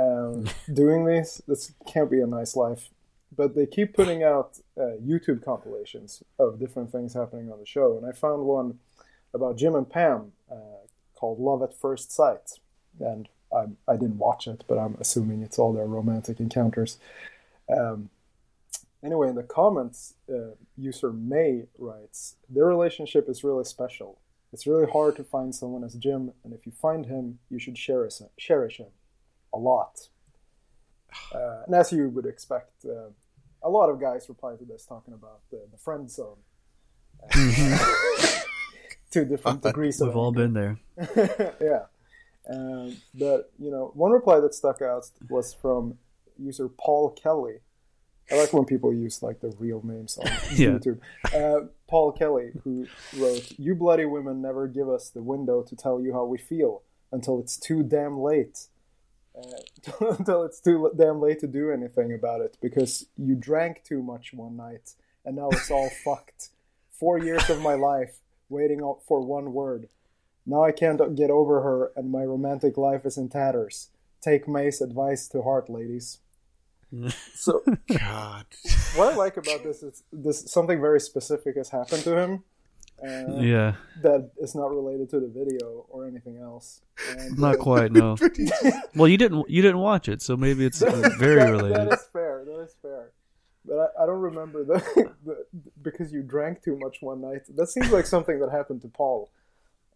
um, 0.05 0.47
doing 0.83 1.07
these. 1.07 1.43
This 1.47 1.73
can't 1.87 2.11
be 2.11 2.21
a 2.21 2.27
nice 2.27 2.57
life. 2.57 2.89
But 3.37 3.55
they 3.57 3.67
keep 3.67 3.95
putting 3.95 4.23
out 4.23 4.51
uh, 4.79 4.95
YouTube 5.11 5.45
compilations 5.45 6.23
of 6.39 6.59
different 6.63 6.93
things 6.93 7.15
happening 7.15 7.51
on 7.53 7.59
the 7.59 7.67
show, 7.67 7.97
and 7.99 8.07
I 8.07 8.13
found 8.13 8.45
one 8.45 8.79
about 9.35 9.57
Jim 9.57 9.75
and 9.75 9.89
Pam 9.89 10.33
uh, 10.51 10.87
called 11.15 11.39
"Love 11.39 11.63
at 11.63 11.79
First 11.79 12.13
Sight," 12.13 12.61
and 12.99 13.29
I, 13.55 13.67
I 13.89 13.97
didn't 13.97 14.19
watch 14.19 14.47
it, 14.47 14.65
but 14.67 14.79
I'm 14.79 14.97
assuming 15.01 15.43
it's 15.43 15.59
all 15.59 15.73
their 15.73 15.87
romantic 15.87 16.41
encounters. 16.41 16.99
Um, 17.75 18.11
anyway, 19.03 19.29
in 19.29 19.37
the 19.37 19.43
comments, 19.43 20.15
uh, 20.29 20.55
user 20.77 21.13
May 21.13 21.65
writes, 21.79 22.37
Their 22.49 22.67
relationship 22.67 23.29
is 23.29 23.45
really 23.45 23.65
special. 23.65 24.19
It's 24.53 24.67
really 24.67 24.91
hard 24.91 25.17
to 25.17 25.25
find 25.25 25.55
someone 25.55 25.85
as 25.85 25.95
Jim, 25.95 26.33
and 26.45 26.53
if 26.53 26.67
you 26.67 26.73
find 26.73 27.07
him, 27.07 27.39
you 27.51 27.59
should 27.59 27.77
cherish 27.77 28.19
him, 28.19 28.29
cherish 28.39 28.79
him 28.79 28.93
a 29.53 29.59
lot. 29.59 30.09
Uh, 31.35 31.63
and 31.67 31.75
as 31.75 31.93
you 31.93 32.09
would 32.09 32.27
expect, 32.27 32.85
uh, 32.85 33.11
a 33.63 33.71
lot 33.71 33.89
of 33.89 34.01
guys 34.01 34.29
reply 34.29 34.57
to 34.57 34.65
this 34.65 34.85
talking 34.85 35.15
about 35.15 35.41
the, 35.51 35.63
the 35.71 35.79
friend 35.79 36.11
zone. 36.11 36.39
to 39.15 39.25
different 39.25 39.63
degrees 39.63 40.01
We've 40.01 40.17
all 40.17 40.33
been 40.33 40.53
there. 40.53 40.79
yeah. 41.61 41.85
Um, 42.51 42.97
but 43.15 43.51
you 43.59 43.71
know, 43.71 43.91
one 43.95 44.13
reply 44.13 44.41
that 44.41 44.55
stuck 44.55 44.83
out 44.83 45.05
was 45.31 45.55
from 45.55 45.99
user 46.39 46.69
Paul 46.69 47.11
Kelly. 47.11 47.61
I 48.31 48.37
like 48.37 48.53
when 48.53 48.65
people 48.65 48.93
use 48.93 49.23
like 49.23 49.41
the 49.41 49.55
real 49.59 49.83
names 49.85 50.19
on 50.19 50.27
Yeah. 50.53 50.71
YouTube. 50.79 50.99
Uh, 51.33 51.69
Paul 51.87 52.13
Kelly, 52.13 52.53
who 52.65 52.87
wrote, 53.17 53.53
"You 53.59 53.75
bloody 53.75 54.05
women 54.05 54.43
never 54.43 54.67
give 54.67 54.89
us 54.89 55.11
the 55.11 55.23
window 55.23 55.63
to 55.63 55.77
tell 55.77 56.01
you 56.01 56.13
how 56.13 56.25
we 56.25 56.39
feel 56.39 56.83
until 57.13 57.39
it's 57.41 57.57
too 57.57 57.83
damn 57.83 58.19
late. 58.19 58.67
Uh, 59.37 60.07
until 60.19 60.43
it's 60.43 60.61
too 60.61 60.91
damn 60.97 61.21
late 61.21 61.41
to 61.41 61.47
do 61.47 61.71
anything 61.71 62.13
about 62.13 62.41
it 62.41 62.57
because 62.61 63.07
you 63.17 63.35
drank 63.35 63.83
too 63.85 64.03
much 64.03 64.33
one 64.33 64.57
night 64.57 64.95
and 65.25 65.37
now 65.37 65.49
it's 65.51 65.71
all 65.71 65.91
fucked. 66.05 66.51
Four 66.91 67.19
years 67.19 67.51
of 67.51 67.61
my 67.61 67.75
life 67.75 68.21
waiting 68.55 68.81
out 68.83 69.01
for 69.07 69.21
one 69.21 69.53
word. 69.53 69.89
Now 70.47 70.63
I 70.65 70.73
can't 70.73 71.17
get 71.17 71.31
over 71.31 71.63
her, 71.63 71.93
and 71.97 72.11
my 72.11 72.23
romantic 72.25 72.77
life 72.77 73.05
is 73.05 73.17
in 73.17 73.29
tatters. 73.29 73.91
Take 74.21 74.49
May's 74.49 74.81
advice 74.81 75.29
to 75.29 75.43
heart, 75.43 75.69
ladies. 75.69 76.21
so 77.35 77.63
God. 77.89 78.47
what 78.95 79.13
I 79.13 79.17
like 79.17 79.37
about 79.37 79.65
this 79.65 79.83
is 79.83 80.05
this 80.13 80.51
something 80.51 80.81
very 80.81 81.01
specific 81.01 81.57
has 81.57 81.71
happened 81.71 82.03
to 82.05 82.17
him. 82.17 82.45
Uh, 83.03 83.41
Yeah, 83.41 83.75
That 84.03 84.31
is 84.39 84.55
not 84.55 84.71
related 84.71 85.11
to 85.11 85.21
the 85.21 85.27
video 85.29 85.87
or 85.89 86.07
anything 86.07 86.39
else. 86.39 86.81
And, 87.19 87.39
not 87.39 87.57
uh, 87.57 87.59
quite. 87.69 87.93
No. 87.93 88.17
Well, 88.95 89.09
you 89.09 89.19
didn't. 89.19 89.51
You 89.51 89.63
didn't 89.63 89.81
watch 89.81 90.09
it, 90.09 90.23
so 90.23 90.37
maybe 90.37 90.65
it's 90.65 90.81
uh, 90.83 91.11
very 91.19 91.51
related. 91.51 91.91
That 91.91 91.93
is 91.95 92.07
fair. 92.13 92.45
That 92.47 92.61
is 92.61 92.75
fair. 92.81 93.04
But 93.67 93.75
I, 93.99 94.03
I 94.03 94.07
don't 94.07 94.21
remember 94.21 94.63
the, 94.65 95.13
the 95.25 95.47
because 95.83 96.13
you 96.13 96.23
drank 96.23 96.63
too 96.63 96.77
much 96.79 96.99
one 97.01 97.21
night. 97.23 97.43
That 97.57 97.69
seems 97.69 97.91
like 97.91 98.07
something 98.07 98.39
that 98.41 98.51
happened 98.51 98.83
to 98.83 98.89
Paul. 98.89 99.31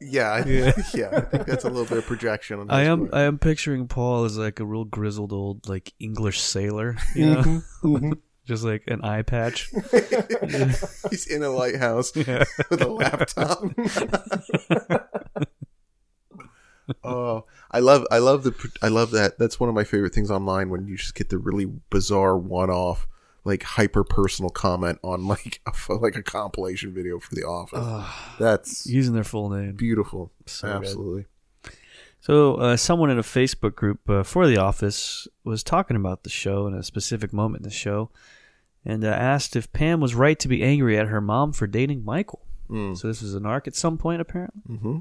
Yeah, 0.00 0.30
I, 0.30 0.44
Yeah. 0.44 0.72
yeah. 0.94 1.10
I 1.12 1.20
think 1.22 1.46
that's 1.46 1.64
a 1.64 1.68
little 1.68 1.84
bit 1.84 1.98
of 1.98 2.06
projection. 2.06 2.60
On 2.60 2.70
I 2.70 2.84
am. 2.84 3.00
part. 3.08 3.14
I 3.14 3.22
am 3.22 3.38
picturing 3.38 3.88
Paul 3.88 4.24
as 4.24 4.38
like 4.38 4.60
a 4.60 4.64
real 4.64 4.84
grizzled 4.84 5.32
old 5.32 5.68
like 5.68 5.92
English 5.98 6.40
sailor. 6.40 6.96
You 7.14 7.26
know, 7.34 7.42
Mm-hmm. 7.82 8.12
just 8.46 8.64
like 8.64 8.84
an 8.86 9.04
eye 9.04 9.20
patch. 9.22 9.68
He's 11.10 11.26
in 11.26 11.42
a 11.42 11.50
lighthouse 11.50 12.14
Yeah. 12.16 12.44
with 12.70 12.80
a 12.80 12.88
laptop. 12.88 13.62
oh, 17.04 17.44
I 17.70 17.80
love, 17.80 18.06
I 18.10 18.18
love 18.18 18.44
the, 18.44 18.70
I 18.82 18.88
love 18.88 19.10
that. 19.12 19.38
That's 19.38 19.60
one 19.60 19.68
of 19.68 19.74
my 19.74 19.84
favorite 19.84 20.14
things 20.14 20.30
online 20.30 20.70
when 20.70 20.86
you 20.86 20.96
just 20.96 21.14
get 21.14 21.28
the 21.28 21.38
really 21.38 21.66
bizarre 21.90 22.36
one-off, 22.38 23.06
like 23.48 23.62
hyper 23.64 24.04
personal 24.04 24.50
comment 24.50 24.98
on 25.02 25.26
like 25.26 25.60
a, 25.66 25.92
like 25.94 26.14
a 26.16 26.22
compilation 26.22 26.92
video 26.94 27.18
for 27.18 27.34
The 27.34 27.42
Office. 27.44 28.06
That's 28.38 28.86
Using 28.86 29.14
their 29.14 29.24
full 29.24 29.48
name. 29.50 29.72
beautiful. 29.72 30.30
So 30.46 30.68
good. 30.68 30.76
Absolutely. 30.76 31.24
So, 32.20 32.56
uh, 32.56 32.76
someone 32.76 33.10
in 33.10 33.18
a 33.18 33.22
Facebook 33.22 33.74
group 33.76 34.08
uh, 34.10 34.22
for 34.24 34.46
The 34.46 34.58
Office 34.58 35.28
was 35.44 35.62
talking 35.62 35.96
about 35.96 36.24
the 36.24 36.30
show 36.30 36.66
in 36.66 36.74
a 36.74 36.82
specific 36.82 37.32
moment 37.32 37.62
in 37.64 37.68
the 37.68 37.74
show 37.74 38.10
and 38.84 39.04
uh, 39.04 39.08
asked 39.08 39.54
if 39.56 39.72
Pam 39.72 40.00
was 40.00 40.14
right 40.14 40.38
to 40.40 40.48
be 40.48 40.62
angry 40.62 40.98
at 40.98 41.06
her 41.06 41.20
mom 41.20 41.52
for 41.52 41.66
dating 41.66 42.04
Michael. 42.04 42.42
Mm. 42.68 42.96
So, 42.98 43.08
this 43.08 43.22
was 43.22 43.34
an 43.34 43.46
arc 43.46 43.66
at 43.68 43.76
some 43.76 43.96
point, 43.98 44.20
apparently. 44.20 44.60
hmm 44.62 44.98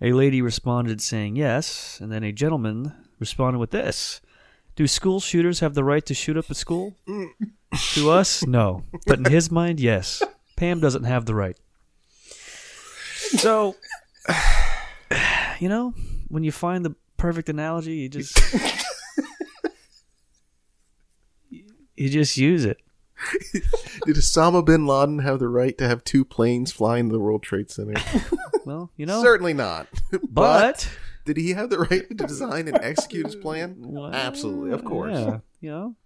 A 0.00 0.12
lady 0.12 0.42
responded 0.42 1.00
saying 1.00 1.36
yes, 1.36 1.98
and 2.00 2.12
then 2.12 2.22
a 2.22 2.30
gentleman 2.32 2.92
responded 3.18 3.58
with 3.58 3.70
this 3.70 4.20
Do 4.76 4.86
school 4.86 5.20
shooters 5.20 5.60
have 5.60 5.74
the 5.74 5.82
right 5.82 6.04
to 6.06 6.14
shoot 6.14 6.36
up 6.36 6.50
a 6.50 6.54
school? 6.54 6.94
to 7.94 8.10
us, 8.10 8.46
no. 8.46 8.84
But 9.06 9.18
in 9.18 9.24
his 9.24 9.50
mind, 9.50 9.80
yes. 9.80 10.22
Pam 10.56 10.80
doesn't 10.80 11.04
have 11.04 11.24
the 11.24 11.34
right. 11.34 11.56
So, 13.38 13.74
you 15.58 15.68
know, 15.68 15.94
when 16.28 16.44
you 16.44 16.52
find 16.52 16.84
the 16.84 16.94
perfect 17.16 17.48
analogy, 17.48 17.94
you 17.94 18.08
just. 18.10 18.38
you 21.50 22.10
just 22.10 22.36
use 22.36 22.64
it. 22.64 22.78
Did 23.52 24.16
Osama 24.16 24.62
bin 24.64 24.86
Laden 24.86 25.20
have 25.20 25.38
the 25.38 25.48
right 25.48 25.76
to 25.78 25.88
have 25.88 26.04
two 26.04 26.24
planes 26.24 26.70
fly 26.70 26.98
into 26.98 27.12
the 27.12 27.20
World 27.20 27.42
Trade 27.42 27.70
Center? 27.70 27.94
Well, 28.66 28.90
you 28.96 29.06
know. 29.06 29.22
Certainly 29.22 29.54
not. 29.54 29.86
But. 30.28 30.90
Did 31.26 31.36
he 31.36 31.50
have 31.50 31.68
the 31.68 31.80
right 31.80 32.08
to 32.08 32.14
design 32.14 32.68
and 32.68 32.78
execute 32.80 33.26
his 33.26 33.36
plan? 33.36 33.76
Well, 33.80 34.14
Absolutely, 34.14 34.70
of 34.72 34.84
course. 34.84 35.18
Yeah, 35.18 35.38
you 35.60 35.70
know. 35.70 35.96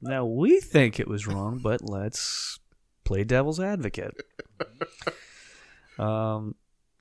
Now 0.00 0.24
we 0.26 0.60
think 0.60 1.00
it 1.00 1.08
was 1.08 1.26
wrong, 1.26 1.58
but 1.58 1.80
let's 1.82 2.60
play 3.04 3.24
devil's 3.24 3.58
advocate. 3.58 4.14
Um, 5.98 6.54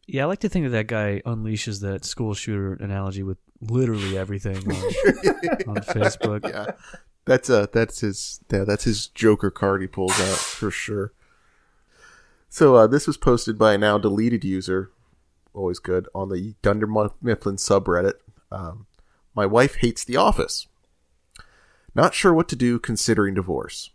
yeah, 0.07 0.23
I 0.23 0.25
like 0.25 0.39
to 0.39 0.49
think 0.49 0.65
that 0.65 0.71
that 0.71 0.87
guy 0.87 1.21
unleashes 1.25 1.81
that 1.81 2.05
school 2.05 2.33
shooter 2.33 2.73
analogy 2.73 3.21
with 3.21 3.37
literally 3.61 4.17
everything 4.17 4.57
on, 4.57 4.75
on 5.67 5.75
Facebook. 5.83 6.49
yeah, 6.49 6.71
that's 7.25 7.49
uh 7.49 7.67
that's 7.71 7.99
his 7.99 8.39
yeah, 8.51 8.63
that's 8.63 8.85
his 8.85 9.07
Joker 9.07 9.51
card 9.51 9.81
he 9.81 9.87
pulls 9.87 10.19
out 10.19 10.37
for 10.37 10.71
sure. 10.71 11.13
So 12.49 12.75
uh, 12.75 12.87
this 12.87 13.05
was 13.05 13.17
posted 13.17 13.57
by 13.57 13.73
a 13.73 13.77
now 13.77 13.97
deleted 13.97 14.43
user, 14.45 14.89
always 15.57 15.79
good 15.79 16.07
on 16.15 16.29
the 16.29 16.55
Dunder 16.61 16.87
Mifflin 16.87 17.55
subreddit. 17.57 18.13
Um, 18.51 18.87
My 19.35 19.45
wife 19.45 19.75
hates 19.75 20.03
The 20.03 20.15
Office. 20.17 20.67
Not 21.93 22.13
sure 22.13 22.33
what 22.33 22.47
to 22.49 22.55
do 22.55 22.79
considering 22.79 23.33
divorce. 23.33 23.89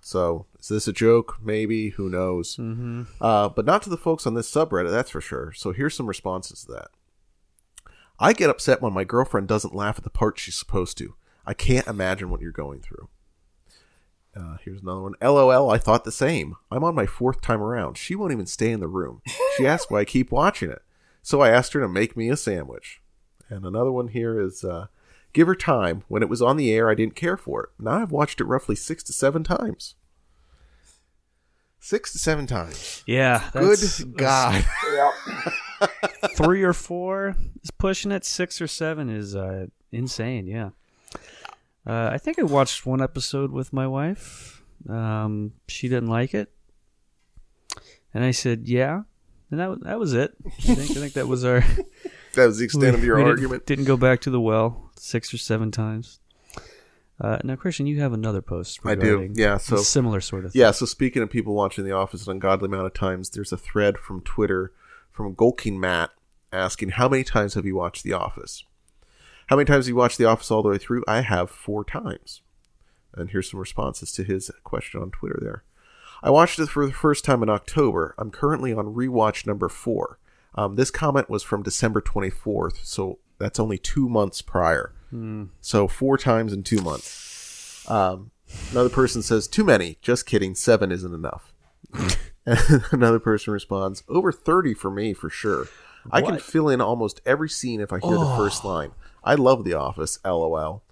So 0.00 0.46
is 0.58 0.68
this 0.68 0.88
a 0.88 0.92
joke? 0.92 1.36
Maybe. 1.42 1.90
Who 1.90 2.08
knows? 2.08 2.56
Mm-hmm. 2.56 3.02
Uh, 3.20 3.48
but 3.48 3.66
not 3.66 3.82
to 3.82 3.90
the 3.90 3.96
folks 3.96 4.26
on 4.26 4.34
this 4.34 4.50
subreddit, 4.50 4.90
that's 4.90 5.10
for 5.10 5.20
sure. 5.20 5.52
So 5.52 5.72
here's 5.72 5.94
some 5.94 6.06
responses 6.06 6.64
to 6.64 6.72
that. 6.72 6.88
I 8.20 8.32
get 8.32 8.50
upset 8.50 8.80
when 8.80 8.92
my 8.92 9.04
girlfriend 9.04 9.48
doesn't 9.48 9.74
laugh 9.74 9.98
at 9.98 10.04
the 10.04 10.10
part 10.10 10.38
she's 10.38 10.56
supposed 10.56 10.96
to. 10.98 11.14
I 11.46 11.54
can't 11.54 11.86
imagine 11.86 12.30
what 12.30 12.40
you're 12.40 12.52
going 12.52 12.80
through. 12.80 13.08
Uh, 14.36 14.56
here's 14.64 14.82
another 14.82 15.00
one. 15.00 15.14
LOL, 15.20 15.70
I 15.70 15.78
thought 15.78 16.04
the 16.04 16.12
same. 16.12 16.56
I'm 16.70 16.84
on 16.84 16.94
my 16.94 17.06
fourth 17.06 17.40
time 17.40 17.60
around. 17.60 17.96
She 17.96 18.14
won't 18.14 18.32
even 18.32 18.46
stay 18.46 18.70
in 18.70 18.80
the 18.80 18.88
room. 18.88 19.20
She 19.56 19.66
asked 19.66 19.90
why 19.90 20.00
I 20.00 20.04
keep 20.04 20.30
watching 20.30 20.70
it. 20.70 20.82
So 21.28 21.42
I 21.42 21.50
asked 21.50 21.74
her 21.74 21.80
to 21.80 21.88
make 21.88 22.16
me 22.16 22.30
a 22.30 22.38
sandwich. 22.38 23.02
And 23.50 23.66
another 23.66 23.92
one 23.92 24.08
here 24.08 24.40
is 24.40 24.64
uh, 24.64 24.86
Give 25.34 25.46
her 25.46 25.54
time. 25.54 26.02
When 26.08 26.22
it 26.22 26.28
was 26.30 26.40
on 26.40 26.56
the 26.56 26.72
air, 26.72 26.88
I 26.88 26.94
didn't 26.94 27.16
care 27.16 27.36
for 27.36 27.64
it. 27.64 27.68
Now 27.78 28.00
I've 28.00 28.10
watched 28.10 28.40
it 28.40 28.44
roughly 28.46 28.74
six 28.74 29.02
to 29.02 29.12
seven 29.12 29.44
times. 29.44 29.94
Six 31.80 32.12
to 32.12 32.18
seven 32.18 32.46
times. 32.46 33.04
Yeah, 33.06 33.50
Good 33.52 33.76
that's, 33.78 34.04
God. 34.04 34.64
Yeah. 34.90 35.10
that's 36.00 36.32
three 36.34 36.62
or 36.62 36.72
four 36.72 37.36
is 37.62 37.72
pushing 37.72 38.10
it. 38.10 38.24
Six 38.24 38.62
or 38.62 38.66
seven 38.66 39.10
is 39.10 39.36
uh, 39.36 39.66
insane. 39.92 40.46
Yeah. 40.46 40.70
Uh, 41.86 42.08
I 42.10 42.16
think 42.16 42.38
I 42.38 42.44
watched 42.44 42.86
one 42.86 43.02
episode 43.02 43.52
with 43.52 43.70
my 43.70 43.86
wife. 43.86 44.62
Um, 44.88 45.52
she 45.66 45.90
didn't 45.90 46.08
like 46.08 46.32
it, 46.32 46.50
and 48.14 48.24
I 48.24 48.30
said, 48.30 48.66
"Yeah," 48.66 49.02
and 49.50 49.60
that 49.60 49.80
that 49.84 49.98
was 49.98 50.12
it. 50.14 50.34
I 50.46 50.50
think, 50.50 50.78
I 50.90 50.94
think 50.94 51.12
that 51.14 51.28
was 51.28 51.44
our 51.44 51.60
That 52.34 52.46
was 52.46 52.58
the 52.58 52.64
extent 52.64 52.94
of 52.94 53.02
your 53.04 53.16
we 53.16 53.22
didn't- 53.22 53.30
argument. 53.30 53.66
Didn't, 53.66 53.84
go 53.86 53.96
back 53.96 54.20
to 54.22 54.30
the 54.30 54.40
well 54.40 54.90
six 54.96 55.32
or 55.34 55.38
seven 55.38 55.70
times. 55.70 56.20
Uh, 57.20 57.38
now, 57.42 57.56
Christian, 57.56 57.86
you 57.88 58.00
have 58.00 58.12
another 58.12 58.40
post. 58.40 58.78
I 58.84 58.94
do. 58.94 59.28
Yeah. 59.34 59.56
So 59.56 59.76
similar 59.78 60.20
sort 60.20 60.44
of. 60.44 60.52
Thing. 60.52 60.60
yeah. 60.60 60.70
So 60.70 60.86
speaking 60.86 61.20
of 61.20 61.30
people 61.30 61.52
watching 61.52 61.84
The 61.84 61.90
Office 61.92 62.26
an 62.26 62.30
ungodly 62.32 62.66
amount 62.66 62.86
of 62.86 62.94
times, 62.94 63.30
there's 63.30 63.52
a 63.52 63.56
thread 63.56 63.98
from 63.98 64.20
Twitter 64.20 64.72
from 65.10 65.34
Golking 65.34 65.78
Matt 65.80 66.10
asking 66.52 66.90
how 66.90 67.08
many 67.08 67.24
times 67.24 67.54
have 67.54 67.66
you 67.66 67.74
watched 67.74 68.04
The 68.04 68.12
Office? 68.12 68.62
How 69.48 69.56
many 69.56 69.64
times 69.64 69.86
have 69.86 69.88
you 69.88 69.96
watched 69.96 70.18
The 70.18 70.26
Office 70.26 70.50
all 70.52 70.62
the 70.62 70.68
way 70.68 70.78
through? 70.78 71.02
I 71.08 71.22
have 71.22 71.50
four 71.50 71.84
times. 71.84 72.42
And 73.14 73.30
here's 73.30 73.50
some 73.50 73.58
responses 73.58 74.12
to 74.12 74.22
his 74.22 74.50
question 74.62 75.02
on 75.02 75.10
Twitter 75.10 75.38
there. 75.42 75.64
I 76.22 76.30
watched 76.30 76.58
it 76.58 76.68
for 76.68 76.86
the 76.86 76.92
first 76.92 77.24
time 77.24 77.42
in 77.42 77.48
October. 77.48 78.14
I'm 78.18 78.30
currently 78.30 78.72
on 78.72 78.94
rewatch 78.94 79.46
number 79.46 79.68
four. 79.68 80.18
Um, 80.54 80.76
this 80.76 80.90
comment 80.90 81.30
was 81.30 81.42
from 81.42 81.62
December 81.62 82.00
24th, 82.00 82.84
so 82.84 83.18
that's 83.38 83.60
only 83.60 83.78
two 83.78 84.08
months 84.08 84.42
prior. 84.42 84.92
So 85.60 85.86
four 85.88 86.18
times 86.18 86.52
in 86.52 86.62
two 86.64 86.80
months. 86.82 87.88
Um, 87.88 88.32
another 88.70 88.88
person 88.88 89.22
says, 89.22 89.46
Too 89.46 89.64
many. 89.64 89.98
Just 90.02 90.26
kidding. 90.26 90.54
Seven 90.54 90.90
isn't 90.90 91.14
enough. 91.14 91.52
another 92.92 93.18
person 93.18 93.52
responds, 93.52 94.02
Over 94.08 94.32
30 94.32 94.74
for 94.74 94.90
me, 94.90 95.12
for 95.12 95.30
sure. 95.30 95.68
I 96.10 96.22
can 96.22 96.38
fill 96.38 96.68
in 96.68 96.80
almost 96.80 97.20
every 97.26 97.50
scene 97.50 97.80
if 97.80 97.92
I 97.92 97.98
hear 97.98 98.16
the 98.16 98.36
first 98.36 98.64
line. 98.64 98.92
I 99.22 99.34
love 99.34 99.64
The 99.64 99.74
Office, 99.74 100.18
lol. 100.24 100.82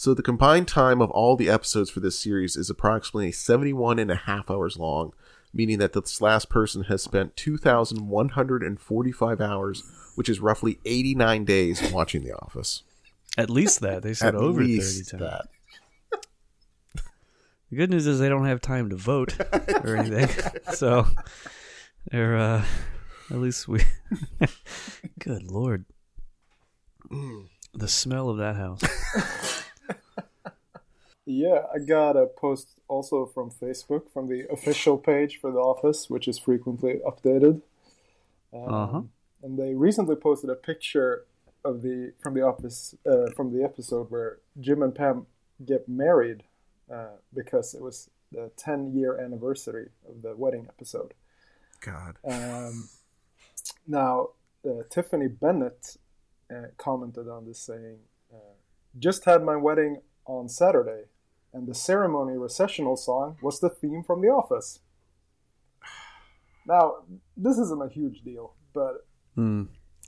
So 0.00 0.14
the 0.14 0.22
combined 0.22 0.66
time 0.66 1.02
of 1.02 1.10
all 1.10 1.36
the 1.36 1.50
episodes 1.50 1.90
for 1.90 2.00
this 2.00 2.18
series 2.18 2.56
is 2.56 2.70
approximately 2.70 3.32
71 3.32 3.98
and 3.98 4.10
a 4.10 4.14
half 4.14 4.50
hours 4.50 4.78
long, 4.78 5.12
meaning 5.52 5.76
that 5.76 5.92
this 5.92 6.22
last 6.22 6.48
person 6.48 6.84
has 6.84 7.02
spent 7.02 7.36
2,145 7.36 9.40
hours, 9.42 9.82
which 10.14 10.30
is 10.30 10.40
roughly 10.40 10.78
89 10.86 11.44
days 11.44 11.92
watching 11.92 12.24
The 12.24 12.32
Office. 12.32 12.82
At 13.36 13.50
least 13.50 13.82
that 13.82 14.02
they 14.02 14.14
said 14.14 14.28
At 14.28 14.36
over 14.40 14.62
least 14.62 15.10
thirty 15.10 15.22
times. 15.22 15.42
that. 16.12 16.24
The 17.68 17.76
good 17.76 17.90
news 17.90 18.06
is 18.06 18.18
they 18.18 18.30
don't 18.30 18.46
have 18.46 18.62
time 18.62 18.88
to 18.88 18.96
vote 18.96 19.36
or 19.84 19.98
anything, 19.98 20.30
so 20.72 21.08
they're 22.10 22.38
uh, 22.38 22.64
at 23.30 23.36
least 23.36 23.68
we. 23.68 23.82
good 25.18 25.42
lord, 25.42 25.84
the 27.74 27.86
smell 27.86 28.30
of 28.30 28.38
that 28.38 28.56
house. 28.56 28.80
Yeah, 31.30 31.62
I 31.72 31.78
got 31.78 32.16
a 32.16 32.26
post 32.26 32.80
also 32.88 33.26
from 33.26 33.50
Facebook 33.50 34.10
from 34.12 34.28
the 34.28 34.50
official 34.50 34.98
page 34.98 35.38
for 35.40 35.52
the 35.52 35.58
office, 35.58 36.10
which 36.10 36.26
is 36.26 36.38
frequently 36.38 37.00
updated. 37.06 37.62
Um, 38.52 38.74
Uh-huh. 38.74 39.02
And 39.42 39.58
they 39.58 39.74
recently 39.74 40.16
posted 40.16 40.50
a 40.50 40.54
picture 40.54 41.24
of 41.64 41.82
the 41.82 42.12
from 42.22 42.34
the 42.34 42.42
office 42.42 42.94
uh, 43.06 43.30
from 43.36 43.52
the 43.52 43.62
episode 43.64 44.10
where 44.10 44.38
Jim 44.58 44.82
and 44.82 44.94
Pam 44.94 45.26
get 45.64 45.88
married 45.88 46.42
uh, 46.92 47.16
because 47.32 47.74
it 47.74 47.82
was 47.82 48.10
the 48.32 48.50
10 48.56 48.92
year 48.92 49.18
anniversary 49.18 49.90
of 50.08 50.22
the 50.22 50.34
wedding 50.36 50.66
episode. 50.68 51.14
God. 51.80 52.16
Um, 52.24 52.88
now, 53.86 54.30
uh, 54.64 54.82
Tiffany 54.90 55.28
Bennett 55.28 55.96
uh, 56.50 56.68
commented 56.76 57.28
on 57.28 57.46
this 57.46 57.60
saying, 57.60 57.98
uh, 58.32 58.54
Just 58.98 59.24
had 59.24 59.42
my 59.42 59.56
wedding 59.56 60.02
on 60.26 60.48
Saturday, 60.48 61.04
and 61.52 61.66
the 61.66 61.74
ceremony 61.74 62.36
recessional 62.36 62.96
song 62.96 63.36
was 63.42 63.60
the 63.60 63.68
theme 63.70 64.02
from 64.06 64.20
The 64.20 64.28
Office. 64.28 64.80
Now, 66.66 66.96
this 67.36 67.58
isn't 67.58 67.82
a 67.82 67.88
huge 67.88 68.22
deal, 68.22 68.54
but 68.72 69.06
Hmm. 69.34 69.64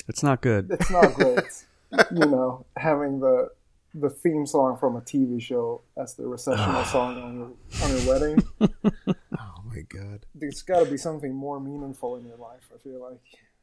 It's 0.09 0.23
not 0.23 0.41
good. 0.41 0.69
it's 0.71 0.91
not 0.91 1.15
great, 1.15 1.65
you 2.13 2.27
know, 2.27 2.67
having 2.77 3.21
the 3.21 3.51
the 3.95 4.09
theme 4.11 4.47
song 4.47 4.77
from 4.79 4.97
a 4.97 5.01
TV 5.01 5.41
show 5.41 5.83
as 5.97 6.15
the 6.15 6.27
recessional 6.27 6.85
song 6.97 7.21
on 7.23 7.37
your 7.37 7.53
on 7.85 7.97
your 7.97 8.09
wedding. 8.09 8.43
Oh 8.61 9.63
my 9.65 9.81
God. 9.89 10.27
There's 10.35 10.63
got 10.63 10.85
to 10.85 10.91
be 10.91 10.97
something 10.97 11.35
more 11.35 11.61
meaningful 11.61 12.17
in 12.17 12.27
your 12.27 12.37
life. 12.37 12.69
I 12.75 12.79
feel 12.79 13.01
like, 13.01 13.21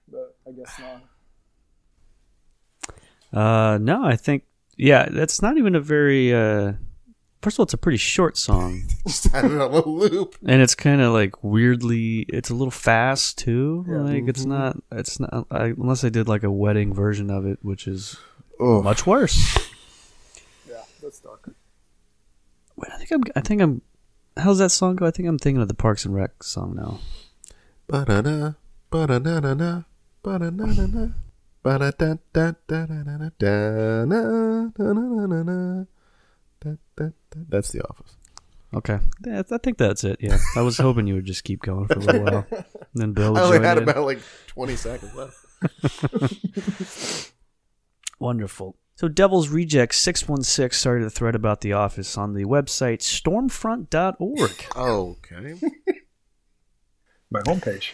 but 0.09 0.35
I 0.47 0.51
guess 0.51 0.79
not. 0.79 1.03
Uh, 3.31 3.77
no, 3.79 4.03
I 4.03 4.15
think 4.15 4.43
yeah, 4.77 5.07
that's 5.09 5.41
not 5.41 5.57
even 5.57 5.75
a 5.75 5.81
very. 5.81 6.33
Uh, 6.33 6.73
first 7.41 7.55
of 7.55 7.59
all, 7.59 7.63
it's 7.63 7.73
a 7.73 7.77
pretty 7.77 7.97
short 7.97 8.37
song, 8.37 8.83
Just 9.07 9.31
had 9.31 9.45
it 9.45 9.51
on 9.51 9.71
a 9.73 9.85
loop. 9.87 10.35
and 10.45 10.61
it's 10.61 10.75
kind 10.75 11.01
of 11.01 11.13
like 11.13 11.43
weirdly. 11.43 12.25
It's 12.29 12.49
a 12.49 12.55
little 12.55 12.71
fast 12.71 13.37
too. 13.37 13.85
Yeah. 13.87 13.97
Like 13.97 14.27
it's 14.27 14.41
mm-hmm. 14.41 14.49
not. 14.49 14.77
It's 14.91 15.19
not. 15.19 15.47
I, 15.51 15.65
unless 15.67 16.03
I 16.03 16.09
did 16.09 16.27
like 16.27 16.43
a 16.43 16.51
wedding 16.51 16.93
version 16.93 17.29
of 17.29 17.45
it, 17.45 17.59
which 17.61 17.87
is 17.87 18.17
Oh, 18.59 18.83
much 18.83 19.05
worse. 19.07 19.57
Yeah, 20.67 20.83
that's 21.01 21.19
dark. 21.21 21.49
Wait, 22.75 22.91
I 22.93 22.97
think 22.97 23.11
I'm. 23.11 23.23
I 23.35 23.39
think 23.41 23.61
I'm. 23.61 23.81
How's 24.35 24.57
that 24.59 24.69
song 24.69 24.97
go? 24.97 25.05
I 25.05 25.11
think 25.11 25.29
I'm 25.29 25.39
thinking 25.39 25.61
of 25.61 25.69
the 25.69 25.73
Parks 25.73 26.05
and 26.05 26.13
Rec 26.13 26.43
song 26.43 26.75
now. 26.75 26.99
Ba-da-da, 27.87 28.53
ba-da-da-da-da, 28.91 29.83
ba-da-da-da-da, 30.23 31.07
ba-da-da-da-da-da-da-da, 31.63 33.29
da-na-da-da-da-da, 33.39 35.27
da-da-da. 35.27 35.85
That's 36.61 37.71
The 37.71 37.81
Office. 37.87 38.15
Okay, 38.71 38.99
Yeah, 39.25 39.41
I 39.51 39.57
think 39.57 39.79
that's 39.79 40.03
it. 40.03 40.17
Yeah, 40.19 40.37
I 40.55 40.61
was 40.61 40.77
hoping 40.77 41.07
you 41.07 41.15
would 41.15 41.25
just 41.25 41.43
keep 41.43 41.61
going 41.63 41.87
for 41.87 41.93
a 41.93 41.99
little 41.99 42.21
while, 42.23 42.45
and 42.51 42.65
then 42.93 43.13
Bill 43.13 43.33
would 43.33 43.41
I 43.41 43.45
only 43.45 43.65
had 43.65 43.77
in. 43.77 43.83
about 43.89 44.05
like 44.05 44.19
20 44.47 44.75
seconds 44.75 45.11
left. 45.15 47.31
Wonderful. 48.19 48.75
So 48.95 49.07
Devil's 49.07 49.49
Reject 49.49 49.95
616 49.95 50.77
started 50.77 51.07
a 51.07 51.09
thread 51.09 51.33
about 51.33 51.61
The 51.61 51.73
Office 51.73 52.15
on 52.17 52.33
the 52.33 52.43
website 52.43 52.99
stormfront.org. 52.99 54.65
Oh, 54.75 55.15
okay. 55.31 55.59
My 57.31 57.41
homepage. 57.41 57.93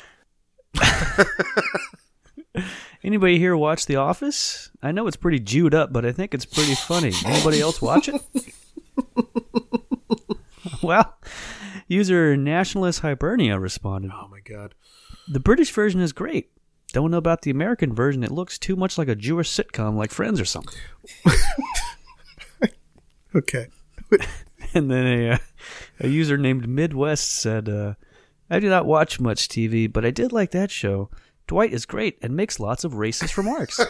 Anybody 3.06 3.38
here 3.38 3.56
watch 3.56 3.86
The 3.86 3.98
Office? 3.98 4.72
I 4.82 4.92
know 4.92 5.06
it's 5.06 5.16
pretty 5.16 5.40
Jewed 5.40 5.76
up, 5.76 5.94
but 5.94 6.08
I 6.08 6.12
think 6.12 6.34
it's 6.34 6.44
pretty 6.44 6.74
funny. 6.74 7.12
Anybody 7.24 7.62
else 7.62 7.80
watch 7.80 8.10
it? 8.10 8.20
well, 10.82 11.16
user 11.88 12.36
Nationalist 12.36 13.02
Hibernia 13.02 13.60
responded, 13.60 14.10
Oh 14.12 14.28
my 14.28 14.40
God. 14.40 14.74
The 15.28 15.40
British 15.40 15.72
version 15.72 16.02
is 16.02 16.14
great. 16.14 16.50
Don't 16.94 17.12
know 17.12 17.18
about 17.18 17.44
the 17.44 17.52
American 17.52 17.94
version. 17.94 18.24
It 18.24 18.32
looks 18.32 18.58
too 18.58 18.76
much 18.76 18.98
like 18.98 19.08
a 19.08 19.16
Jewish 19.16 19.52
sitcom 19.52 19.96
like 19.96 20.10
Friends 20.10 20.42
or 20.42 20.46
something. 20.46 20.74
Okay. 23.36 23.68
And 24.74 24.92
then 24.92 25.06
a, 25.06 25.30
uh, 25.30 25.38
a 26.02 26.08
user 26.10 26.38
named 26.38 26.68
Midwest 26.68 27.32
said, 27.32 27.70
uh, 27.70 27.94
I 28.50 28.60
do 28.60 28.68
not 28.68 28.86
watch 28.86 29.22
much 29.22 29.48
TV, 29.48 29.92
but 29.92 30.04
I 30.04 30.12
did 30.12 30.34
like 30.34 30.52
that 30.52 30.70
show. 30.70 31.10
Dwight 31.48 31.74
is 31.74 31.86
great 31.86 32.18
and 32.22 32.36
makes 32.36 32.60
lots 32.60 32.84
of 32.84 32.94
racist 32.94 33.38
remarks. 33.38 33.80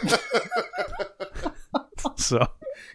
so 2.16 2.46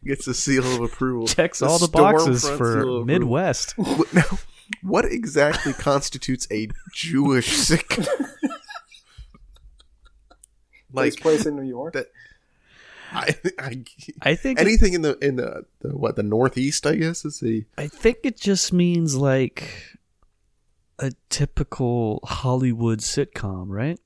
Gets 0.04 0.28
a 0.28 0.34
seal 0.34 0.66
of 0.76 0.82
approval. 0.82 1.28
checks 1.28 1.62
all 1.62 1.80
the 1.80 1.88
boxes 1.88 2.48
for. 2.48 3.04
Midwest. 3.06 3.74
What- 3.78 4.14
Now, 4.14 4.24
what 4.84 5.06
exactly 5.06 5.74
constitutes 5.74 6.48
a 6.52 6.68
Jewish 6.94 7.50
sitcom? 7.58 8.06
Takes 8.06 8.34
like 10.94 11.16
place 11.20 11.46
in 11.46 11.56
New 11.56 11.68
York. 11.68 11.94
that. 11.94 12.08
I, 13.14 13.36
I, 13.60 13.84
I 14.22 14.36
think 14.36 14.60
it, 14.60 14.66
anything 14.66 14.94
in 14.94 15.02
the 15.02 15.18
in 15.20 15.36
the, 15.36 15.66
the 15.82 15.90
what 15.98 16.16
the 16.16 16.24
Northeast, 16.24 16.88
I 16.88 16.96
guess, 16.96 17.26
is 17.26 17.42
the 17.42 17.66
I 17.78 17.88
think 17.88 18.20
it 18.24 18.40
just 18.40 18.72
means 18.72 19.18
like 19.18 19.98
a 20.98 21.12
typical 21.30 22.22
Hollywood 22.24 23.00
sitcom, 23.00 23.66
right? 23.68 24.00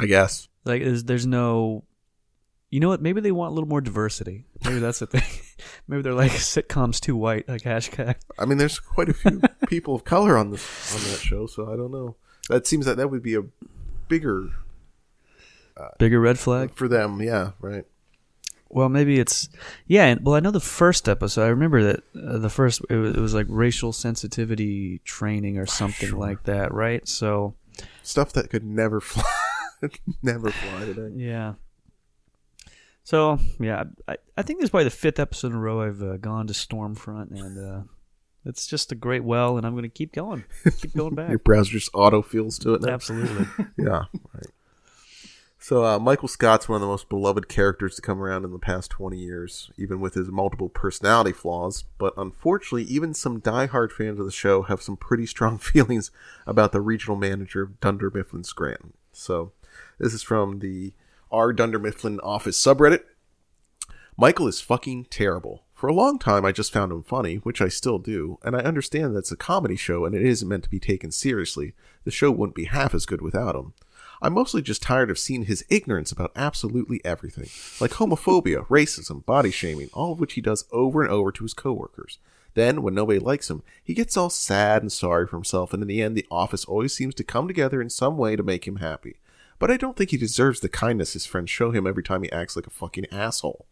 I 0.00 0.06
guess. 0.06 0.48
Like 0.64 0.82
there's, 0.82 1.04
there's 1.04 1.26
no 1.26 1.84
you 2.70 2.80
know 2.80 2.88
what? 2.88 3.00
Maybe 3.00 3.20
they 3.20 3.30
want 3.32 3.52
a 3.52 3.54
little 3.54 3.68
more 3.68 3.80
diversity. 3.80 4.44
Maybe 4.64 4.80
that's 4.80 4.98
the 4.98 5.06
thing. 5.06 5.22
Maybe 5.88 6.02
they're 6.02 6.12
like 6.12 6.32
sitcoms 6.32 7.00
too 7.00 7.16
white, 7.16 7.48
like 7.48 7.62
hashtag. 7.62 8.16
I 8.38 8.44
mean, 8.44 8.58
there's 8.58 8.80
quite 8.80 9.08
a 9.08 9.14
few 9.14 9.40
people 9.68 9.94
of 9.94 10.04
color 10.04 10.36
on 10.36 10.50
this 10.50 10.94
on 10.94 11.10
that 11.10 11.20
show, 11.20 11.46
so 11.46 11.72
I 11.72 11.76
don't 11.76 11.92
know. 11.92 12.16
That 12.48 12.66
seems 12.66 12.86
that 12.86 12.96
that 12.96 13.08
would 13.10 13.22
be 13.22 13.34
a 13.34 13.42
bigger 14.08 14.50
Bigger 15.98 16.20
red 16.20 16.38
flag. 16.38 16.74
for 16.74 16.88
them. 16.88 17.20
Yeah, 17.20 17.50
right. 17.60 17.84
Well, 18.68 18.88
maybe 18.88 19.20
it's 19.20 19.48
yeah. 19.86 20.06
And, 20.06 20.24
well, 20.24 20.34
I 20.34 20.40
know 20.40 20.50
the 20.50 20.60
first 20.60 21.08
episode. 21.08 21.44
I 21.44 21.48
remember 21.48 21.82
that 21.84 22.00
uh, 22.16 22.38
the 22.38 22.50
first 22.50 22.80
it 22.88 22.96
was, 22.96 23.14
it 23.14 23.20
was 23.20 23.34
like 23.34 23.46
racial 23.48 23.92
sensitivity 23.92 25.00
training 25.04 25.58
or 25.58 25.66
something 25.66 26.12
like 26.18 26.44
that, 26.44 26.72
right? 26.72 27.06
So 27.06 27.54
Stuff 28.02 28.32
that 28.32 28.50
could 28.50 28.64
never 28.64 29.00
fly, 29.02 29.22
never 30.22 30.50
fly 30.50 30.84
today. 30.84 31.10
yeah. 31.16 31.54
So 33.04 33.38
yeah, 33.60 33.84
I, 34.08 34.16
I 34.36 34.42
think 34.42 34.58
this 34.58 34.64
is 34.64 34.70
probably 34.70 34.84
the 34.84 34.90
fifth 34.90 35.20
episode 35.20 35.52
in 35.52 35.58
a 35.58 35.60
row 35.60 35.80
I've 35.82 36.02
uh, 36.02 36.16
gone 36.16 36.48
to 36.48 36.52
Stormfront, 36.52 37.30
and 37.30 37.58
uh, 37.58 37.82
it's 38.44 38.66
just 38.66 38.90
a 38.90 38.96
great 38.96 39.22
well, 39.22 39.56
and 39.56 39.64
I'm 39.66 39.74
going 39.74 39.84
to 39.84 39.88
keep 39.88 40.12
going, 40.12 40.44
keep 40.80 40.94
going 40.94 41.14
back. 41.14 41.28
Your 41.30 41.38
browser 41.38 41.70
just 41.72 41.90
auto 41.94 42.20
fills 42.20 42.58
to 42.60 42.74
it 42.74 42.82
now. 42.82 42.94
Absolutely. 42.94 43.46
Yeah, 43.78 44.04
right. 44.34 44.46
So 45.58 45.84
uh, 45.84 45.98
Michael 45.98 46.28
Scott's 46.28 46.68
one 46.68 46.76
of 46.76 46.80
the 46.80 46.86
most 46.86 47.08
beloved 47.08 47.48
characters 47.48 47.96
to 47.96 48.02
come 48.02 48.22
around 48.22 48.44
in 48.44 48.52
the 48.52 48.58
past 48.58 48.90
20 48.90 49.16
years, 49.18 49.70
even 49.76 50.00
with 50.00 50.14
his 50.14 50.28
multiple 50.28 50.68
personality 50.68 51.32
flaws. 51.32 51.84
But 51.98 52.14
unfortunately, 52.16 52.84
even 52.84 53.14
some 53.14 53.40
diehard 53.40 53.90
fans 53.90 54.20
of 54.20 54.26
the 54.26 54.32
show 54.32 54.62
have 54.62 54.80
some 54.82 54.96
pretty 54.96 55.26
strong 55.26 55.58
feelings 55.58 56.10
about 56.46 56.72
the 56.72 56.80
regional 56.80 57.16
manager 57.16 57.62
of 57.62 57.80
Dunder 57.80 58.10
Mifflin 58.12 58.44
Scranton. 58.44 58.92
So 59.12 59.52
this 59.98 60.14
is 60.14 60.22
from 60.22 60.60
the 60.60 60.92
R 61.30 61.52
Dunder 61.52 61.78
Mifflin 61.78 62.20
office 62.20 62.60
subreddit. 62.62 63.02
Michael 64.16 64.48
is 64.48 64.60
fucking 64.60 65.06
terrible. 65.06 65.64
For 65.74 65.88
a 65.88 65.94
long 65.94 66.18
time, 66.18 66.46
I 66.46 66.52
just 66.52 66.72
found 66.72 66.90
him 66.90 67.02
funny, 67.02 67.36
which 67.36 67.60
I 67.60 67.68
still 67.68 67.98
do, 67.98 68.38
and 68.42 68.56
I 68.56 68.60
understand 68.60 69.14
that 69.14 69.20
it's 69.20 69.32
a 69.32 69.36
comedy 69.36 69.76
show 69.76 70.06
and 70.06 70.14
it 70.14 70.22
isn't 70.22 70.48
meant 70.48 70.64
to 70.64 70.70
be 70.70 70.80
taken 70.80 71.12
seriously. 71.12 71.74
The 72.04 72.10
show 72.10 72.30
wouldn't 72.30 72.54
be 72.54 72.64
half 72.64 72.94
as 72.94 73.04
good 73.04 73.20
without 73.20 73.54
him. 73.54 73.74
I'm 74.22 74.32
mostly 74.32 74.62
just 74.62 74.80
tired 74.80 75.10
of 75.10 75.18
seeing 75.18 75.44
his 75.44 75.66
ignorance 75.68 76.10
about 76.10 76.32
absolutely 76.34 77.04
everything, 77.04 77.50
like 77.78 77.98
homophobia, 77.98 78.66
racism, 78.68 79.26
body 79.26 79.50
shaming, 79.50 79.90
all 79.92 80.12
of 80.12 80.20
which 80.20 80.32
he 80.32 80.40
does 80.40 80.64
over 80.72 81.02
and 81.02 81.10
over 81.10 81.30
to 81.32 81.44
his 81.44 81.52
coworkers. 81.52 82.18
Then, 82.54 82.80
when 82.80 82.94
nobody 82.94 83.18
likes 83.18 83.50
him, 83.50 83.62
he 83.84 83.92
gets 83.92 84.16
all 84.16 84.30
sad 84.30 84.80
and 84.80 84.90
sorry 84.90 85.26
for 85.26 85.36
himself, 85.36 85.74
and 85.74 85.82
in 85.82 85.88
the 85.88 86.00
end, 86.00 86.16
the 86.16 86.26
office 86.30 86.64
always 86.64 86.94
seems 86.94 87.14
to 87.16 87.24
come 87.24 87.46
together 87.46 87.82
in 87.82 87.90
some 87.90 88.16
way 88.16 88.34
to 88.34 88.42
make 88.42 88.66
him 88.66 88.76
happy. 88.76 89.16
But 89.58 89.70
I 89.70 89.76
don't 89.76 89.96
think 89.96 90.10
he 90.10 90.16
deserves 90.16 90.60
the 90.60 90.68
kindness 90.68 91.14
his 91.14 91.26
friends 91.26 91.50
show 91.50 91.70
him 91.70 91.86
every 91.86 92.02
time 92.02 92.22
he 92.22 92.32
acts 92.32 92.56
like 92.56 92.66
a 92.66 92.70
fucking 92.70 93.06
asshole. 93.10 93.66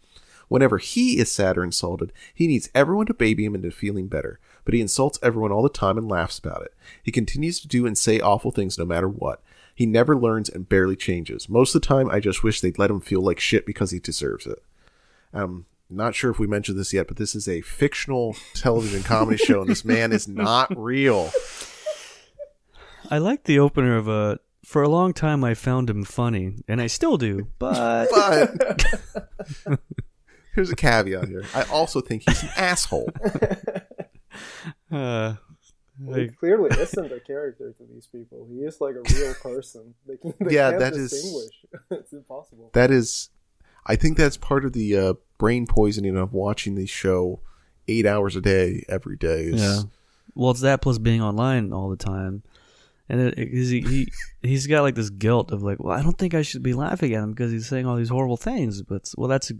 Whenever 0.48 0.78
he 0.78 1.18
is 1.18 1.32
sad 1.32 1.56
or 1.56 1.64
insulted, 1.64 2.12
he 2.34 2.46
needs 2.46 2.68
everyone 2.74 3.06
to 3.06 3.14
baby 3.14 3.44
him 3.44 3.54
into 3.54 3.70
feeling 3.70 4.08
better, 4.08 4.38
but 4.64 4.74
he 4.74 4.80
insults 4.80 5.18
everyone 5.22 5.52
all 5.52 5.62
the 5.62 5.68
time 5.68 5.96
and 5.96 6.08
laughs 6.08 6.38
about 6.38 6.62
it. 6.62 6.74
He 7.02 7.10
continues 7.10 7.60
to 7.60 7.68
do 7.68 7.86
and 7.86 7.96
say 7.96 8.20
awful 8.20 8.50
things 8.50 8.78
no 8.78 8.84
matter 8.84 9.08
what. 9.08 9.42
He 9.74 9.86
never 9.86 10.16
learns 10.16 10.48
and 10.48 10.68
barely 10.68 10.96
changes. 10.96 11.48
Most 11.48 11.74
of 11.74 11.80
the 11.80 11.88
time, 11.88 12.08
I 12.10 12.20
just 12.20 12.42
wish 12.42 12.60
they'd 12.60 12.78
let 12.78 12.90
him 12.90 13.00
feel 13.00 13.22
like 13.22 13.40
shit 13.40 13.66
because 13.66 13.90
he 13.90 13.98
deserves 13.98 14.46
it. 14.46 14.62
Um, 15.32 15.66
not 15.90 16.14
sure 16.14 16.30
if 16.30 16.38
we 16.38 16.46
mentioned 16.46 16.78
this 16.78 16.92
yet, 16.92 17.08
but 17.08 17.16
this 17.16 17.34
is 17.34 17.48
a 17.48 17.60
fictional 17.62 18.36
television 18.54 19.02
comedy 19.02 19.36
show, 19.36 19.60
and 19.60 19.68
this 19.68 19.84
man 19.84 20.12
is 20.12 20.28
not 20.28 20.76
real. 20.78 21.30
I 23.10 23.18
like 23.18 23.44
the 23.44 23.58
opener 23.58 23.96
of 23.96 24.08
a. 24.08 24.38
For 24.64 24.82
a 24.82 24.88
long 24.88 25.12
time, 25.12 25.44
I 25.44 25.54
found 25.54 25.90
him 25.90 26.04
funny, 26.04 26.56
and 26.68 26.80
I 26.80 26.86
still 26.86 27.16
do. 27.16 27.48
But 27.58 28.08
But 28.10 28.84
here's 30.54 30.70
a 30.70 30.76
caveat 30.76 31.28
here. 31.28 31.44
I 31.54 31.62
also 31.64 32.00
think 32.00 32.22
he's 32.28 32.42
an 32.42 32.50
asshole. 32.56 33.10
uh, 34.90 35.34
Well, 36.00 36.16
he 36.18 36.22
like, 36.22 36.36
clearly 36.36 36.70
isn't 36.78 37.12
a 37.12 37.20
character 37.20 37.72
to 37.72 37.82
these 37.92 38.06
people. 38.06 38.46
He 38.50 38.58
is 38.60 38.80
like 38.80 38.94
a 38.94 39.02
real 39.14 39.34
person. 39.34 39.94
They, 40.06 40.16
can, 40.16 40.34
they 40.40 40.54
Yeah, 40.54 40.70
can't 40.70 40.80
that 40.80 40.92
is- 40.94 41.10
distinguish. 41.10 41.54
it's 41.90 42.12
impossible. 42.12 42.70
That 42.72 42.90
is, 42.90 43.30
I 43.86 43.96
think 43.96 44.16
that's 44.16 44.36
part 44.36 44.64
of 44.64 44.72
the 44.72 44.96
uh, 44.96 45.14
brain 45.38 45.66
poisoning 45.66 46.16
of 46.16 46.32
watching 46.32 46.74
the 46.74 46.86
show 46.86 47.40
eight 47.86 48.06
hours 48.06 48.34
a 48.34 48.40
day 48.40 48.84
every 48.88 49.16
day. 49.16 49.44
Is, 49.44 49.60
yeah. 49.62 49.82
Well, 50.34 50.50
it's 50.50 50.62
that 50.62 50.80
plus 50.82 50.98
being 50.98 51.22
online 51.22 51.72
all 51.72 51.88
the 51.90 51.96
time, 51.96 52.42
and 53.08 53.20
it, 53.20 53.38
it, 53.38 53.46
'cause 53.52 53.68
he, 53.68 53.80
he 53.82 54.12
he's 54.42 54.66
got 54.66 54.82
like 54.82 54.94
this 54.94 55.10
guilt 55.10 55.50
of 55.52 55.62
like, 55.62 55.78
well, 55.82 55.96
I 55.96 56.02
don't 56.02 56.16
think 56.18 56.34
I 56.34 56.42
should 56.42 56.62
be 56.62 56.72
laughing 56.74 57.12
at 57.14 57.22
him 57.22 57.30
because 57.32 57.52
he's 57.52 57.68
saying 57.68 57.86
all 57.86 57.96
these 57.96 58.08
horrible 58.08 58.36
things. 58.36 58.82
But 58.82 59.10
well, 59.16 59.28
that's 59.28 59.52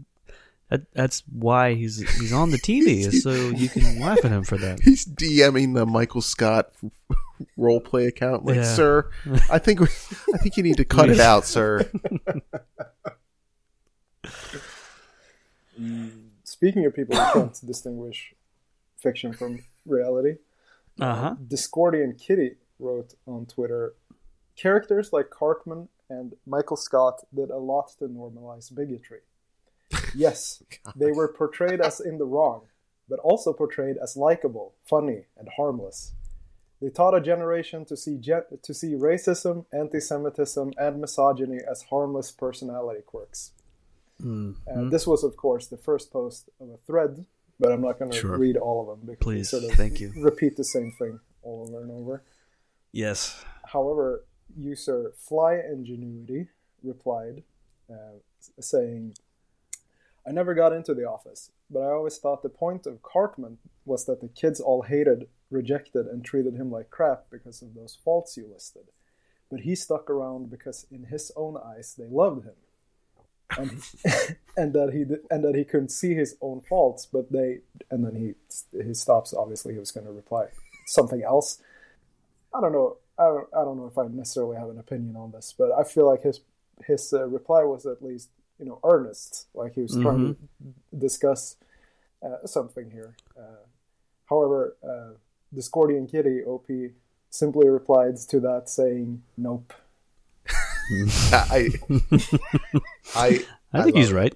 that, 0.69 0.91
that's 0.93 1.21
why 1.31 1.75
he's 1.75 1.97
he's 2.19 2.33
on 2.33 2.49
the 2.51 2.57
TV 2.57 3.05
is 3.05 3.21
so 3.21 3.31
you 3.31 3.69
can 3.69 3.99
laugh 3.99 4.17
at 4.25 4.31
him 4.31 4.43
for 4.43 4.57
that. 4.57 4.79
He's 4.81 5.05
DMing 5.05 5.75
the 5.75 5.85
Michael 5.85 6.21
Scott 6.21 6.71
role 7.57 7.79
play 7.81 8.07
account. 8.07 8.45
Like, 8.45 8.55
Yeah. 8.55 8.63
sir, 8.75 9.11
I 9.51 9.59
think 9.59 9.79
we, 9.81 9.87
I 10.33 10.37
think 10.39 10.57
you 10.57 10.63
need 10.63 10.77
to 10.77 10.85
cut 10.85 11.09
it 11.11 11.19
out, 11.19 11.45
sir. 11.45 11.87
Speaking 16.43 16.85
of 16.85 16.95
people 16.95 17.15
who 17.17 17.33
can't 17.41 17.65
distinguish 17.65 18.33
fiction 18.97 19.33
from 19.33 19.63
reality, 19.85 20.35
Uh 20.99 21.15
huh. 21.15 21.35
Discordian 21.47 22.19
Kitty 22.19 22.55
wrote 22.79 23.13
on 23.25 23.45
Twitter 23.45 23.93
characters 24.55 25.11
like 25.11 25.29
Cartman 25.29 25.89
and 26.09 26.33
Michael 26.45 26.77
Scott 26.77 27.23
did 27.33 27.49
a 27.49 27.57
lot 27.57 27.89
to 27.99 28.05
normalize 28.05 28.73
bigotry. 28.73 29.19
Yes, 30.15 30.63
they 30.95 31.11
were 31.11 31.27
portrayed 31.27 31.81
as 31.81 31.99
in 31.99 32.17
the 32.17 32.25
wrong, 32.25 32.61
but 33.09 33.19
also 33.19 33.51
portrayed 33.51 33.97
as 34.01 34.15
likable, 34.15 34.73
funny, 34.85 35.25
and 35.37 35.49
harmless. 35.57 36.13
They 36.81 36.89
taught 36.89 37.13
a 37.17 37.19
generation 37.21 37.83
to 37.85 37.97
see 37.97 38.17
ge- 38.17 38.47
to 38.63 38.73
see 38.73 38.93
racism, 38.93 39.65
anti-Semitism, 39.73 40.71
and 40.77 41.01
misogyny 41.01 41.59
as 41.69 41.83
harmless 41.83 42.31
personality 42.31 43.01
quirks. 43.05 43.51
Mm. 44.21 44.55
And 44.67 44.91
this 44.91 45.05
was, 45.05 45.23
of 45.23 45.35
course, 45.35 45.67
the 45.67 45.77
first 45.77 46.11
post 46.11 46.49
of 46.61 46.69
a 46.69 46.77
thread, 46.77 47.25
but 47.59 47.71
I'm 47.73 47.81
not 47.81 47.99
going 47.99 48.11
to 48.11 48.17
Sure. 48.17 48.37
read 48.37 48.55
all 48.57 48.81
of 48.81 48.87
them 48.87 49.05
because 49.07 49.23
Please, 49.23 49.49
sort 49.49 49.63
of 49.65 49.71
thank 49.71 49.99
you. 49.99 50.13
repeat 50.15 50.55
the 50.55 50.63
same 50.63 50.91
thing 50.91 51.19
all 51.43 51.67
over 51.67 51.81
and 51.83 51.91
over. 51.91 52.23
Yes. 52.95 53.43
However, 53.73 54.23
user 54.55 55.11
Fly 55.17 55.55
Ingenuity 55.55 56.47
replied, 56.81 57.43
uh, 57.89 58.19
saying, 58.61 59.17
I 60.25 60.31
never 60.31 60.53
got 60.53 60.71
into 60.71 60.93
the 60.93 61.03
office, 61.03 61.51
but 61.69 61.81
I 61.81 61.91
always 61.91 62.17
thought 62.17 62.41
the 62.41 62.47
point 62.47 62.87
of 62.87 63.03
Cartman 63.03 63.57
was 63.83 64.05
that 64.05 64.21
the 64.21 64.29
kids 64.29 64.61
all 64.61 64.83
hated, 64.83 65.27
rejected, 65.51 66.05
and 66.07 66.23
treated 66.23 66.55
him 66.55 66.71
like 66.71 66.89
crap 66.89 67.25
because 67.29 67.61
of 67.61 67.73
those 67.73 67.97
faults 68.01 68.37
you 68.37 68.47
listed. 68.51 68.85
But 69.51 69.59
he 69.59 69.75
stuck 69.75 70.09
around 70.09 70.49
because, 70.49 70.87
in 70.89 71.07
his 71.07 71.33
own 71.35 71.57
eyes, 71.57 71.95
they 71.97 72.07
loved 72.07 72.45
him. 72.45 72.55
And, 73.57 73.71
and 74.57 74.73
that 74.73 74.93
he 74.93 75.03
did- 75.03 75.27
and 75.29 75.43
that 75.43 75.55
he 75.55 75.65
couldn't 75.65 75.91
see 75.91 76.13
his 76.15 76.37
own 76.41 76.61
faults, 76.61 77.05
but 77.05 77.29
they 77.29 77.59
and 77.91 78.05
then 78.05 78.15
he 78.15 78.81
he 78.81 78.93
stops. 78.93 79.33
Obviously, 79.33 79.73
he 79.73 79.79
was 79.79 79.91
going 79.91 80.07
to 80.07 80.13
reply 80.13 80.45
something 80.87 81.23
else. 81.23 81.61
I 82.55 82.61
don't 82.61 82.71
know. 82.71 82.97
I 83.17 83.23
don't, 83.23 83.47
I 83.57 83.63
don't 83.63 83.77
know 83.77 83.87
if 83.87 83.97
I 83.97 84.07
necessarily 84.07 84.57
have 84.57 84.69
an 84.69 84.79
opinion 84.79 85.15
on 85.15 85.31
this, 85.31 85.53
but 85.57 85.71
I 85.71 85.83
feel 85.83 86.05
like 86.05 86.23
his 86.23 86.41
his 86.85 87.13
uh, 87.13 87.27
reply 87.27 87.63
was 87.63 87.85
at 87.85 88.01
least 88.01 88.29
you 88.59 88.65
know 88.65 88.79
earnest, 88.83 89.47
like 89.53 89.75
he 89.75 89.81
was 89.81 89.97
trying 90.01 90.35
to 90.35 90.37
discuss 90.97 91.57
uh, 92.25 92.45
something 92.45 92.91
here. 92.91 93.15
Uh, 93.37 93.63
however, 94.29 94.75
uh, 94.83 95.17
Discordian 95.55 96.09
Kitty 96.09 96.43
OP 96.43 96.67
simply 97.29 97.67
replied 97.67 98.17
to 98.17 98.39
that 98.41 98.69
saying, 98.69 99.23
"Nope." 99.37 99.73
I, 101.31 101.69
I, 103.15 103.39
I 103.73 103.83
think 103.83 103.97
he's 103.97 104.11
it. 104.11 104.15
right. 104.15 104.35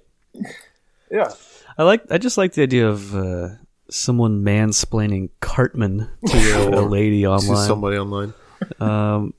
Yeah, 1.10 1.32
I 1.78 1.84
like. 1.84 2.02
I 2.10 2.18
just 2.18 2.38
like 2.38 2.52
the 2.52 2.62
idea 2.62 2.88
of 2.88 3.14
uh, 3.14 3.48
someone 3.90 4.42
mansplaining 4.44 5.30
Cartman 5.40 6.08
to 6.26 6.36
a, 6.52 6.80
a 6.80 6.84
lady 6.86 7.22
To 7.22 7.28
online. 7.30 7.66
somebody 7.66 7.96
online. 7.98 8.34
Um, 8.78 9.34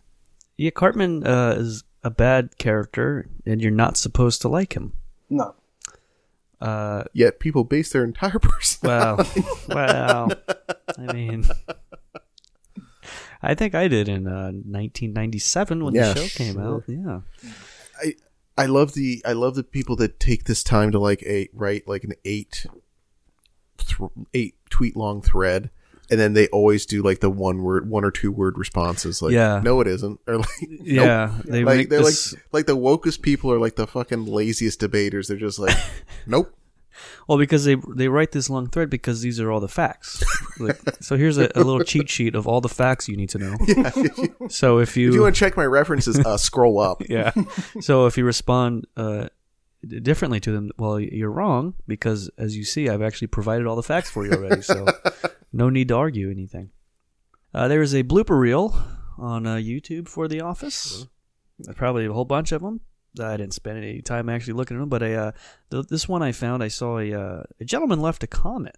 yeah, 0.57 0.69
Cartman 0.71 1.25
uh, 1.25 1.55
is 1.57 1.83
a 2.03 2.09
bad 2.09 2.57
character, 2.57 3.27
and 3.45 3.61
you're 3.61 3.71
not 3.71 3.97
supposed 3.97 4.41
to 4.41 4.47
like 4.49 4.73
him. 4.73 4.93
no. 5.29 5.55
Uh, 6.59 7.03
Yet 7.13 7.39
people 7.39 7.63
base 7.63 7.89
their 7.91 8.03
entire 8.03 8.37
personality. 8.39 9.41
well, 9.67 10.27
well. 10.27 10.31
I 10.95 11.11
mean, 11.11 11.43
I 13.41 13.55
think 13.55 13.73
I 13.73 13.87
did 13.87 14.07
in 14.07 14.27
uh, 14.27 14.51
1997 14.51 15.83
when 15.83 15.95
Yeah, 15.95 16.13
the 16.13 16.27
show 16.27 16.37
came 16.37 16.53
sure. 16.53 16.61
out. 16.75 16.83
Yeah, 16.87 17.21
I 17.99 18.13
I 18.57 18.65
love 18.67 18.93
the 18.93 19.23
I 19.25 19.33
love 19.33 19.55
the 19.55 19.63
people 19.63 19.95
that 19.95 20.19
take 20.19 20.43
this 20.43 20.63
time 20.63 20.91
to 20.91 20.99
like 20.99 21.23
a 21.23 21.49
write 21.53 21.87
like 21.87 22.03
an 22.03 22.13
eight 22.25 22.67
th- 24.15 24.27
eight 24.33 24.55
tweet 24.69 24.95
long 24.97 25.21
thread, 25.21 25.69
and 26.09 26.19
then 26.19 26.33
they 26.33 26.47
always 26.49 26.85
do 26.85 27.01
like 27.01 27.19
the 27.19 27.29
one 27.29 27.63
word 27.63 27.89
one 27.89 28.03
or 28.03 28.11
two 28.11 28.31
word 28.31 28.57
responses. 28.57 29.21
Like, 29.21 29.31
Yeah. 29.33 29.61
no, 29.63 29.79
it 29.81 29.87
isn't. 29.87 30.19
Or 30.27 30.37
like, 30.39 30.47
yeah. 30.81 31.33
they 31.45 31.63
like 31.63 31.89
they're 31.89 31.99
this. 32.03 32.33
like 32.33 32.43
like 32.51 32.65
the 32.65 32.77
wokest 32.77 33.21
people 33.21 33.51
are 33.51 33.59
like 33.59 33.75
the 33.75 33.87
fucking 33.87 34.25
laziest 34.25 34.79
debaters. 34.79 35.27
They're 35.27 35.37
just 35.37 35.59
like, 35.59 35.77
nope. 36.27 36.53
Well, 37.27 37.37
because 37.37 37.63
they 37.63 37.75
they 37.95 38.09
write 38.09 38.31
this 38.31 38.49
long 38.49 38.67
thread 38.67 38.89
because 38.89 39.21
these 39.21 39.39
are 39.39 39.49
all 39.51 39.61
the 39.61 39.69
facts. 39.69 40.21
Like, 40.59 40.77
so 41.01 41.15
here's 41.17 41.37
a, 41.37 41.49
a 41.55 41.63
little 41.63 41.83
cheat 41.83 42.09
sheet 42.09 42.35
of 42.35 42.45
all 42.47 42.61
the 42.61 42.69
facts 42.69 43.07
you 43.07 43.15
need 43.17 43.29
to 43.29 43.39
know. 43.39 43.55
Yeah, 43.65 43.89
So 44.49 44.77
if 44.79 44.97
you, 44.97 45.07
if 45.09 45.15
you 45.15 45.21
want 45.21 45.33
to 45.35 45.39
check 45.39 45.55
my 45.57 45.65
references, 45.65 46.19
uh, 46.19 46.37
scroll 46.37 46.77
up. 46.79 47.01
yeah, 47.09 47.31
so 47.79 48.05
if 48.05 48.17
you 48.17 48.25
respond 48.25 48.85
uh, 48.97 49.29
differently 49.87 50.39
to 50.41 50.51
them, 50.51 50.71
well, 50.77 50.99
you're 50.99 51.31
wrong 51.31 51.73
because 51.87 52.29
as 52.37 52.55
you 52.55 52.63
see, 52.63 52.89
I've 52.89 53.01
actually 53.01 53.27
provided 53.27 53.67
all 53.67 53.75
the 53.75 53.83
facts 53.83 54.09
for 54.09 54.25
you 54.25 54.31
already. 54.33 54.61
So 54.61 54.85
no 55.53 55.69
need 55.69 55.87
to 55.89 55.95
argue 55.95 56.29
anything. 56.29 56.71
Uh, 57.53 57.67
there 57.67 57.81
is 57.81 57.93
a 57.93 58.03
blooper 58.03 58.39
reel 58.39 58.75
on 59.17 59.45
uh, 59.45 59.55
YouTube 59.55 60.07
for 60.07 60.27
The 60.27 60.41
Office. 60.41 61.05
There's 61.59 61.75
Probably 61.75 62.05
a 62.05 62.13
whole 62.13 62.25
bunch 62.25 62.51
of 62.51 62.61
them. 62.61 62.81
I 63.19 63.35
didn't 63.37 63.53
spend 63.53 63.77
any 63.77 64.01
time 64.01 64.29
actually 64.29 64.53
looking 64.53 64.77
at 64.77 64.79
them, 64.79 64.89
but 64.89 65.03
I, 65.03 65.13
uh, 65.13 65.31
th- 65.69 65.87
this 65.87 66.07
one 66.07 66.23
I 66.23 66.31
found, 66.31 66.63
I 66.63 66.69
saw 66.69 66.97
a, 66.97 67.13
uh, 67.13 67.43
a 67.59 67.65
gentleman 67.65 67.99
left 67.99 68.23
a 68.23 68.27
comment. 68.27 68.75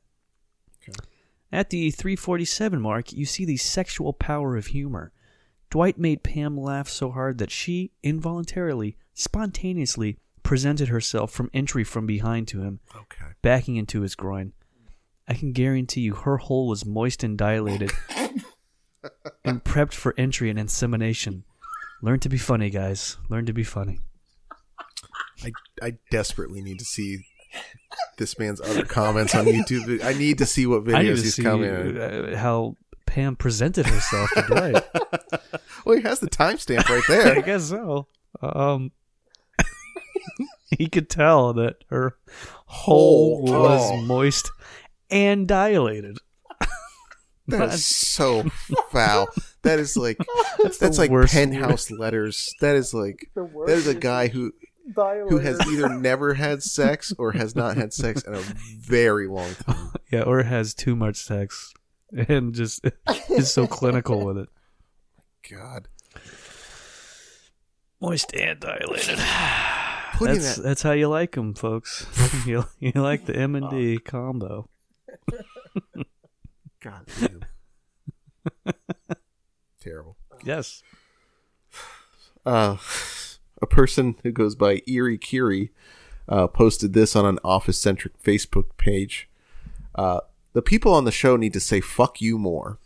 At 1.51 1.70
the 1.70 1.91
347 1.91 2.82
mark, 2.82 3.14
you 3.14 3.28
see 3.28 3.45
the 3.45 3.58
sexual 3.58 4.12
power 4.12 4.58
of 4.58 4.68
humor. 4.68 5.12
Dwight 5.70 5.99
made 5.99 6.24
Pam 6.24 6.58
laugh 6.58 6.89
so 6.89 7.12
hard 7.12 7.38
that 7.38 7.51
she 7.51 7.91
involuntarily, 8.01 8.97
spontaneously 9.14 10.18
presented 10.54 10.88
herself 10.89 11.32
from 11.32 11.49
entry 11.51 11.84
from 11.84 12.06
behind 12.06 12.47
to 12.47 12.62
him, 12.62 12.80
Okay. 12.95 13.26
backing 13.41 13.76
into 13.76 14.01
his 14.01 14.14
groin. 14.14 14.54
I 15.28 15.34
can 15.34 15.51
guarantee 15.51 16.01
you 16.01 16.14
her 16.14 16.38
hole 16.38 16.68
was 16.68 16.86
moist 16.86 17.24
and 17.24 17.36
dilated 17.36 17.91
and 19.43 19.64
prepped 19.64 19.95
for 19.95 20.14
entry 20.16 20.51
and 20.51 20.60
insemination. 20.60 21.43
Learn 22.04 22.20
to 22.20 22.30
be 22.30 22.38
funny, 22.38 22.70
guys. 22.70 23.18
Learn 23.30 23.47
to 23.47 23.54
be 23.54 23.64
funny. 23.64 23.97
I 25.43 25.51
I 25.82 25.93
desperately 26.12 26.62
need 26.62 26.78
to 26.78 26.86
see 26.86 27.26
this 28.20 28.38
man's 28.38 28.62
other 28.62 28.86
comments 28.86 29.34
on 29.34 29.45
YouTube. 29.45 30.04
I 30.04 30.14
need 30.14 30.38
to 30.38 30.45
see 30.45 30.68
what 30.68 30.88
I 30.93 31.01
need 31.01 31.14
videos 31.14 31.16
to 31.18 31.22
he's 31.24 31.36
see 31.36 31.41
coming 31.43 31.70
in. 31.70 31.97
uh, 31.99 32.38
how 32.38 32.78
Pam 33.08 33.36
presented 33.36 33.88
herself 33.88 34.30
today. 34.36 34.74
Well, 35.86 35.97
he 35.97 36.04
has 36.04 36.22
the 36.22 36.30
timestamp 36.30 36.88
right 36.88 37.04
there. 37.10 37.38
I 37.38 37.41
guess 37.41 37.66
so. 37.66 38.08
Um, 38.41 38.91
he 40.78 40.88
could 40.88 41.09
tell 41.09 41.53
that 41.53 41.84
her 41.89 42.17
hole 42.65 43.43
Oh. 43.47 43.51
was 43.61 43.91
Oh. 43.91 44.01
moist 44.01 44.51
and 45.09 45.47
dilated. 45.47 46.17
That 47.49 47.74
is 47.74 47.86
so 47.86 48.43
foul. 48.91 49.28
That 49.63 49.78
is 49.78 49.97
like 49.97 50.17
That's, 50.61 50.78
that's 50.78 50.97
like 50.97 51.11
worst 51.11 51.34
penthouse 51.34 51.91
letters. 51.91 52.53
That 52.61 52.78
is 52.78 52.93
like 52.93 53.30
The 53.36 53.43
that 53.67 53.78
is 53.78 53.86
a 53.86 53.93
guy 53.95 54.30
who 54.30 54.53
who 54.95 55.39
has 55.39 55.59
either 55.67 55.89
never 55.89 56.36
had 56.36 56.63
sex 56.63 57.13
or 57.17 57.34
has 57.34 57.53
not 57.53 57.76
had 57.76 57.91
sex 57.93 58.21
in 58.24 58.34
a 58.34 58.41
very 58.80 59.28
long 59.28 59.53
time. 59.55 59.91
Yeah, 60.09 60.21
or 60.21 60.43
has 60.43 60.74
too 60.74 60.95
much 60.95 61.17
sex 61.17 61.74
and 62.15 62.53
just 62.53 62.86
is 63.30 63.51
so 63.51 63.67
clinical 63.67 64.26
with 64.26 64.38
it. 64.38 64.49
God, 65.51 65.89
Moist 67.99 68.34
and 68.34 68.57
dilated. 68.61 69.19
Putting 70.14 70.36
That's 70.36 70.55
that- 70.57 70.61
that's 70.64 70.82
how 70.82 70.91
you 70.91 71.07
like 71.09 71.32
them, 71.34 71.53
folks. 71.53 72.05
you, 72.45 72.66
you 72.80 72.91
like 72.95 73.26
the 73.26 73.36
M 73.36 73.55
and 73.55 73.70
D 73.70 73.97
combo. 73.97 74.70
God 76.82 77.07
damn. 77.20 77.45
Terrible. 79.82 80.18
Yes. 80.43 80.82
Uh, 82.45 82.78
a 83.61 83.68
person 83.68 84.16
who 84.24 84.32
goes 84.32 84.55
by 84.55 84.82
Eerie 84.88 85.18
Kiri 85.18 85.72
uh, 86.28 86.47
posted 86.47 86.93
this 86.93 87.16
on 87.16 87.26
an 87.26 87.39
office 87.43 87.80
centric 87.80 88.22
Facebook 88.22 88.76
page. 88.78 89.30
Uh, 89.95 90.20
the 90.53 90.61
people 90.61 90.93
on 90.93 91.05
the 91.05 91.11
show 91.11 91.36
need 91.38 91.53
to 91.53 91.59
say 91.59 91.80
"fuck 91.82 92.22
you" 92.22 92.38
more. 92.38 92.80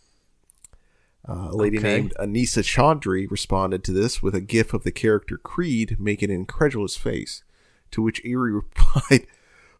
Uh, 1.28 1.48
a 1.50 1.54
lady 1.56 1.76
Okay. 1.78 1.96
named 2.00 2.14
Anissa 2.18 2.62
Chaudhry 2.62 3.30
responded 3.30 3.84
to 3.84 3.92
this 3.92 4.22
with 4.22 4.34
a 4.34 4.40
gif 4.40 4.72
of 4.72 4.82
the 4.82 4.90
character 4.92 5.36
Creed 5.36 5.96
making 6.00 6.30
an 6.30 6.36
incredulous 6.36 6.96
face, 6.96 7.42
to 7.90 8.00
which 8.00 8.24
Eerie 8.24 8.52
replied, 8.62 9.26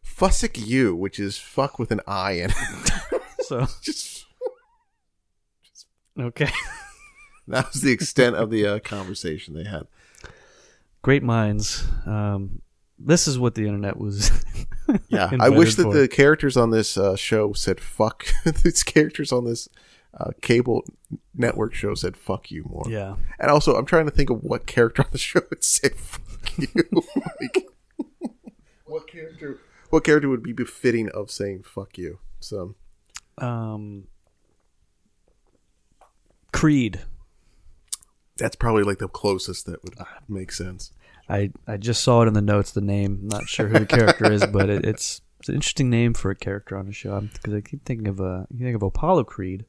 "Fussick 0.05 0.65
you," 0.67 0.95
which 0.95 1.19
is 1.19 1.39
fuck 1.39 1.79
with 1.79 1.91
an 1.91 2.01
I 2.07 2.33
in 2.33 2.51
it. 2.51 2.91
So 3.41 3.65
Just 3.83 4.27
okay. 6.21 6.51
that 7.47 7.73
was 7.73 7.81
the 7.81 7.93
extent 7.93 8.37
of 8.37 8.51
the 8.51 8.67
uh, 8.67 8.79
conversation 8.81 9.55
they 9.55 9.65
had. 9.65 9.87
Great 11.01 11.23
minds. 11.23 11.87
Um, 12.05 12.61
this 12.99 13.27
is 13.27 13.39
what 13.39 13.55
the 13.55 13.65
internet 13.65 13.97
was. 13.97 14.31
Yeah, 15.09 15.31
I 15.41 15.49
wish 15.49 15.77
that 15.77 15.85
for. 15.85 15.95
the 15.95 16.09
characters 16.09 16.59
on 16.59 16.71
this 16.73 16.99
uh, 16.99 17.17
show 17.17 17.53
said 17.55 17.81
"fuck." 17.81 18.27
These 18.65 18.83
characters 18.83 19.33
on 19.33 19.47
this 19.47 19.69
uh, 20.19 20.31
cable 20.43 20.85
network 21.35 21.75
show 21.75 21.95
said 21.95 22.17
"fuck 22.17 22.51
you" 22.51 22.65
more. 22.65 22.85
Yeah. 22.89 23.17
and 23.39 23.51
also 23.51 23.77
I'm 23.77 23.85
trying 23.87 24.07
to 24.07 24.11
think 24.11 24.31
of 24.31 24.43
what 24.43 24.67
character 24.67 25.03
on 25.03 25.09
the 25.13 25.19
show 25.29 25.41
would 25.51 25.65
say 25.65 25.91
"fuck 25.91 26.59
you." 26.59 26.69
like, 27.41 27.67
what 28.87 29.07
character? 29.07 29.59
What 29.91 30.05
character 30.05 30.29
would 30.29 30.43
be 30.43 30.53
befitting 30.53 31.09
of 31.11 31.31
saying 31.31 31.63
"fuck 31.65 31.97
you"? 31.99 32.19
So 32.41 32.75
Um, 33.39 34.05
Creed. 36.53 37.01
that's 38.37 38.57
probably 38.57 38.83
like 38.83 38.99
the 38.99 39.09
closest 39.09 39.67
that 39.67 39.83
would 39.85 39.95
make 40.29 40.53
sense. 40.53 40.93
I, 41.29 41.51
I 41.67 41.77
just 41.77 42.03
saw 42.03 42.23
it 42.23 42.29
in 42.29 42.35
the 42.35 42.41
notes. 42.43 42.73
The 42.73 42.81
name. 42.81 43.19
I'm 43.23 43.29
not 43.29 43.49
sure 43.49 43.69
who 43.69 43.79
the 43.81 43.87
character 43.87 44.33
is, 44.33 44.47
but 44.53 44.71
it, 44.71 44.85
it's 44.87 45.21
it's 45.41 45.49
an 45.49 45.55
interesting 45.57 45.91
name 45.91 46.15
for 46.15 46.31
a 46.31 46.35
character 46.37 46.77
on 46.77 46.87
the 46.87 46.93
show. 46.93 47.21
Because 47.21 47.53
I 47.55 47.61
keep 47.61 47.85
thinking 47.85 48.09
of 48.09 48.21
uh, 48.21 48.45
you 48.51 48.65
think 48.65 48.77
of 48.77 48.83
Apollo 48.83 49.25
Creed. 49.25 49.67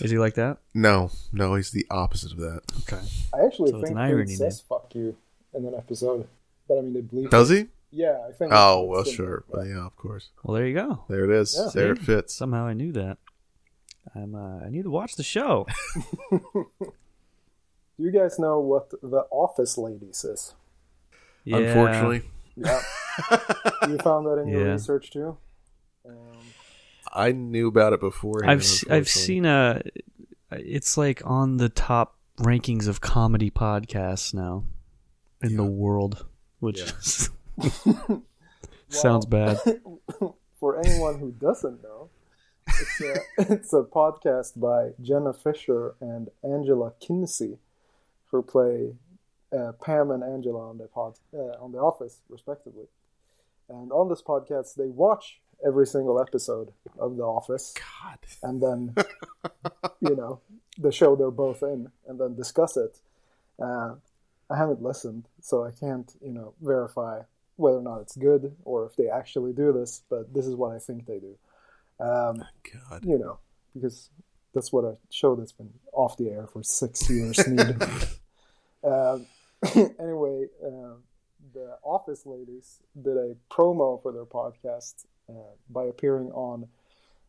Is 0.00 0.10
he 0.10 0.18
like 0.18 0.34
that? 0.34 0.58
No, 0.74 1.10
no, 1.32 1.54
he's 1.54 1.70
the 1.70 1.86
opposite 1.90 2.32
of 2.32 2.38
that. 2.38 2.60
Okay. 2.82 3.02
I 3.34 3.44
actually 3.46 3.70
So 3.70 3.76
think 3.80 3.88
he 3.88 3.94
Creed 3.94 3.98
irony 4.12 4.34
says 4.34 4.60
"fuck 4.60 4.94
you" 4.94 5.16
in 5.54 5.64
an 5.64 5.74
episode, 5.74 6.28
but 6.68 6.78
I 6.78 6.80
mean 6.82 6.92
they 6.94 7.00
bleep. 7.00 7.30
Does 7.30 7.48
he? 7.48 7.66
Yeah, 7.90 8.18
I 8.28 8.32
think. 8.32 8.52
Oh 8.54 8.84
well, 8.84 9.04
sure. 9.04 9.44
but- 9.50 9.66
yeah, 9.66 9.84
of 9.86 9.96
course. 9.96 10.28
Well, 10.44 10.54
there 10.54 10.66
you 10.66 10.74
go. 10.74 11.04
There 11.08 11.24
it 11.24 11.30
is. 11.30 11.56
Yeah. 11.58 11.70
there 11.74 11.92
it 11.92 11.98
fits. 11.98 12.34
Somehow 12.34 12.66
I 12.66 12.72
knew 12.74 12.92
that. 12.92 13.18
I'm. 14.14 14.34
Uh, 14.34 14.58
I 14.64 14.68
need 14.68 14.84
to 14.84 14.90
watch 14.90 15.16
the 15.16 15.22
show. 15.22 15.66
Do 16.30 18.06
you 18.06 18.10
guys 18.10 18.38
know 18.38 18.60
what 18.60 18.90
the 19.02 19.26
Office 19.30 19.76
lady 19.76 20.08
says? 20.12 20.54
Yeah. 21.44 21.58
Unfortunately, 21.58 22.22
Yeah, 22.56 22.82
you 23.88 23.98
found 23.98 24.26
that 24.26 24.38
in 24.42 24.48
your 24.48 24.66
Yeah. 24.66 24.72
research 24.72 25.10
too. 25.10 25.36
Um, 26.06 26.14
I 27.12 27.32
knew 27.32 27.68
about 27.68 27.92
it 27.92 28.00
before. 28.00 28.44
I've 28.48 28.64
se- 28.64 28.86
I've 28.90 29.08
seen 29.08 29.44
a. 29.44 29.82
It's 30.52 30.96
like 30.96 31.22
on 31.24 31.56
the 31.58 31.68
top 31.68 32.16
rankings 32.38 32.88
of 32.88 33.00
comedy 33.00 33.50
podcasts 33.50 34.32
now 34.34 34.64
in 35.42 35.56
the 35.56 35.64
world, 35.64 36.24
which 36.60 36.78
Yeah. 36.80 36.92
is- 36.98 37.30
sounds 38.88 39.26
bad. 39.26 39.58
for 40.60 40.78
anyone 40.84 41.18
who 41.18 41.30
doesn't 41.32 41.82
know, 41.82 42.10
it's 42.66 43.00
a, 43.00 43.14
it's 43.54 43.72
a 43.72 43.82
podcast 43.82 44.58
by 44.60 44.90
Jenna 45.02 45.32
Fischer 45.32 45.94
and 46.00 46.28
Angela 46.44 46.92
Kinsey, 47.00 47.58
who 48.30 48.42
play 48.42 48.94
uh, 49.56 49.72
Pam 49.84 50.10
and 50.10 50.22
Angela 50.22 50.68
on 50.70 50.78
the 50.78 50.86
pod 50.86 51.14
uh, 51.34 51.62
on 51.62 51.72
The 51.72 51.78
Office, 51.78 52.18
respectively. 52.28 52.86
And 53.68 53.92
on 53.92 54.08
this 54.08 54.22
podcast, 54.22 54.74
they 54.74 54.86
watch 54.88 55.40
every 55.66 55.86
single 55.86 56.20
episode 56.20 56.72
of 56.98 57.16
The 57.16 57.22
Office, 57.24 57.74
God. 57.74 58.18
and 58.42 58.62
then 58.62 58.94
you 60.00 60.16
know 60.16 60.40
the 60.78 60.92
show 60.92 61.16
they're 61.16 61.30
both 61.30 61.62
in, 61.62 61.90
and 62.08 62.20
then 62.20 62.34
discuss 62.34 62.76
it. 62.76 62.98
Uh, 63.62 63.94
I 64.50 64.56
haven't 64.56 64.82
listened, 64.82 65.28
so 65.40 65.64
I 65.64 65.70
can't 65.70 66.10
you 66.22 66.32
know 66.32 66.54
verify 66.60 67.22
whether 67.56 67.78
or 67.78 67.82
not 67.82 68.00
it's 68.00 68.16
good 68.16 68.56
or 68.64 68.86
if 68.86 68.96
they 68.96 69.08
actually 69.08 69.52
do 69.52 69.72
this. 69.72 70.02
But 70.08 70.32
this 70.32 70.46
is 70.46 70.54
what 70.54 70.74
I 70.74 70.78
think 70.78 71.06
they 71.06 71.18
do. 71.18 71.36
Um, 71.98 72.44
God. 72.88 73.04
you 73.04 73.18
know, 73.18 73.38
because 73.74 74.10
that's 74.54 74.72
what 74.72 74.84
a 74.84 74.96
show 75.10 75.36
that's 75.36 75.52
been 75.52 75.72
off 75.92 76.16
the 76.16 76.30
air 76.30 76.46
for 76.46 76.62
six 76.62 77.08
years 77.10 77.46
need. 77.46 77.76
um, 78.84 79.26
anyway, 79.98 80.46
uh, 80.64 80.94
the 81.52 81.76
Office 81.82 82.24
ladies 82.26 82.78
did 83.00 83.16
a 83.16 83.34
promo 83.50 84.00
for 84.00 84.12
their 84.12 84.24
podcast 84.24 85.04
by 85.68 85.84
appearing 85.84 86.30
on, 86.32 86.68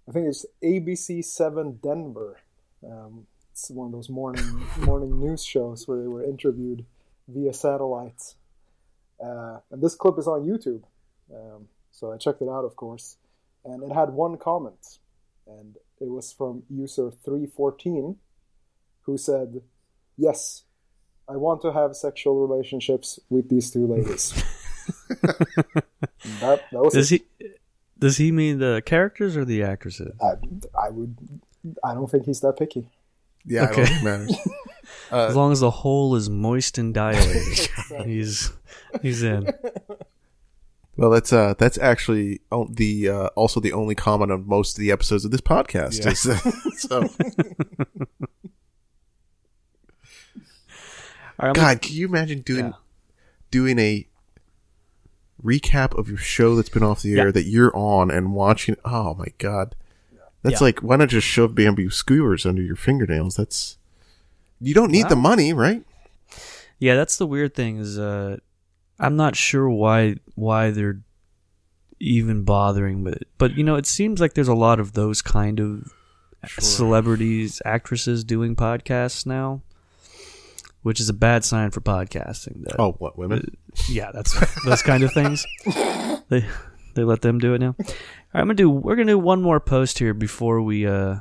I 0.08 0.12
think 0.12 0.28
it's 0.28 0.45
ABC 0.64 1.24
Seven 1.24 1.80
Denver. 1.82 2.39
Um, 2.84 3.28
it's 3.52 3.70
one 3.70 3.88
of 3.88 3.93
those 3.93 4.10
morning 4.10 4.66
morning 4.78 5.20
news 5.20 5.43
shows 5.43 5.88
where 5.88 5.99
they 5.99 6.08
were 6.08 6.24
interviewed 6.24 6.86
via 7.28 7.54
satellite. 7.54 8.36
Uh, 9.24 9.60
and 9.70 9.82
this 9.82 9.95
clip 9.95 10.18
is 10.18 10.28
on 10.28 10.41
YouTube, 10.41 10.84
um, 11.32 11.68
so 11.91 12.12
I 12.12 12.18
checked 12.18 12.41
it 12.41 12.49
out, 12.49 12.66
of 12.66 12.76
course 12.76 13.18
and 13.64 13.84
it 13.84 13.93
had 13.93 14.10
one 14.10 14.38
comment, 14.38 14.99
and 15.47 15.76
it 15.99 16.10
was 16.10 16.32
from 16.32 16.64
user 16.70 17.12
314, 17.24 18.18
who 19.04 19.18
said, 19.18 19.62
Yes, 20.18 20.64
I 21.28 21.38
want 21.38 21.62
to 21.62 21.72
have 21.72 21.95
sexual 21.95 22.47
relationships 22.47 23.20
with 23.30 23.49
these 23.49 23.72
two 23.72 23.88
ladies. 23.88 24.32
that, 25.22 26.62
that 26.72 26.74
was 26.74 26.93
Does 26.93 27.12
it. 27.12 27.24
he? 27.39 27.47
Does 28.02 28.18
he 28.18 28.32
mean 28.34 28.60
the 28.60 28.82
characters 28.86 29.38
or 29.38 29.45
the 29.45 29.64
actresses? 29.64 30.12
I, 30.22 30.34
I 30.78 30.89
would. 30.89 31.16
I 31.84 31.93
don't 31.93 32.10
think 32.12 32.26
he's 32.26 32.41
that 32.41 32.58
picky. 32.60 32.89
Yeah, 33.45 33.64
I 33.64 33.66
don't 33.68 33.74
Okay. 33.80 33.86
think 33.86 34.02
it 34.02 34.04
matters. 34.04 34.36
As 35.12 35.36
long 35.36 35.52
as 35.54 35.60
the 35.62 35.72
hole 35.72 36.16
is 36.16 36.30
moist 36.30 36.78
and 36.78 36.93
dilated, 36.93 37.70
he's 38.06 38.52
he's 39.02 39.24
in. 39.24 39.47
Well, 40.97 41.10
that's 41.12 41.32
uh, 41.32 41.54
that's 41.58 41.78
actually 41.78 42.41
o- 42.52 42.68
the 42.70 43.08
uh, 43.10 43.28
also 43.36 43.60
the 43.60 43.72
only 43.74 43.95
comment 43.95 44.32
on 44.32 44.47
most 44.47 44.78
of 44.78 44.82
the 44.82 44.91
episodes 44.91 45.24
of 45.24 45.32
this 45.32 45.39
podcast. 45.41 46.04
Yeah. 46.04 46.12
Is, 46.12 46.26
uh, 46.28 46.52
so, 46.78 47.02
All 51.39 51.47
right, 51.47 51.49
I'm 51.49 51.54
God, 51.54 51.82
can 51.82 51.93
you 51.95 52.08
imagine 52.08 52.41
doing 52.41 52.66
Yeah. 52.66 52.72
doing 53.49 53.80
a 53.80 54.08
recap 55.44 55.98
of 55.98 56.08
your 56.08 56.18
show 56.18 56.56
that's 56.56 56.70
been 56.70 56.84
off 56.84 57.02
the 57.02 57.20
air 57.20 57.28
Yeah. 57.28 57.32
that 57.32 57.46
you're 57.46 57.76
on 57.76 58.10
and 58.12 58.34
watching? 58.34 58.76
Oh 58.86 59.14
my 59.16 59.28
God, 59.38 59.76
that's 60.44 60.60
Yeah. 60.62 60.66
like 60.66 60.80
why 60.82 60.96
not 60.98 61.10
just 61.10 61.28
shove 61.28 61.56
bamboo 61.56 61.89
skewers 61.89 62.46
under 62.46 62.62
your 62.62 62.76
fingernails? 62.76 63.36
That's 63.36 63.78
you 64.60 64.74
don't 64.74 64.92
need 64.92 65.10
the 65.10 65.16
money, 65.16 65.54
right? 65.54 65.84
Yeah, 66.80 66.96
that's 66.96 67.18
the 67.18 67.28
weird 67.28 67.54
thing 67.56 67.78
is 67.78 67.98
uh 68.00 68.38
I'm 69.00 69.16
not 69.16 69.36
sure 69.36 69.70
why 69.70 70.16
why 70.36 70.70
they're 70.72 71.02
even 72.00 72.44
bothering 72.44 73.04
with 73.04 73.16
it. 73.16 73.28
But 73.38 73.56
you 73.58 73.64
know, 73.64 73.76
it 73.76 73.86
seems 73.86 74.20
like 74.20 74.34
there's 74.34 74.48
a 74.48 74.54
lot 74.56 74.80
of 74.80 74.94
those 74.94 75.22
kind 75.22 75.60
of 75.60 75.92
celebrities, 76.60 77.62
actresses 77.66 78.24
doing 78.24 78.56
podcasts 78.56 79.26
now, 79.26 79.62
which 80.84 81.00
is 81.00 81.10
a 81.10 81.14
bad 81.14 81.44
sign 81.44 81.72
for 81.72 81.82
podcasting. 81.82 82.64
That, 82.64 82.76
Oh, 82.80 82.94
what 82.94 83.18
women? 83.18 83.56
yeah, 83.90 84.12
that's 84.14 84.34
those 84.66 84.82
kind 84.82 85.04
of 85.04 85.12
things. 85.14 85.46
they 86.30 86.46
they 86.96 87.04
let 87.04 87.22
them 87.22 87.40
do 87.40 87.54
it 87.54 87.60
now. 87.60 87.76
All 87.80 87.86
right, 87.86 88.42
I'm 88.42 88.46
gonna 88.48 88.56
do. 88.56 88.70
We're 88.70 88.96
gonna 88.96 89.12
do 89.14 89.20
one 89.20 89.42
more 89.42 89.60
post 89.60 90.00
here 90.00 90.14
before 90.14 90.62
we 90.62 90.86
uh, 90.88 91.18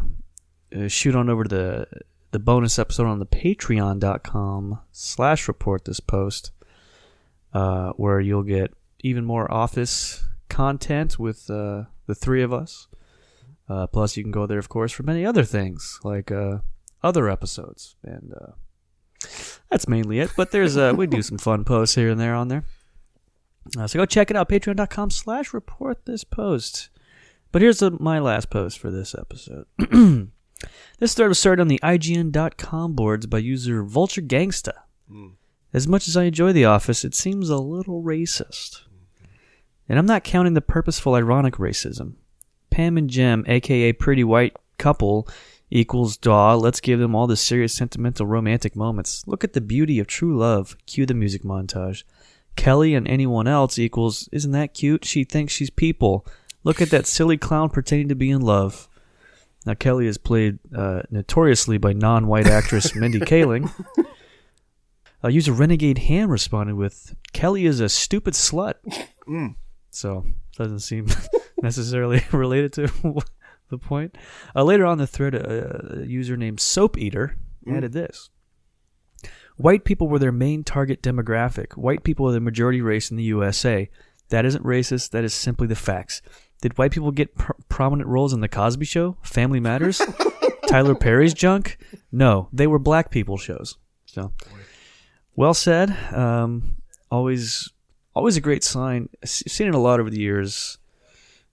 uh, 0.76 0.88
shoot 0.88 1.14
on 1.14 1.28
over 1.30 1.44
to 1.44 1.48
the 1.48 1.86
the 2.32 2.38
bonus 2.38 2.78
episode 2.78 3.06
on 3.06 3.18
the 3.18 3.26
Patreon.com 3.26 4.78
slash 4.92 5.48
report 5.48 5.84
this 5.84 5.98
post, 6.00 6.52
uh, 7.52 7.90
where 7.92 8.20
you'll 8.20 8.44
get 8.44 8.72
even 9.00 9.24
more 9.24 9.50
office 9.52 10.24
content 10.48 11.18
with 11.18 11.50
uh, 11.50 11.84
the 12.06 12.14
three 12.14 12.42
of 12.42 12.52
us. 12.52 12.86
Uh, 13.68 13.86
plus, 13.86 14.16
you 14.16 14.22
can 14.24 14.32
go 14.32 14.46
there, 14.46 14.58
of 14.58 14.68
course, 14.68 14.92
for 14.92 15.02
many 15.04 15.24
other 15.24 15.44
things 15.44 16.00
like 16.02 16.30
uh, 16.32 16.58
other 17.02 17.28
episodes, 17.28 17.96
and 18.04 18.32
uh, 18.40 18.52
that's 19.68 19.88
mainly 19.88 20.18
it. 20.20 20.30
But 20.36 20.50
there's 20.50 20.76
uh, 20.76 20.94
we 20.96 21.06
do 21.06 21.22
some 21.22 21.38
fun 21.38 21.64
posts 21.64 21.94
here 21.94 22.10
and 22.10 22.20
there 22.20 22.34
on 22.34 22.48
there. 22.48 22.64
Uh, 23.78 23.86
so 23.86 23.98
go 23.98 24.06
check 24.06 24.30
it 24.30 24.36
out, 24.36 24.48
patreon.com 24.48 25.10
slash 25.10 25.52
report 25.52 26.06
this 26.06 26.24
post. 26.24 26.88
But 27.52 27.62
here's 27.62 27.80
the, 27.80 27.90
my 27.90 28.18
last 28.18 28.50
post 28.50 28.78
for 28.78 28.90
this 28.90 29.14
episode. 29.14 29.66
this 30.98 31.14
thread 31.14 31.28
was 31.28 31.38
started 31.38 31.62
on 31.62 31.68
the 31.68 31.80
IGN.com 31.82 32.94
boards 32.94 33.26
by 33.26 33.38
user 33.38 33.82
Vulture 33.82 34.22
Gangsta. 34.22 34.72
As 35.72 35.86
much 35.86 36.08
as 36.08 36.16
I 36.16 36.24
enjoy 36.24 36.52
The 36.52 36.64
Office, 36.64 37.04
it 37.04 37.14
seems 37.14 37.48
a 37.48 37.58
little 37.58 38.02
racist. 38.02 38.82
And 39.88 39.98
I'm 39.98 40.06
not 40.06 40.24
counting 40.24 40.54
the 40.54 40.60
purposeful 40.60 41.14
ironic 41.14 41.54
racism. 41.54 42.14
Pam 42.70 42.96
and 42.96 43.10
Jim, 43.10 43.44
aka 43.48 43.92
Pretty 43.92 44.22
White 44.24 44.56
Couple, 44.78 45.28
equals 45.70 46.16
Daw. 46.16 46.56
Let's 46.56 46.80
give 46.80 46.98
them 46.98 47.14
all 47.14 47.26
the 47.26 47.36
serious, 47.36 47.74
sentimental, 47.74 48.26
romantic 48.26 48.76
moments. 48.76 49.22
Look 49.26 49.44
at 49.44 49.52
the 49.52 49.60
beauty 49.60 49.98
of 49.98 50.06
true 50.06 50.36
love. 50.36 50.76
Cue 50.86 51.06
the 51.06 51.14
music 51.14 51.42
montage. 51.42 52.04
Kelly 52.56 52.94
and 52.94 53.06
anyone 53.08 53.46
else 53.46 53.78
equals, 53.78 54.28
isn't 54.32 54.52
that 54.52 54.74
cute? 54.74 55.04
She 55.04 55.24
thinks 55.24 55.52
she's 55.52 55.70
people. 55.70 56.26
Look 56.64 56.80
at 56.82 56.90
that 56.90 57.06
silly 57.06 57.38
clown 57.38 57.70
pretending 57.70 58.08
to 58.08 58.14
be 58.14 58.30
in 58.30 58.42
love. 58.42 58.88
Now, 59.66 59.74
Kelly 59.74 60.06
is 60.06 60.18
played 60.18 60.58
uh, 60.74 61.02
notoriously 61.10 61.78
by 61.78 61.92
non 61.92 62.26
white 62.26 62.46
actress 62.46 62.94
Mindy 62.96 63.20
Kaling. 63.20 63.70
Uh, 65.22 65.28
user 65.28 65.52
Renegade 65.52 65.98
Ham 65.98 66.30
responded 66.30 66.76
with, 66.76 67.14
Kelly 67.32 67.66
is 67.66 67.80
a 67.80 67.88
stupid 67.88 68.34
slut. 68.34 68.74
So, 69.90 70.24
doesn't 70.56 70.80
seem 70.80 71.08
necessarily 71.62 72.24
related 72.32 72.72
to 72.74 73.22
the 73.70 73.78
point. 73.78 74.16
Uh, 74.54 74.64
later 74.64 74.84
on 74.84 74.98
the 74.98 75.06
thread, 75.06 75.34
a, 75.34 76.00
a 76.00 76.06
user 76.06 76.36
named 76.36 76.60
Soap 76.60 76.98
Eater 76.98 77.36
added 77.68 77.92
this. 77.92 78.30
White 79.56 79.84
people 79.84 80.08
were 80.08 80.18
their 80.18 80.32
main 80.32 80.64
target 80.64 81.02
demographic. 81.02 81.76
White 81.76 82.02
people 82.02 82.26
are 82.28 82.32
the 82.32 82.40
majority 82.40 82.80
race 82.80 83.10
in 83.10 83.16
the 83.16 83.24
USA. 83.24 83.90
That 84.30 84.46
isn't 84.46 84.64
racist. 84.64 85.10
That 85.10 85.24
is 85.24 85.34
simply 85.34 85.66
the 85.66 85.76
facts. 85.76 86.22
Did 86.62 86.78
white 86.78 86.92
people 86.92 87.10
get 87.10 87.34
pr- 87.34 87.52
prominent 87.68 88.08
roles 88.08 88.32
in 88.32 88.40
The 88.40 88.48
Cosby 88.48 88.84
Show, 88.84 89.16
Family 89.22 89.60
Matters, 89.60 90.00
Tyler 90.68 90.94
Perry's 90.94 91.34
junk? 91.34 91.78
No, 92.12 92.48
they 92.52 92.66
were 92.66 92.78
black 92.78 93.10
people 93.10 93.36
shows. 93.36 93.76
So, 94.06 94.32
well 95.36 95.54
said. 95.54 95.90
Um, 96.14 96.76
always, 97.10 97.70
always 98.14 98.36
a 98.36 98.40
great 98.42 98.64
sign. 98.64 99.08
Seen 99.24 99.68
it 99.68 99.74
a 99.74 99.78
lot 99.78 100.00
over 100.00 100.10
the 100.10 100.20
years. 100.20 100.78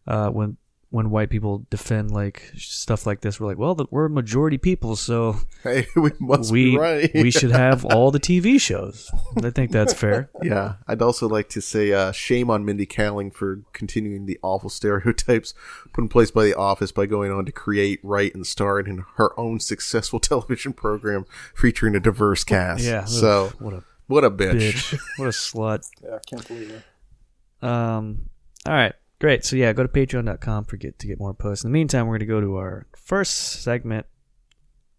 Uh, 0.06 0.30
when 0.30 0.58
when 0.90 1.10
white 1.10 1.30
people 1.30 1.66
defend 1.70 2.12
like 2.12 2.52
stuff 2.56 3.06
like 3.06 3.20
this, 3.20 3.40
we're 3.40 3.48
like, 3.48 3.58
well, 3.58 3.76
we're 3.92 4.06
a 4.06 4.10
majority 4.10 4.58
people, 4.58 4.96
so 4.96 5.36
Hey, 5.64 5.86
we 5.96 6.12
must 6.20 6.52
we 6.52 6.72
be 6.72 6.78
right. 6.78 7.12
we 7.14 7.30
should 7.30 7.52
have 7.52 7.84
all 7.94 8.10
the 8.10 8.20
TV 8.20 8.60
shows. 8.60 9.12
I 9.44 9.50
think 9.50 9.72
that's 9.72 9.94
fair. 9.94 10.30
Yeah, 10.42 10.76
I'd 10.88 11.02
also 11.02 11.28
like 11.28 11.50
to 11.50 11.62
say 11.62 11.92
uh, 11.92 12.14
shame 12.14 12.50
on 12.50 12.64
Mindy 12.64 12.86
Kaling 12.86 13.34
for 13.34 13.64
continuing 13.74 14.28
the 14.28 14.40
awful 14.42 14.70
stereotypes 14.70 15.54
put 15.94 16.04
in 16.04 16.08
place 16.10 16.32
by 16.32 16.46
The 16.46 16.58
Office 16.58 16.94
by 16.94 17.06
going 17.06 17.32
on 17.32 17.46
to 17.46 17.52
create, 17.52 18.00
write, 18.02 18.34
and 18.34 18.48
star 18.48 18.80
in 18.80 19.04
her 19.16 19.38
own 19.38 19.60
successful 19.60 20.20
television 20.22 20.72
program 20.72 21.26
featuring 21.54 21.96
a 21.96 22.00
diverse 22.00 22.46
cast. 22.46 22.86
Yeah. 22.86 23.04
So 23.04 23.52
what 23.60 23.74
a 23.74 23.84
what 24.08 24.24
a 24.24 24.32
bitch. 24.32 24.72
bitch. 24.72 25.00
What 25.18 25.26
a 25.26 25.32
slut. 25.32 25.90
Yeah, 26.02 26.16
I 26.16 26.20
can't 26.26 26.48
believe 26.48 26.72
it. 26.72 27.64
Um. 27.68 28.30
All 28.66 28.74
right. 28.74 28.94
Great. 29.20 29.44
So 29.44 29.56
yeah, 29.56 29.74
go 29.74 29.84
to 29.84 29.90
patreon.com 29.90 30.66
for 30.66 30.78
get 30.78 31.00
to 31.00 31.08
get 31.08 31.20
more 31.20 31.34
posts. 31.34 31.64
In 31.64 31.72
the 31.72 31.74
meantime, 31.74 32.06
we're 32.06 32.18
going 32.18 32.20
to 32.20 32.26
go 32.28 32.42
to 32.42 32.56
our 32.58 32.88
first 32.96 33.64
segment 33.64 34.06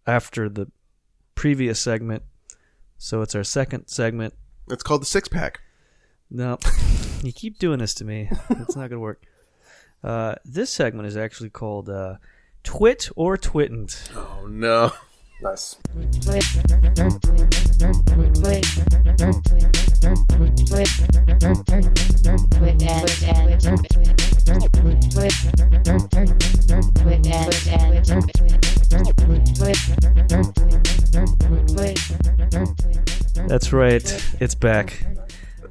after 0.05 0.49
the 0.49 0.69
previous 1.35 1.79
segment. 1.79 2.23
So 2.97 3.21
it's 3.21 3.33
our 3.33 3.45
second 3.45 3.87
segment. 3.87 4.33
It's 4.69 4.83
called 4.83 5.01
the 5.01 5.05
Six 5.05 5.29
Pack. 5.29 5.61
No, 6.29 6.57
you 7.23 7.31
keep 7.31 7.59
doing 7.59 7.79
this 7.79 7.93
to 7.95 8.05
me. 8.05 8.29
It's 8.49 8.75
not 8.75 8.89
going 8.89 8.91
to 8.91 8.99
work. 8.99 9.23
Uh, 10.03 10.35
this 10.45 10.69
segment 10.69 11.07
is 11.07 11.17
actually 11.17 11.49
called 11.49 11.89
uh, 11.89 12.15
Twit 12.63 13.09
or 13.15 13.37
Twittent. 13.37 14.11
Oh 14.15 14.47
no. 14.47 14.91
Nice. 15.41 15.77
That's 33.47 33.73
right. 33.73 34.25
It's 34.39 34.55
back. 34.55 35.05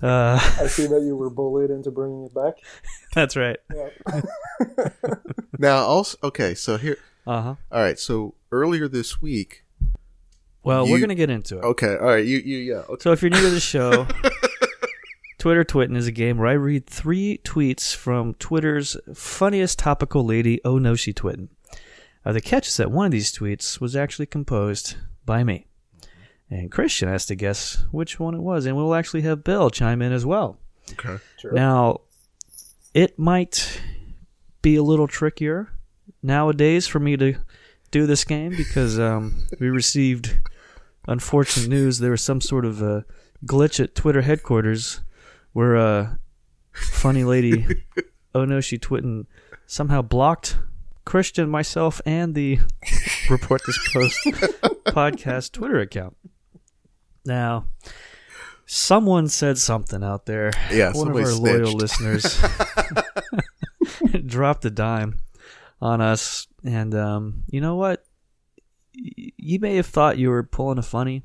Uh, 0.03 0.39
I 0.61 0.67
see 0.67 0.87
that 0.87 1.03
you 1.03 1.17
were 1.17 1.31
bullied 1.31 1.71
into 1.71 1.91
bringing 1.91 2.25
it 2.25 2.35
back. 2.35 2.55
that's 3.15 3.37
right. 3.37 3.57
Yeah. 3.75 4.21
Now 5.61 5.79
also 5.79 6.17
okay, 6.23 6.55
so 6.55 6.77
here 6.77 6.99
Uh 7.27 7.43
huh. 7.43 7.55
all 7.73 7.81
right, 7.83 7.99
so 7.99 8.35
earlier 8.53 8.89
this 8.89 9.21
week 9.23 9.65
Well, 10.63 10.85
we're 10.89 10.99
going 10.99 11.09
to 11.11 11.15
get 11.15 11.31
into 11.31 11.59
it. 11.59 11.65
okay, 11.65 11.97
all 11.97 12.07
right, 12.07 12.25
you 12.25 12.39
you 12.39 12.59
yeah, 12.59 12.83
okay. 12.89 13.01
So 13.03 13.13
if 13.13 13.23
you're 13.23 13.31
new 13.31 13.41
to 13.41 13.51
the 13.51 13.61
show, 13.61 14.07
Twitter 15.39 15.65
Twitten 15.65 15.97
is 15.97 16.07
a 16.07 16.13
game 16.13 16.37
where 16.39 16.49
I 16.49 16.53
read 16.55 16.87
three 16.87 17.39
tweets 17.45 17.95
from 17.95 18.35
Twitter's 18.35 18.97
funniest 19.15 19.79
topical 19.79 20.25
lady, 20.25 20.61
Oh 20.65 20.79
No 20.79 20.95
She 20.97 21.13
Twitnt. 21.13 21.51
Uh, 22.25 22.33
the 22.33 22.41
catch 22.41 22.67
is 22.69 22.77
that 22.77 22.91
one 22.91 23.07
of 23.07 23.13
these 23.13 23.33
tweets 23.33 23.81
was 23.81 23.95
actually 23.95 24.27
composed 24.27 24.97
by 25.25 25.45
me. 25.45 25.67
And 26.51 26.71
Christian 26.73 27.09
has 27.09 27.25
to 27.27 27.35
guess 27.37 27.85
which 27.93 28.19
one 28.19 28.35
it 28.35 28.41
was, 28.41 28.67
and 28.67 28.75
we'll 28.77 28.95
actually 28.95 29.21
have 29.23 29.45
Bill 29.45 29.71
chime 29.71 30.03
in 30.03 30.13
as 30.13 30.27
well. 30.27 30.59
Okay. 30.93 31.19
Sure. 31.39 31.53
Now, 31.53 32.01
it 32.95 33.19
might 33.19 33.81
be 34.63 34.75
a 34.77 34.83
little 34.83 35.07
trickier 35.07 35.73
nowadays 36.23 36.87
for 36.87 36.99
me 36.99 37.17
to 37.19 37.35
do 37.91 38.07
this 38.07 38.25
game 38.25 38.55
because 38.57 38.99
um, 38.99 39.45
we 39.61 39.69
received 39.69 40.39
unfortunate 41.07 41.69
news. 41.69 41.99
There 41.99 42.11
was 42.11 42.23
some 42.23 42.41
sort 42.41 42.65
of 42.65 42.83
a 42.83 43.05
glitch 43.47 43.81
at 43.83 43.95
Twitter 43.95 44.23
headquarters 44.23 45.01
where 45.53 45.75
a 45.75 46.19
funny 46.73 47.25
lady, 47.25 47.67
oh 48.35 48.45
no, 48.45 48.61
she 48.61 48.79
twitnt, 48.79 49.29
somehow 49.67 50.03
blocked 50.03 50.59
Christian, 51.05 51.49
myself, 51.49 52.01
and 52.05 52.35
the 52.35 52.59
Report 53.31 53.63
This 53.67 53.79
Post 53.93 54.19
podcast 54.89 55.53
Twitter 55.53 55.81
account. 55.81 56.17
Now, 57.25 57.69
someone 58.67 59.29
said 59.29 59.59
something 59.59 60.05
out 60.05 60.27
there. 60.27 60.51
Yeah, 60.71 60.93
One 60.93 61.09
of 61.09 61.17
our 61.17 61.33
loyal 61.33 61.73
listeners 61.73 62.43
dropped 64.27 64.65
a 64.67 64.71
dime 64.71 65.21
on 65.81 66.01
us, 66.01 66.47
and 66.65 66.95
um, 66.95 67.45
you 67.51 67.61
know 67.61 67.77
what? 67.77 68.05
Y- 68.97 69.33
You 69.37 69.59
may 69.61 69.77
have 69.77 69.87
thought 69.87 70.19
you 70.19 70.31
were 70.31 70.43
pulling 70.43 70.79
a 70.79 70.83
funny, 70.83 71.23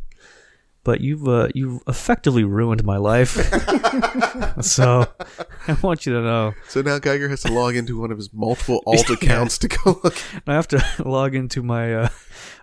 but 0.83 1.01
you've 1.01 1.27
uh, 1.27 1.47
you've 1.55 1.81
effectively 1.87 2.43
ruined 2.43 2.83
my 2.83 2.97
life. 2.97 3.31
so 4.61 5.07
I 5.67 5.73
want 5.81 6.05
you 6.05 6.13
to 6.13 6.21
know 6.21 6.53
So 6.67 6.81
now 6.81 6.99
Geiger 6.99 7.29
has 7.29 7.41
to 7.43 7.51
log 7.53 7.75
into 7.75 7.99
one 7.99 8.11
of 8.11 8.17
his 8.17 8.31
multiple 8.33 8.81
alt 8.85 9.09
accounts 9.17 9.57
to 9.59 9.67
go 9.67 9.99
look. 10.03 10.15
I 10.45 10.53
have 10.53 10.67
to 10.69 10.83
log 11.05 11.35
into 11.35 11.63
my 11.63 11.93
uh, 11.95 12.09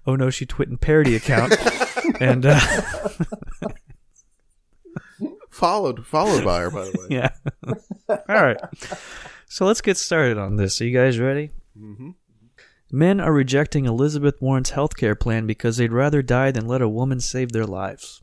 oh 0.07 0.17
no 0.17 0.31
she 0.31 0.47
twitnt 0.47 0.81
parody 0.81 1.17
account, 1.17 1.55
and 2.21 2.45
uh, 2.47 2.61
Followed 5.51 6.07
followed 6.07 6.45
by 6.45 6.61
her, 6.61 6.71
by 6.71 6.85
the 6.85 6.91
way. 6.99 7.07
yeah. 7.17 7.31
All 8.09 8.43
right. 8.43 8.57
So 9.47 9.67
let's 9.67 9.81
get 9.81 9.97
started 9.97 10.39
on 10.39 10.57
this. 10.57 10.81
Are 10.81 10.85
you 10.87 10.97
guys 10.97 11.19
ready? 11.19 11.51
Mhm. 11.79 12.15
Men 12.93 13.21
are 13.21 13.33
rejecting 13.33 13.87
Elizabeth 13.87 14.41
Warren's 14.41 14.71
health 14.71 14.97
care 14.97 15.15
plan 15.15 15.47
because 15.47 15.77
they'd 15.77 15.93
rather 15.93 16.23
die 16.23 16.51
than 16.51 16.67
let 16.67 16.83
a 16.83 16.89
woman 16.89 17.21
save 17.21 17.53
their 17.53 17.67
lives. 17.67 18.21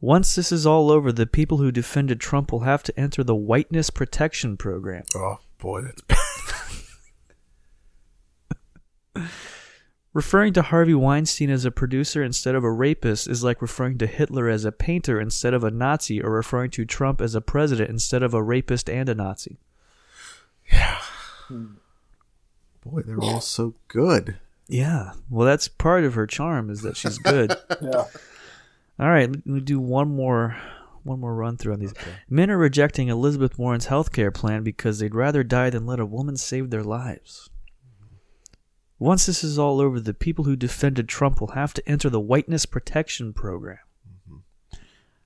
Once 0.00 0.34
this 0.34 0.52
is 0.52 0.66
all 0.66 0.90
over, 0.90 1.12
the 1.12 1.26
people 1.26 1.58
who 1.58 1.72
defended 1.72 2.20
Trump 2.20 2.52
will 2.52 2.60
have 2.60 2.82
to 2.82 3.00
enter 3.00 3.24
the 3.24 3.34
whiteness 3.34 3.88
protection 3.88 4.56
program. 4.56 5.04
Oh 5.14 5.38
boy, 5.58 5.82
that's 5.82 6.02
Referring 10.12 10.52
to 10.52 10.62
Harvey 10.62 10.94
Weinstein 10.94 11.50
as 11.50 11.64
a 11.64 11.70
producer 11.70 12.22
instead 12.22 12.54
of 12.54 12.62
a 12.62 12.70
rapist 12.70 13.26
is 13.26 13.42
like 13.42 13.62
referring 13.62 13.98
to 13.98 14.06
Hitler 14.06 14.48
as 14.48 14.64
a 14.64 14.70
painter 14.72 15.20
instead 15.20 15.54
of 15.54 15.64
a 15.64 15.70
Nazi, 15.70 16.22
or 16.22 16.30
referring 16.30 16.70
to 16.72 16.84
Trump 16.84 17.20
as 17.20 17.34
a 17.34 17.40
president 17.40 17.90
instead 17.90 18.22
of 18.22 18.34
a 18.34 18.42
rapist 18.42 18.90
and 18.90 19.08
a 19.08 19.14
Nazi. 19.14 19.58
Boy, 21.50 23.00
they're 23.02 23.20
all 23.20 23.40
so 23.40 23.74
good. 23.88 24.38
Yeah, 24.68 25.12
well, 25.28 25.46
that's 25.46 25.68
part 25.68 26.04
of 26.04 26.14
her 26.14 26.26
charm 26.26 26.70
is 26.70 26.82
that 26.82 26.96
she's 26.96 27.18
good. 27.18 27.54
Yeah. 27.82 28.04
All 28.98 29.10
right, 29.10 29.28
let 29.28 29.46
me 29.46 29.60
do 29.60 29.80
one 29.80 30.14
more 30.14 30.56
one 31.02 31.20
more 31.20 31.34
run 31.34 31.56
through 31.56 31.74
on 31.74 31.80
these. 31.80 31.92
Men 32.30 32.50
are 32.50 32.56
rejecting 32.56 33.08
Elizabeth 33.08 33.58
Warren's 33.58 33.86
health 33.86 34.12
care 34.12 34.30
plan 34.30 34.62
because 34.62 34.98
they'd 35.00 35.14
rather 35.14 35.42
die 35.42 35.68
than 35.68 35.84
let 35.84 36.00
a 36.00 36.06
woman 36.06 36.36
save 36.36 36.70
their 36.70 36.84
lives. 36.84 37.50
Once 38.98 39.26
this 39.26 39.44
is 39.44 39.58
all 39.58 39.80
over, 39.80 40.00
the 40.00 40.14
people 40.14 40.44
who 40.44 40.56
defended 40.56 41.08
Trump 41.08 41.40
will 41.40 41.48
have 41.48 41.74
to 41.74 41.86
enter 41.88 42.08
the 42.08 42.20
whiteness 42.20 42.64
protection 42.64 43.32
program. 43.32 43.78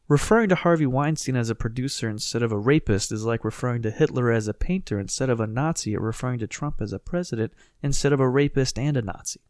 Referring 0.09 0.49
to 0.49 0.55
Harvey 0.55 0.87
Weinstein 0.87 1.37
as 1.37 1.51
a 1.51 1.55
producer 1.55 2.09
instead 2.09 2.43
of 2.43 2.51
a 2.51 2.57
rapist 2.59 3.13
is 3.13 3.25
like 3.27 3.45
referring 3.45 3.83
to 3.83 3.91
Hitler 3.91 4.33
as 4.33 4.49
a 4.49 4.55
painter 4.55 4.99
instead 4.99 5.29
of 5.29 5.39
a 5.39 5.47
Nazi, 5.47 5.95
or 5.95 6.01
referring 6.01 6.39
to 6.39 6.47
Trump 6.47 6.81
as 6.81 6.95
a 6.95 6.99
president 6.99 7.53
instead 7.83 8.13
of 8.15 8.19
a 8.21 8.29
rapist 8.29 8.79
and 8.79 8.97
a 8.97 9.03
Nazi. 9.03 9.41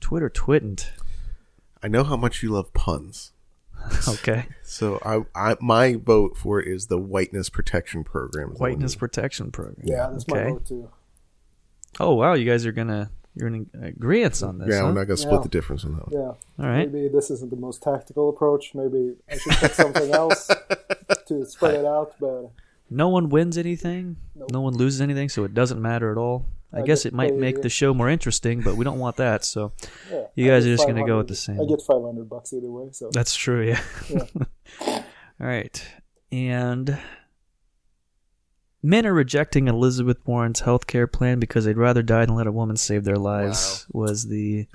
Twitter 0.00 0.28
twittened. 0.28 0.88
I 1.82 1.88
know 1.88 2.04
how 2.04 2.16
much 2.16 2.42
you 2.42 2.50
love 2.50 2.72
puns. 2.74 3.32
Okay. 4.08 4.46
So 4.64 4.98
I, 5.04 5.50
I 5.52 5.56
my 5.60 5.94
vote 5.94 6.36
for 6.36 6.60
it 6.60 6.66
is 6.68 6.88
the 6.88 6.98
whiteness 6.98 7.48
protection 7.48 8.02
program. 8.04 8.50
is 8.50 8.58
the 8.58 8.60
one 8.62 8.70
Whiteness 8.72 8.94
protection 8.96 9.50
program. 9.52 9.86
Yeah, 9.86 10.08
that's 10.10 10.26
my 10.28 10.38
Okay. 10.40 10.50
vote 10.50 10.66
too. 10.66 10.90
Oh 12.00 12.14
wow, 12.14 12.34
you 12.34 12.44
guys 12.44 12.66
are 12.66 12.72
gonna 12.72 13.10
you're 13.38 13.48
in 13.48 13.66
agreement 13.82 14.42
on 14.42 14.58
this. 14.58 14.68
Yeah, 14.70 14.80
huh? 14.80 14.86
we're 14.86 14.92
not 14.94 15.04
gonna 15.04 15.16
split 15.16 15.34
Yeah. 15.34 15.42
the 15.42 15.48
difference 15.48 15.84
on 15.84 15.92
that. 15.94 16.08
One. 16.12 16.22
Yeah. 16.22 16.64
All 16.64 16.70
right. 16.70 16.90
Maybe 16.92 17.08
this 17.08 17.30
isn't 17.30 17.50
the 17.50 17.56
most 17.56 17.82
tactical 17.82 18.28
approach. 18.28 18.74
Maybe 18.74 19.14
I 19.30 19.36
should 19.38 19.52
pick 19.54 19.72
something 19.72 20.10
else 20.12 20.48
to 21.26 21.44
spread 21.46 21.76
it 21.76 21.84
out. 21.86 22.14
But 22.20 22.50
No 22.90 23.08
one 23.08 23.28
wins 23.28 23.56
anything. 23.58 24.16
Nope. 24.34 24.50
No 24.52 24.60
one 24.62 24.74
loses 24.74 25.00
anything, 25.00 25.28
so 25.28 25.44
it 25.44 25.54
doesn't 25.54 25.80
matter 25.80 26.10
at 26.10 26.18
all. 26.18 26.46
I, 26.72 26.80
I 26.80 26.82
guess 26.82 27.06
it 27.06 27.14
might 27.14 27.30
paid- 27.30 27.40
make 27.40 27.62
the 27.62 27.68
show 27.70 27.94
more 27.94 28.08
interesting, 28.10 28.60
but 28.60 28.76
we 28.76 28.84
don't 28.84 28.98
want 28.98 29.16
that. 29.16 29.44
So 29.44 29.72
yeah, 30.12 30.24
You 30.34 30.46
guys 30.48 30.66
are 30.66 30.70
just 30.74 30.86
gonna 30.86 31.06
go 31.06 31.16
with 31.18 31.28
the 31.28 31.34
same. 31.36 31.60
I 31.60 31.64
get 31.64 31.80
five 31.82 32.02
hundred 32.02 32.28
bucks 32.28 32.52
either 32.52 32.70
way. 32.70 32.88
So 32.92 33.10
that's 33.12 33.34
true. 33.34 33.62
Yeah. 33.68 33.80
Yeah. 34.10 34.24
all 34.86 35.46
right. 35.46 35.82
And 36.30 36.98
men 38.82 39.06
are 39.06 39.12
rejecting 39.14 39.68
Elizabeth 39.68 40.18
Warren's 40.26 40.60
health 40.60 40.86
care 40.86 41.06
plan 41.06 41.38
because 41.40 41.64
they'd 41.64 41.76
rather 41.76 42.02
die 42.02 42.24
than 42.26 42.34
let 42.36 42.46
a 42.46 42.52
woman 42.52 42.76
save 42.76 43.04
their 43.04 43.16
lives. 43.16 43.86
Was 43.92 44.28
the 44.28 44.66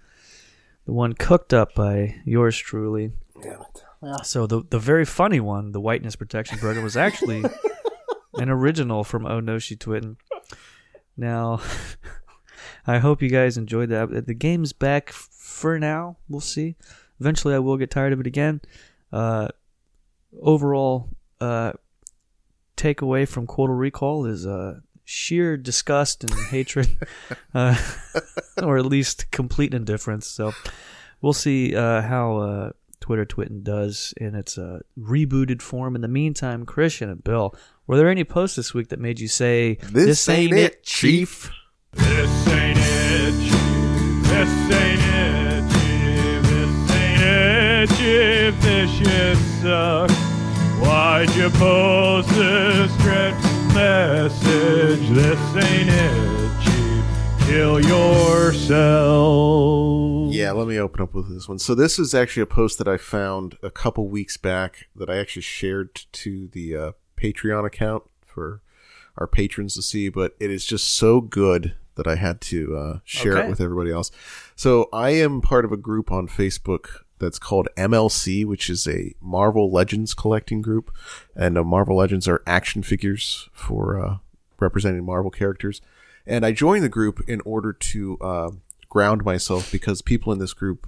the 0.85 0.93
one 0.93 1.13
cooked 1.13 1.53
up 1.53 1.73
by 1.75 2.21
yours 2.25 2.57
truly. 2.57 3.11
damn 3.41 3.61
it. 3.61 3.83
Yeah. 4.01 4.17
So 4.23 4.45
the 4.47 4.63
the 4.69 4.79
very 4.79 5.05
funny 5.05 5.39
one, 5.39 5.71
the 5.71 5.79
whiteness 5.81 6.15
protection 6.15 6.57
program, 6.57 6.83
was 6.83 6.97
actually 6.97 7.43
an 8.35 8.49
original 8.49 9.03
from 9.03 9.25
Oh 9.25 9.39
No 9.39 9.59
She 9.59 9.75
Twitnt. 9.77 10.17
Now, 11.15 11.61
I 12.87 12.97
hope 12.99 13.21
you 13.21 13.29
guys 13.29 13.57
enjoyed 13.57 13.89
that. 13.89 14.25
The 14.25 14.33
game's 14.33 14.73
back 14.73 15.09
f- 15.09 15.29
for 15.31 15.79
now. 15.79 16.17
We'll 16.27 16.41
see. 16.41 16.75
Eventually, 17.19 17.53
I 17.53 17.59
will 17.59 17.77
get 17.77 17.91
tired 17.91 18.11
of 18.11 18.19
it 18.19 18.27
again. 18.27 18.59
Uh, 19.11 19.47
overall, 20.41 21.09
uh, 21.39 21.73
takeaway 22.77 23.27
from 23.27 23.47
Quotal 23.47 23.77
Recall 23.77 24.25
is 24.25 24.45
uh, 24.45 24.79
sheer 25.05 25.57
disgust 25.57 26.23
and 26.23 26.33
hatred, 26.49 26.89
uh, 27.53 27.75
or 28.63 28.77
at 28.77 28.85
least 28.85 29.31
complete 29.31 29.73
indifference. 29.73 30.27
So, 30.27 30.53
we'll 31.21 31.33
see 31.33 31.75
uh, 31.75 32.01
how 32.01 32.37
uh, 32.37 32.71
Twitter 32.99 33.25
Twitten 33.25 33.63
does 33.63 34.13
in 34.17 34.35
its 34.35 34.57
uh, 34.57 34.79
rebooted 34.99 35.61
form. 35.61 35.95
In 35.95 36.01
the 36.01 36.07
meantime, 36.07 36.65
Christian 36.65 37.09
and 37.09 37.23
Bill, 37.23 37.55
were 37.87 37.97
there 37.97 38.09
any 38.09 38.23
posts 38.23 38.55
this 38.55 38.73
week 38.73 38.89
that 38.89 38.99
made 38.99 39.19
you 39.19 39.27
say, 39.27 39.75
This 39.91 40.29
ain't 40.29 40.53
it, 40.53 40.83
Chief." 40.83 41.51
This 41.91 42.47
ain't 42.47 42.77
it, 42.79 43.33
Chief. 43.41 44.23
This 44.23 44.71
ain't 44.71 45.01
it, 45.03 45.71
Chief. 45.73 46.43
This 46.49 46.91
ain't 46.91 47.21
it, 47.21 47.89
Chief. 47.97 48.61
This 48.61 48.91
shit 48.91 49.37
sucks. 49.61 50.32
Why'd 50.83 51.33
you 51.35 51.49
post 51.51 52.27
this 52.29 52.91
script 52.95 53.41
message? 53.73 55.09
This 55.09 55.39
ain't 55.55 55.89
it, 55.89 56.61
Chief. 56.61 57.03
Kill 57.47 57.79
yourself. 59.13 60.33
Yeah, 60.33 60.51
let 60.51 60.67
me 60.67 60.77
open 60.77 61.01
up 61.01 61.13
with 61.13 61.29
this 61.29 61.47
one. 61.47 61.59
So 61.59 61.73
this 61.75 61.97
is 61.99 62.13
actually 62.13 62.43
a 62.43 62.47
post 62.47 62.77
that 62.79 62.87
I 62.87 62.97
found 62.97 63.57
a 63.63 63.69
couple 63.71 64.07
weeks 64.09 64.35
back 64.37 64.87
that 64.95 65.09
I 65.09 65.17
actually 65.17 65.43
shared 65.43 65.95
to 66.11 66.47
the 66.51 66.75
uh, 66.75 66.91
Patreon 67.17 67.65
account 67.65 68.03
for 68.25 68.61
our 69.17 69.27
patrons 69.27 69.75
to 69.75 69.81
see, 69.81 70.09
but 70.09 70.35
it 70.39 70.49
is 70.51 70.65
just 70.65 70.91
so 70.93 71.21
good 71.21 71.75
that 71.95 72.07
I 72.07 72.15
had 72.15 72.41
to 72.41 72.75
uh, 72.75 72.99
share 73.03 73.37
Okay. 73.37 73.45
it 73.47 73.49
with 73.49 73.61
everybody 73.61 73.91
else. 73.91 74.09
So 74.55 74.89
I 74.91 75.11
am 75.11 75.39
part 75.41 75.63
of 75.63 75.71
a 75.71 75.77
group 75.77 76.11
on 76.11 76.27
Facebook 76.27 77.02
that's 77.19 77.39
called 77.39 77.67
MLC, 77.77 78.45
which 78.45 78.69
is 78.69 78.87
a 78.87 79.13
Marvel 79.21 79.71
Legends 79.71 80.13
collecting 80.13 80.61
group, 80.61 80.91
and 81.35 81.57
uh, 81.57 81.63
Marvel 81.63 81.97
Legends 81.97 82.27
are 82.27 82.43
action 82.45 82.83
figures 82.83 83.49
for 83.53 83.99
uh, 83.99 84.17
representing 84.59 85.05
Marvel 85.05 85.31
characters. 85.31 85.81
And 86.25 86.45
I 86.45 86.51
joined 86.51 86.83
the 86.83 86.89
group 86.89 87.21
in 87.27 87.41
order 87.41 87.73
to 87.73 88.17
uh, 88.19 88.51
ground 88.89 89.25
myself 89.25 89.71
because 89.71 90.01
people 90.01 90.31
in 90.31 90.39
this 90.39 90.53
group 90.53 90.87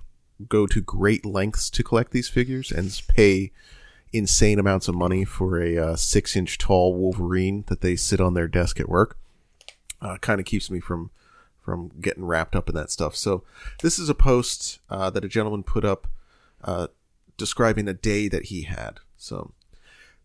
go 0.50 0.68
to 0.68 0.82
great 0.82 1.26
lengths 1.26 1.70
to 1.70 1.84
collect 1.84 2.12
these 2.12 2.30
figures 2.30 2.72
and 2.72 3.02
pay 3.08 3.52
insane 4.14 4.60
amounts 4.60 4.88
of 4.88 4.96
money 4.96 5.26
for 5.26 5.62
a 5.62 5.78
uh, 5.78 5.96
six 5.96 6.36
inch 6.36 6.58
tall 6.58 6.94
Wolverine 6.96 7.64
that 7.68 7.82
they 7.82 7.96
sit 7.96 8.22
on 8.22 8.34
their 8.34 8.48
desk 8.48 8.80
at 8.80 8.90
work. 8.90 9.18
Uh, 10.02 10.18
kind 10.18 10.40
of 10.40 10.46
keeps 10.46 10.70
me 10.70 10.80
from 10.80 11.10
from 11.62 11.92
getting 12.00 12.26
wrapped 12.26 12.56
up 12.56 12.70
in 12.70 12.76
that 12.76 12.92
stuff. 12.92 13.16
So 13.16 13.44
this 13.82 13.98
is 13.98 14.08
a 14.08 14.14
post 14.14 14.80
uh, 14.88 15.10
that 15.10 15.26
a 15.26 15.28
gentleman 15.28 15.64
put 15.64 15.84
up 15.84 16.08
uh, 16.66 16.88
describing 17.38 17.88
a 17.88 17.94
day 17.94 18.28
that 18.28 18.46
he 18.46 18.64
had. 18.64 19.00
So 19.16 19.54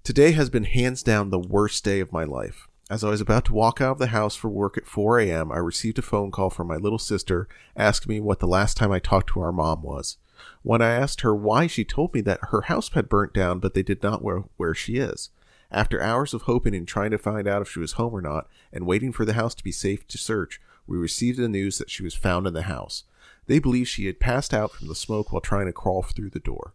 today 0.03 0.32
has 0.32 0.51
been 0.51 0.64
hands 0.64 1.03
down 1.03 1.30
the 1.30 1.38
worst 1.38 1.84
day 1.84 2.01
of 2.01 2.12
my 2.12 2.24
life. 2.24 2.66
As 2.91 3.05
I 3.05 3.11
was 3.11 3.20
about 3.20 3.45
to 3.45 3.53
walk 3.53 3.80
out 3.80 3.93
of 3.93 3.99
the 3.99 4.09
house 4.09 4.34
for 4.34 4.49
work 4.49 4.76
at 4.76 4.86
4 4.86 5.20
a.m., 5.20 5.53
I 5.53 5.59
received 5.59 6.01
a 6.01 6.03
phone 6.03 6.32
call 6.32 6.51
from 6.51 6.66
my 6.66 6.74
little 6.74 6.99
sister 6.99 7.47
asking 7.76 8.11
me 8.11 8.20
what 8.20 8.41
the 8.41 8.49
last 8.49 8.76
time 8.76 8.91
I 8.91 8.99
talked 8.99 9.28
to 9.28 9.41
our 9.41 9.53
mom 9.53 9.82
was. 9.82 10.16
When 10.62 10.82
I 10.82 10.91
asked 10.91 11.20
her 11.20 11.34
why, 11.34 11.68
she 11.68 11.84
told 11.84 12.12
me 12.14 12.20
that 12.22 12.41
her 12.51 12.62
house 12.62 12.88
had 12.88 13.09
burnt 13.09 13.32
down, 13.32 13.61
but 13.61 13.74
they 13.74 13.84
did 13.84 14.03
not 14.03 14.24
know 14.24 14.51
where 14.57 14.74
she 14.74 14.97
is. 14.97 15.30
After 15.70 16.03
hours 16.03 16.34
of 16.34 16.43
hoping 16.43 16.74
and 16.74 16.88
trying 16.88 17.12
to 17.12 17.18
find 17.18 17.47
out 17.47 17.62
if 17.62 17.70
she 17.70 17.78
was 17.78 17.93
home 17.93 18.12
or 18.12 18.20
not, 18.20 18.49
and 18.72 18.86
waiting 18.86 19.12
for 19.12 19.24
the 19.24 19.34
house 19.34 19.55
to 19.55 19.62
be 19.62 19.70
safe 19.70 20.09
to 20.09 20.18
search, 20.18 20.61
we 20.86 20.97
received 20.97 21.38
the 21.38 21.49
news 21.49 21.78
that 21.78 21.91
she 21.91 22.03
was 22.03 22.14
found 22.14 22.49
in 22.49 22.55
the 22.55 22.62
house. 22.62 23.05
They 23.47 23.59
believe 23.59 23.88
she 23.88 24.07
had 24.07 24.20
passed 24.20 24.55
out 24.55 24.72
from 24.72 24.88
the 24.88 24.95
smoke 24.95 25.32
while 25.32 25.41
trying 25.41 25.66
to 25.66 25.72
crawl 25.72 26.03
through 26.03 26.30
the 26.30 26.41
door. 26.41 26.74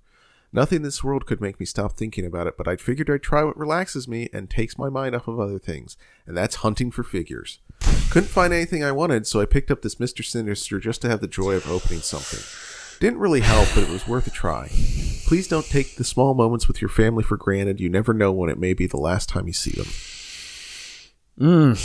Nothing 0.55 0.77
in 0.77 0.83
this 0.83 1.03
world 1.03 1.25
could 1.25 1.41
make 1.41 1.59
me 1.59 1.65
stop 1.65 1.93
thinking 1.93 2.25
about 2.25 2.47
it, 2.47 2.55
but 2.57 2.67
I 2.67 2.77
figured 2.77 3.09
I'd 3.09 3.21
try 3.21 3.43
what 3.43 3.57
relaxes 3.57 4.07
me 4.07 4.29
and 4.31 4.49
takes 4.49 4.77
my 4.77 4.87
mind 4.87 5.13
off 5.13 5.27
of 5.27 5.37
other 5.37 5.59
things, 5.59 5.97
and 6.25 6.37
that's 6.37 6.55
hunting 6.55 6.91
for 6.91 7.03
figures. 7.03 7.59
Couldn't 8.09 8.29
find 8.29 8.53
anything 8.53 8.81
I 8.81 8.93
wanted, 8.93 9.27
so 9.27 9.41
I 9.41 9.45
picked 9.45 9.69
up 9.69 9.81
this 9.81 9.95
Mr. 9.95 10.23
Sinister 10.23 10.79
just 10.79 11.01
to 11.01 11.09
have 11.09 11.19
the 11.19 11.27
joy 11.27 11.55
of 11.55 11.69
opening 11.69 11.99
something. 11.99 12.39
Didn't 13.01 13.19
really 13.19 13.41
help, 13.41 13.67
but 13.75 13.83
it 13.83 13.89
was 13.89 14.07
worth 14.07 14.27
a 14.27 14.31
try. 14.31 14.69
Please 15.27 15.49
don't 15.49 15.65
take 15.65 15.97
the 15.97 16.05
small 16.05 16.33
moments 16.33 16.69
with 16.69 16.81
your 16.81 16.89
family 16.89 17.23
for 17.23 17.35
granted. 17.35 17.81
You 17.81 17.89
never 17.89 18.13
know 18.13 18.31
when 18.31 18.49
it 18.49 18.57
may 18.57 18.73
be 18.73 18.87
the 18.87 18.95
last 18.95 19.27
time 19.27 19.47
you 19.47 19.53
see 19.53 19.71
them. 19.71 19.87
Mm. 21.37 21.75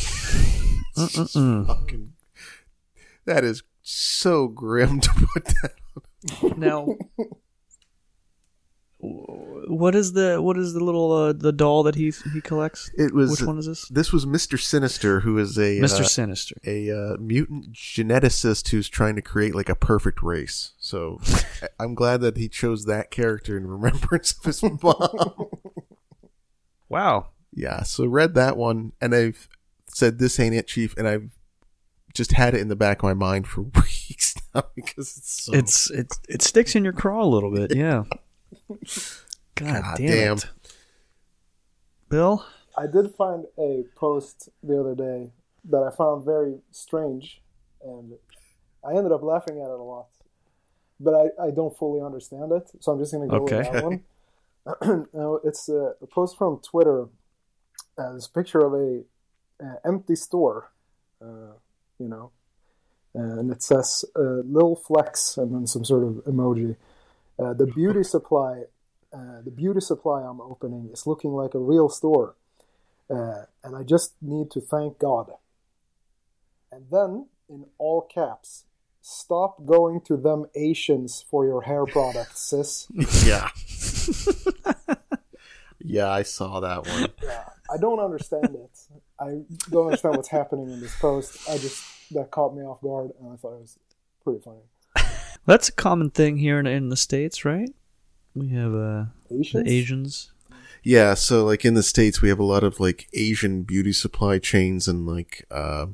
Fucking, 1.66 2.12
that 3.24 3.42
is 3.42 3.64
so 3.82 4.48
grim 4.48 5.00
to 5.00 5.10
put 5.34 5.44
that 5.62 5.72
on. 6.42 6.60
Now, 6.60 6.96
what 8.98 9.94
is 9.94 10.12
the 10.12 10.42
what 10.42 10.58
is 10.58 10.74
the 10.74 10.84
little 10.84 11.10
uh, 11.12 11.32
the 11.32 11.52
doll 11.52 11.82
that 11.84 11.94
he 11.94 12.12
he 12.34 12.40
collects? 12.42 12.90
It 12.98 13.14
was 13.14 13.30
Which 13.30 13.42
one 13.46 13.58
is 13.58 13.66
this? 13.66 13.88
This 13.88 14.12
was 14.12 14.26
Mr. 14.26 14.60
Sinister, 14.60 15.20
who 15.20 15.38
is 15.38 15.58
a 15.58 15.80
Mister 15.80 16.02
uh, 16.02 16.06
Sinister. 16.06 16.56
a 16.66 16.90
uh, 16.90 17.16
mutant 17.18 17.72
geneticist 17.72 18.68
who's 18.68 18.88
trying 18.90 19.16
to 19.16 19.22
create 19.22 19.54
like 19.54 19.70
a 19.70 19.74
perfect 19.74 20.22
race. 20.22 20.72
So 20.78 21.18
I- 21.62 21.68
I'm 21.80 21.94
glad 21.94 22.20
that 22.20 22.36
he 22.36 22.48
chose 22.48 22.84
that 22.84 23.10
character 23.10 23.56
in 23.56 23.66
remembrance 23.66 24.32
of 24.36 24.44
his 24.44 24.62
mom. 24.82 25.46
Wow. 26.90 27.28
yeah, 27.54 27.84
so 27.84 28.04
read 28.04 28.34
that 28.34 28.56
one, 28.56 28.92
and 29.00 29.14
I've 29.14 29.48
said 29.86 30.18
this 30.18 30.38
ain't 30.40 30.54
it, 30.56 30.66
Chief, 30.66 30.94
and 30.98 31.06
I've 31.08 31.30
just 32.14 32.32
had 32.32 32.54
it 32.54 32.60
in 32.60 32.68
the 32.68 32.76
back 32.76 32.98
of 32.98 33.02
my 33.04 33.14
mind 33.14 33.46
for 33.46 33.62
weeks 33.74 34.34
now 34.54 34.64
because 34.74 35.16
it's 35.16 35.44
so 35.44 35.52
It's 35.54 35.90
it 35.90 36.12
it 36.28 36.42
sticks 36.42 36.74
in 36.74 36.84
your 36.84 36.92
craw 36.92 37.22
a 37.22 37.26
little 37.26 37.50
bit. 37.52 37.74
Yeah. 37.76 38.04
God, 38.68 38.78
God 39.82 39.96
damn, 39.96 40.06
damn. 40.08 40.36
it. 40.38 40.50
Bill. 42.08 42.44
I 42.76 42.86
did 42.86 43.14
find 43.14 43.44
a 43.58 43.84
post 43.96 44.48
the 44.62 44.78
other 44.80 44.94
day 44.94 45.32
that 45.68 45.82
I 45.82 45.94
found 45.94 46.24
very 46.24 46.54
strange, 46.70 47.42
and 47.84 48.12
I 48.84 48.94
ended 48.96 49.12
up 49.12 49.22
laughing 49.22 49.58
at 49.58 49.64
it 49.70 49.78
a 49.78 49.82
lot, 49.82 50.06
but 50.98 51.14
I, 51.14 51.46
I 51.48 51.50
don't 51.50 51.76
fully 51.76 52.00
understand 52.00 52.52
it, 52.52 52.70
so 52.80 52.92
I'm 52.92 52.98
just 52.98 53.12
gonna 53.12 53.26
go 53.26 53.42
Okay. 53.44 53.58
with 53.58 53.72
that 53.72 53.84
one. 53.84 54.00
it's 55.44 55.68
a, 55.68 55.94
a 56.00 56.06
post 56.06 56.38
from 56.38 56.58
Twitter. 56.60 57.08
Uh, 57.98 58.14
this 58.14 58.28
picture 58.28 58.60
of 58.60 58.72
a 58.72 59.02
uh, 59.62 59.74
empty 59.84 60.14
store, 60.16 60.70
uh, 61.20 61.52
you 62.00 62.08
know, 62.08 62.32
and 63.14 63.50
it 63.50 63.62
says 63.62 64.04
uh, 64.16 64.42
"Lil 64.44 64.74
Flex" 64.74 65.36
and 65.36 65.54
then 65.54 65.66
some 65.66 65.84
sort 65.84 66.02
of 66.02 66.24
emoji. 66.24 66.76
Uh, 67.38 67.52
the 67.52 67.66
beauty 67.66 68.02
supply, 68.14 68.64
uh, 69.12 69.42
the 69.44 69.50
beauty 69.50 69.80
supply 69.80 70.22
I'm 70.22 70.40
opening 70.40 70.90
is 70.92 71.06
looking 71.06 71.30
like 71.30 71.54
a 71.54 71.58
real 71.58 71.88
store, 71.88 72.34
uh, 73.10 73.42
and 73.62 73.76
I 73.76 73.82
just 73.82 74.14
need 74.22 74.50
to 74.52 74.60
thank 74.60 74.98
God. 74.98 75.32
And 76.72 76.86
then, 76.90 77.26
in 77.48 77.66
all 77.78 78.02
caps, 78.02 78.64
stop 79.00 79.64
going 79.66 80.00
to 80.02 80.16
them 80.16 80.46
Asians 80.54 81.24
for 81.28 81.44
your 81.44 81.62
hair 81.62 81.84
products, 81.86 82.40
sis. 82.40 82.86
Yeah. 83.26 83.48
yeah, 85.80 86.10
I 86.10 86.22
saw 86.22 86.60
that 86.60 86.86
one. 86.86 87.08
Yeah, 87.22 87.48
I 87.72 87.76
don't 87.76 87.98
understand 87.98 88.54
it. 88.54 88.78
I 89.20 89.42
don't 89.70 89.86
understand 89.86 90.16
what's 90.16 90.28
happening 90.28 90.70
in 90.70 90.80
this 90.80 90.96
post. 90.98 91.48
I 91.48 91.58
just 91.58 91.84
that 92.12 92.30
caught 92.30 92.54
me 92.54 92.62
off 92.62 92.80
guard, 92.80 93.10
and 93.20 93.32
I 93.32 93.36
thought 93.36 93.54
it 93.54 93.60
was 93.60 93.78
pretty 94.24 94.40
funny. 94.40 94.60
That's 95.46 95.68
a 95.68 95.72
common 95.72 96.10
thing 96.10 96.38
here 96.38 96.58
in, 96.58 96.66
in 96.66 96.88
the 96.88 96.96
states, 96.96 97.44
right? 97.44 97.70
We 98.34 98.48
have 98.50 98.74
uh, 98.74 99.04
Asians. 99.30 99.64
the 99.64 99.70
Asians. 99.70 100.32
Yeah, 100.82 101.14
so 101.14 101.44
like 101.44 101.64
in 101.64 101.74
the 101.74 101.82
states, 101.82 102.22
we 102.22 102.28
have 102.30 102.38
a 102.38 102.44
lot 102.44 102.64
of 102.64 102.80
like 102.80 103.08
Asian 103.12 103.62
beauty 103.62 103.92
supply 103.92 104.38
chains 104.38 104.88
and 104.88 105.06
like 105.06 105.44
uh, 105.50 105.86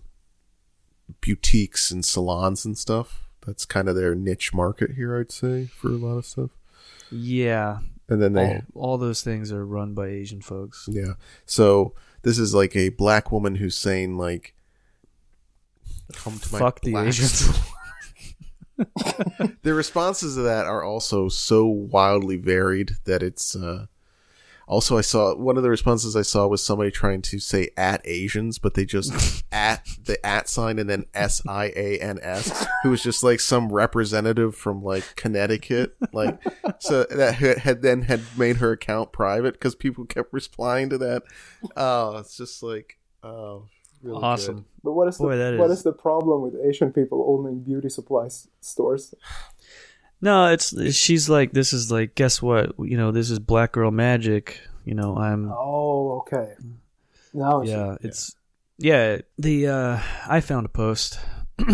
boutiques 1.20 1.90
and 1.90 2.04
salons 2.04 2.64
and 2.64 2.78
stuff. 2.78 3.28
That's 3.44 3.64
kind 3.64 3.88
of 3.88 3.96
their 3.96 4.14
niche 4.14 4.52
market 4.52 4.92
here, 4.92 5.18
I'd 5.18 5.32
say, 5.32 5.66
for 5.66 5.88
a 5.88 5.92
lot 5.92 6.18
of 6.18 6.26
stuff. 6.26 6.50
Yeah, 7.10 7.78
And 8.08 8.22
then 8.22 8.34
they, 8.34 8.62
all, 8.74 8.90
all 8.90 8.98
those 8.98 9.22
things 9.22 9.50
are 9.50 9.66
run 9.66 9.94
by 9.94 10.06
Asian 10.06 10.40
folks. 10.40 10.88
yeah. 10.90 11.14
So 11.44 11.94
this 12.22 12.38
is 12.38 12.54
like 12.54 12.76
a 12.76 12.90
black 12.90 13.32
woman 13.32 13.56
who's 13.56 13.76
saying 13.76 14.16
like, 14.16 14.54
"Come 16.12 16.38
to 16.38 16.52
my 16.52 16.58
Fuck 16.58 16.80
the 16.80 16.96
Asians." 16.96 17.32
store." 17.32 17.54
the 19.62 19.74
responses 19.74 20.34
to 20.34 20.42
that 20.42 20.66
are 20.66 20.84
also 20.84 21.28
so 21.28 21.66
wildly 21.66 22.36
varied 22.36 22.92
that 23.04 23.22
it's 23.22 23.56
uh 23.56 23.86
also 24.66 24.98
I 24.98 25.00
saw 25.00 25.34
one 25.36 25.56
of 25.56 25.62
the 25.62 25.70
responses 25.70 26.16
I 26.16 26.22
saw 26.22 26.46
was 26.48 26.62
somebody 26.64 26.90
trying 26.90 27.22
to 27.22 27.38
say 27.38 27.70
at 27.76 28.00
Asians, 28.04 28.58
but 28.58 28.74
they 28.74 28.84
just 28.84 29.44
at 29.52 29.86
the 30.04 30.24
at 30.26 30.48
sign 30.48 30.78
and 30.78 30.90
then 30.90 31.04
S 31.14 31.40
I 31.48 31.66
A 31.76 31.98
N 32.00 32.18
S, 32.22 32.66
who 32.82 32.90
was 32.90 33.02
just 33.02 33.22
like 33.22 33.40
some 33.40 33.72
representative 33.72 34.54
from 34.56 34.82
like 34.82 35.04
Connecticut, 35.16 35.96
like 36.12 36.40
so 36.80 37.04
that 37.04 37.34
had- 37.36 37.58
had 37.58 37.82
then 37.82 38.02
had 38.02 38.22
made 38.36 38.56
her 38.56 38.72
account 38.72 39.12
private 39.12 39.54
because 39.54 39.74
people 39.74 40.04
kept 40.04 40.32
replying 40.32 40.88
to 40.90 40.98
that. 40.98 41.22
Oh, 41.76 42.16
it's 42.18 42.36
just 42.36 42.62
like 42.62 42.98
oh, 43.22 43.66
really 44.02 44.22
awesome. 44.22 44.54
good. 44.56 44.64
But 44.84 44.92
what 44.92 45.08
is 45.08 45.16
the 45.18 45.24
Boy, 45.24 45.36
that 45.36 45.58
what 45.58 45.70
is- 45.70 45.78
is 45.78 45.82
the 45.84 45.92
problem 45.92 46.42
with 46.42 46.54
Asian 46.64 46.92
people 46.92 47.24
owning 47.28 47.60
beauty 47.62 47.88
supply 47.88 48.26
s- 48.26 48.48
stores? 48.60 49.14
No, 50.20 50.46
it's 50.46 50.94
she's 50.96 51.28
like 51.28 51.52
this 51.52 51.72
is 51.72 51.90
like 51.92 52.14
guess 52.14 52.40
what? 52.40 52.72
You 52.78 52.96
know, 52.96 53.12
this 53.12 53.30
is 53.30 53.38
black 53.38 53.72
girl 53.72 53.90
magic. 53.90 54.60
You 54.84 54.94
know, 54.94 55.16
I'm 55.16 55.50
Oh, 55.52 56.18
okay. 56.20 56.54
Now 57.34 57.62
I 57.62 57.64
see. 57.64 57.70
yeah, 57.70 57.96
it's 58.00 58.36
yeah, 58.78 59.18
the 59.38 59.68
uh 59.68 60.00
I 60.28 60.40
found 60.40 60.66
a 60.66 60.70
post. 60.70 61.18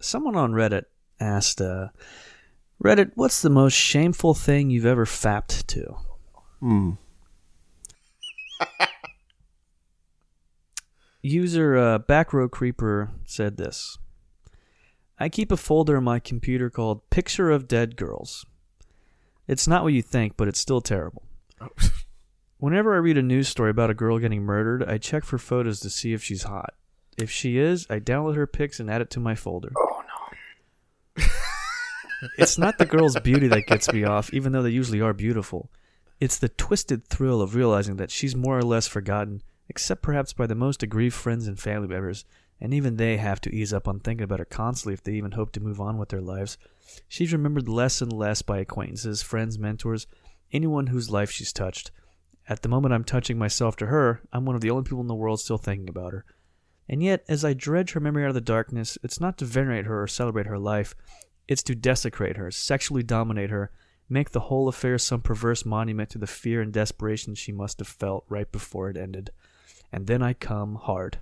Someone 0.00 0.36
on 0.36 0.52
Reddit 0.52 0.84
asked 1.20 1.60
uh 1.60 1.88
Reddit, 2.82 3.12
what's 3.14 3.40
the 3.42 3.50
most 3.50 3.72
shameful 3.74 4.34
thing 4.34 4.70
you've 4.70 4.86
ever 4.86 5.06
fapped 5.06 5.66
to? 5.68 5.96
Hmm. 6.60 6.90
User 11.22 11.76
uh, 11.76 11.98
Backrow 11.98 12.50
Creeper 12.50 13.10
said 13.24 13.56
this. 13.56 13.98
I 15.18 15.28
keep 15.30 15.50
a 15.50 15.56
folder 15.56 15.96
on 15.96 16.04
my 16.04 16.18
computer 16.18 16.68
called 16.68 17.08
Picture 17.08 17.50
of 17.50 17.66
Dead 17.66 17.96
Girls. 17.96 18.44
It's 19.48 19.66
not 19.66 19.82
what 19.82 19.94
you 19.94 20.02
think, 20.02 20.36
but 20.36 20.48
it's 20.48 20.60
still 20.60 20.80
terrible. 20.80 21.22
Whenever 22.58 22.94
I 22.94 22.98
read 22.98 23.16
a 23.16 23.22
news 23.22 23.48
story 23.48 23.70
about 23.70 23.90
a 23.90 23.94
girl 23.94 24.18
getting 24.18 24.42
murdered, 24.42 24.84
I 24.84 24.98
check 24.98 25.24
for 25.24 25.38
photos 25.38 25.80
to 25.80 25.90
see 25.90 26.12
if 26.12 26.22
she's 26.22 26.42
hot. 26.42 26.74
If 27.16 27.30
she 27.30 27.58
is, 27.58 27.86
I 27.88 27.98
download 27.98 28.36
her 28.36 28.46
pics 28.46 28.78
and 28.78 28.90
add 28.90 29.00
it 29.00 29.10
to 29.10 29.20
my 29.20 29.34
folder. 29.34 29.72
Oh 29.76 30.02
no. 31.18 31.24
It's 32.38 32.56
not 32.56 32.78
the 32.78 32.86
girl's 32.86 33.18
beauty 33.20 33.46
that 33.48 33.66
gets 33.66 33.92
me 33.92 34.04
off, 34.04 34.32
even 34.32 34.52
though 34.52 34.62
they 34.62 34.70
usually 34.70 35.02
are 35.02 35.12
beautiful. 35.12 35.70
It's 36.18 36.38
the 36.38 36.48
twisted 36.48 37.06
thrill 37.06 37.42
of 37.42 37.54
realizing 37.54 37.96
that 37.96 38.10
she's 38.10 38.34
more 38.34 38.58
or 38.58 38.62
less 38.62 38.86
forgotten, 38.86 39.42
except 39.68 40.00
perhaps 40.00 40.32
by 40.32 40.46
the 40.46 40.54
most 40.54 40.82
aggrieved 40.82 41.14
friends 41.14 41.46
and 41.46 41.60
family 41.60 41.88
members, 41.88 42.24
and 42.60 42.72
even 42.72 42.96
they 42.96 43.16
have 43.16 43.40
to 43.42 43.54
ease 43.54 43.72
up 43.72 43.86
on 43.86 44.00
thinking 44.00 44.24
about 44.24 44.38
her 44.38 44.44
constantly 44.44 44.94
if 44.94 45.02
they 45.02 45.12
even 45.12 45.32
hope 45.32 45.52
to 45.52 45.60
move 45.60 45.80
on 45.80 45.98
with 45.98 46.08
their 46.08 46.20
lives. 46.20 46.56
She's 47.08 47.32
remembered 47.32 47.68
less 47.68 48.00
and 48.00 48.12
less 48.12 48.42
by 48.42 48.58
acquaintances, 48.58 49.22
friends, 49.22 49.58
mentors, 49.58 50.06
anyone 50.52 50.88
whose 50.88 51.10
life 51.10 51.30
she's 51.30 51.52
touched. 51.52 51.90
At 52.48 52.62
the 52.62 52.68
moment 52.68 52.94
I'm 52.94 53.04
touching 53.04 53.38
myself 53.38 53.76
to 53.76 53.86
her, 53.86 54.22
I'm 54.32 54.44
one 54.44 54.54
of 54.54 54.60
the 54.60 54.70
only 54.70 54.84
people 54.84 55.00
in 55.00 55.08
the 55.08 55.14
world 55.14 55.40
still 55.40 55.58
thinking 55.58 55.88
about 55.88 56.12
her. 56.12 56.24
And 56.88 57.02
yet, 57.02 57.24
as 57.28 57.44
I 57.44 57.52
dredge 57.52 57.92
her 57.92 58.00
memory 58.00 58.22
out 58.22 58.28
of 58.28 58.34
the 58.34 58.40
darkness, 58.40 58.96
it's 59.02 59.20
not 59.20 59.38
to 59.38 59.44
venerate 59.44 59.86
her 59.86 60.02
or 60.02 60.06
celebrate 60.06 60.46
her 60.46 60.58
life, 60.58 60.94
it's 61.48 61.64
to 61.64 61.74
desecrate 61.74 62.36
her, 62.36 62.50
sexually 62.50 63.02
dominate 63.02 63.50
her, 63.50 63.72
make 64.08 64.30
the 64.30 64.40
whole 64.40 64.68
affair 64.68 64.98
some 64.98 65.20
perverse 65.20 65.64
monument 65.64 66.10
to 66.10 66.18
the 66.18 66.26
fear 66.26 66.60
and 66.60 66.72
desperation 66.72 67.34
she 67.34 67.50
must 67.50 67.80
have 67.80 67.88
felt 67.88 68.24
right 68.28 68.50
before 68.52 68.88
it 68.88 68.96
ended. 68.96 69.30
And 69.92 70.06
then 70.06 70.22
I 70.22 70.32
come 70.32 70.76
hard. 70.76 71.18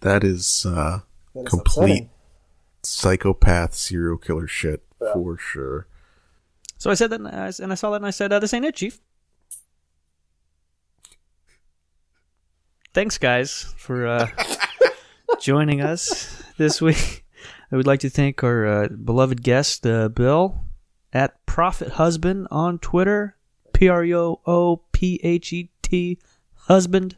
That 0.00 0.24
is 0.24 0.64
uh 0.66 1.00
That 1.34 1.40
is 1.42 1.48
Complete. 1.48 1.82
upsetting. 1.92 2.10
psychopath 2.82 3.74
serial 3.74 4.16
killer 4.16 4.46
shit 4.46 4.82
Yeah. 5.00 5.12
for 5.12 5.36
sure. 5.38 5.86
So 6.78 6.90
I 6.90 6.94
said 6.94 7.10
that, 7.10 7.20
and 7.20 7.28
I, 7.28 7.52
and 7.62 7.72
I 7.72 7.74
saw 7.74 7.90
that, 7.90 7.96
and 7.96 8.06
I 8.06 8.10
said, 8.10 8.32
uh, 8.32 8.38
"This 8.38 8.54
ain't 8.54 8.64
it, 8.64 8.74
Chief." 8.74 9.00
Thanks, 12.92 13.18
guys, 13.18 13.72
for 13.76 14.06
uh, 14.06 14.28
joining 15.40 15.80
us 15.80 16.42
this 16.56 16.80
week. 16.80 17.24
I 17.70 17.76
would 17.76 17.86
like 17.86 18.00
to 18.00 18.10
thank 18.10 18.42
our 18.42 18.66
uh, 18.66 18.88
beloved 18.88 19.42
guest, 19.42 19.86
uh, 19.86 20.08
Bill, 20.08 20.64
at 21.12 21.44
Prophet 21.46 21.92
Husband 21.92 22.48
on 22.50 22.78
Twitter, 22.78 23.36
P 23.72 23.88
R 23.88 24.04
O 24.04 24.40
O 24.46 24.76
P 24.92 25.20
H 25.22 25.52
E 25.52 25.70
T 25.82 26.18
Husband 26.66 27.16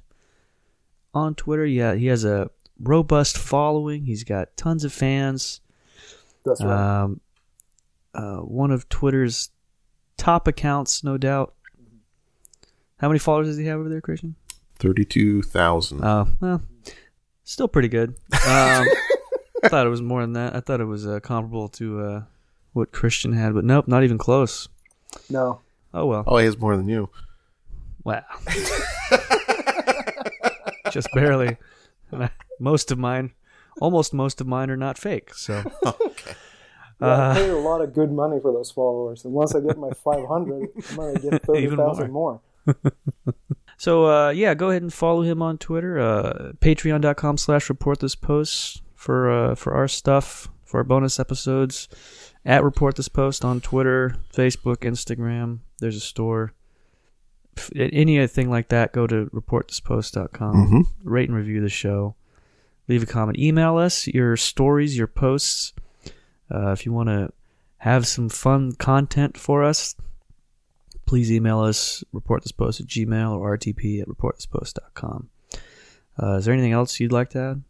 on 1.15 1.35
Twitter. 1.35 1.65
Yeah, 1.65 1.95
he 1.95 2.07
has 2.07 2.25
a 2.25 2.51
robust 2.83 3.39
following. 3.39 4.05
He's 4.05 4.25
got 4.25 4.57
tons 4.57 4.85
of 4.85 4.93
fans. 4.93 5.61
That's 6.45 6.63
right. 6.63 7.03
Um, 7.03 7.21
uh, 8.15 8.37
one 8.39 8.71
of 8.71 8.89
Twitter's 8.89 9.51
top 10.17 10.47
accounts, 10.49 11.03
no 11.03 11.17
doubt. 11.17 11.55
How 12.99 13.09
many 13.09 13.19
followers 13.19 13.49
does 13.49 13.57
he 13.57 13.67
have 13.67 13.81
over 13.81 13.89
there, 13.89 14.01
Christian? 14.01 14.37
Thirty-two 14.77 15.43
thousand. 15.43 16.05
Uh, 16.05 16.27
well, 16.41 16.63
still 17.45 17.69
pretty 17.69 17.89
good. 17.89 18.11
Um, 18.33 18.87
I 19.65 19.69
thought 19.69 19.87
it 19.87 19.91
was 19.91 20.03
more 20.03 20.21
than 20.21 20.33
that. 20.35 20.55
I 20.57 20.61
thought 20.61 20.81
it 20.81 20.85
was 20.87 21.07
uh, 21.07 21.21
comparable 21.21 21.69
to 21.71 22.01
uh, 22.01 22.23
what 22.73 22.93
Christian 22.93 23.33
had, 23.33 23.55
but 23.55 23.65
nope, 23.65 23.89
not 23.89 24.05
even 24.05 24.19
close. 24.19 24.69
no. 25.31 25.61
Oh 25.95 26.07
well. 26.07 26.25
oh, 26.27 26.39
he 26.39 26.47
has 26.47 26.59
more 26.59 26.77
than 26.77 26.89
you. 26.89 27.11
Wow. 28.03 28.25
Just 30.91 31.09
barely. 31.15 31.57
And 32.63 32.69
I- 32.69 32.71
Most 32.71 32.91
of 32.91 32.99
mine, 32.99 33.33
almost 33.81 34.15
most 34.15 34.41
of 34.41 34.47
mine, 34.47 34.71
are 34.71 34.77
not 34.77 34.99
fake. 34.99 35.35
So. 35.35 35.63
okay. 35.87 36.35
Yeah, 37.01 37.09
Uh, 37.09 37.31
I 37.33 37.35
paid 37.35 37.51
a 37.51 37.57
lot 37.59 37.81
of 37.81 37.93
good 37.93 38.13
money 38.13 38.39
for 38.41 38.53
those 38.53 38.71
followers, 38.71 39.25
and 39.25 39.35
once 39.35 39.55
I 39.57 39.61
get 39.61 39.77
my 39.77 39.91
500, 39.91 40.69
I'm 40.91 40.97
gonna 40.97 41.19
get 41.19 41.43
thirty 41.47 41.63
Even 41.63 41.77
thousand 41.79 42.13
more. 42.13 42.41
So 43.79 44.07
uh, 44.07 44.31
yeah, 44.31 44.55
go 44.55 44.71
ahead 44.71 44.83
and 44.83 44.93
follow 44.93 45.23
him 45.23 45.43
on 45.43 45.59
Twitter. 45.59 45.99
Uh, 45.99 46.53
Patreon.com 46.61 47.37
slash 47.37 47.69
report 47.69 47.99
this 47.99 48.15
post 48.15 48.81
for 48.95 49.29
uh, 49.29 49.55
for 49.57 49.75
our 49.75 49.89
stuff, 49.89 50.49
for 50.65 50.79
our 50.79 50.85
bonus 50.85 51.19
episodes. 51.19 51.89
At 52.45 52.63
report 52.63 52.95
this 52.95 53.09
post 53.09 53.45
on 53.45 53.61
Twitter, 53.61 54.15
Facebook, 54.33 54.79
Instagram. 54.89 55.61
There's 55.81 55.97
a 55.97 56.01
store. 56.01 56.53
F- 57.57 57.73
Anything 57.75 58.51
like 58.51 58.69
that, 58.69 58.93
go 58.93 59.09
to 59.09 59.27
reportthispost.com. 59.35 60.55
Mhm. 60.55 60.83
Rate 61.03 61.29
and 61.29 61.37
review 61.37 61.61
the 61.61 61.69
show. 61.69 62.15
Leave 62.89 63.03
a 63.03 63.07
comment. 63.07 63.39
Email 63.39 63.77
us 63.77 64.07
your 64.07 64.37
stories, 64.37 64.97
your 64.97 65.07
posts. 65.07 65.73
Uh, 66.53 66.73
if 66.73 66.85
you 66.85 66.93
want 66.93 67.09
to 67.09 67.33
have 67.79 68.07
some 68.07 68.29
fun 68.29 68.73
content 68.73 69.37
for 69.39 69.63
us, 69.63 69.95
please 71.07 71.33
email 71.33 71.61
us 71.61 72.05
report 72.13 72.43
this 72.43 72.53
post 72.53 72.81
at 72.81 72.87
gmail 72.87 73.37
or 73.37 73.57
rtp 73.57 74.01
at 74.01 74.09
reportthispost.com. 74.09 75.29
Uh, 76.23 76.37
is 76.37 76.45
there 76.45 76.55
anything 76.55 76.73
else 76.73 77.01
you'd 77.01 77.13
like 77.13 77.31
to 77.31 77.39
add, 77.39 77.63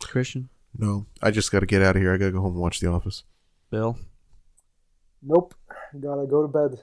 Christian? 0.00 0.48
No, 0.76 1.06
I 1.20 1.30
just 1.30 1.52
got 1.52 1.60
to 1.60 1.66
get 1.66 1.82
out 1.82 1.96
of 1.96 2.02
here. 2.02 2.14
I 2.14 2.16
got 2.16 2.26
to 2.26 2.32
go 2.32 2.40
home 2.40 2.52
and 2.52 2.62
watch 2.62 2.80
The 2.80 2.88
Office. 2.88 3.24
Bill. 3.70 3.98
Nope. 5.22 5.54
Gotta 6.00 6.26
go 6.26 6.46
to 6.46 6.48
bed. 6.48 6.82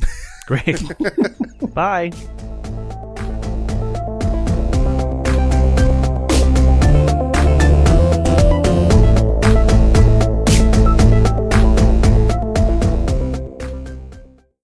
Great. 0.46 0.82
Bye. 1.74 2.12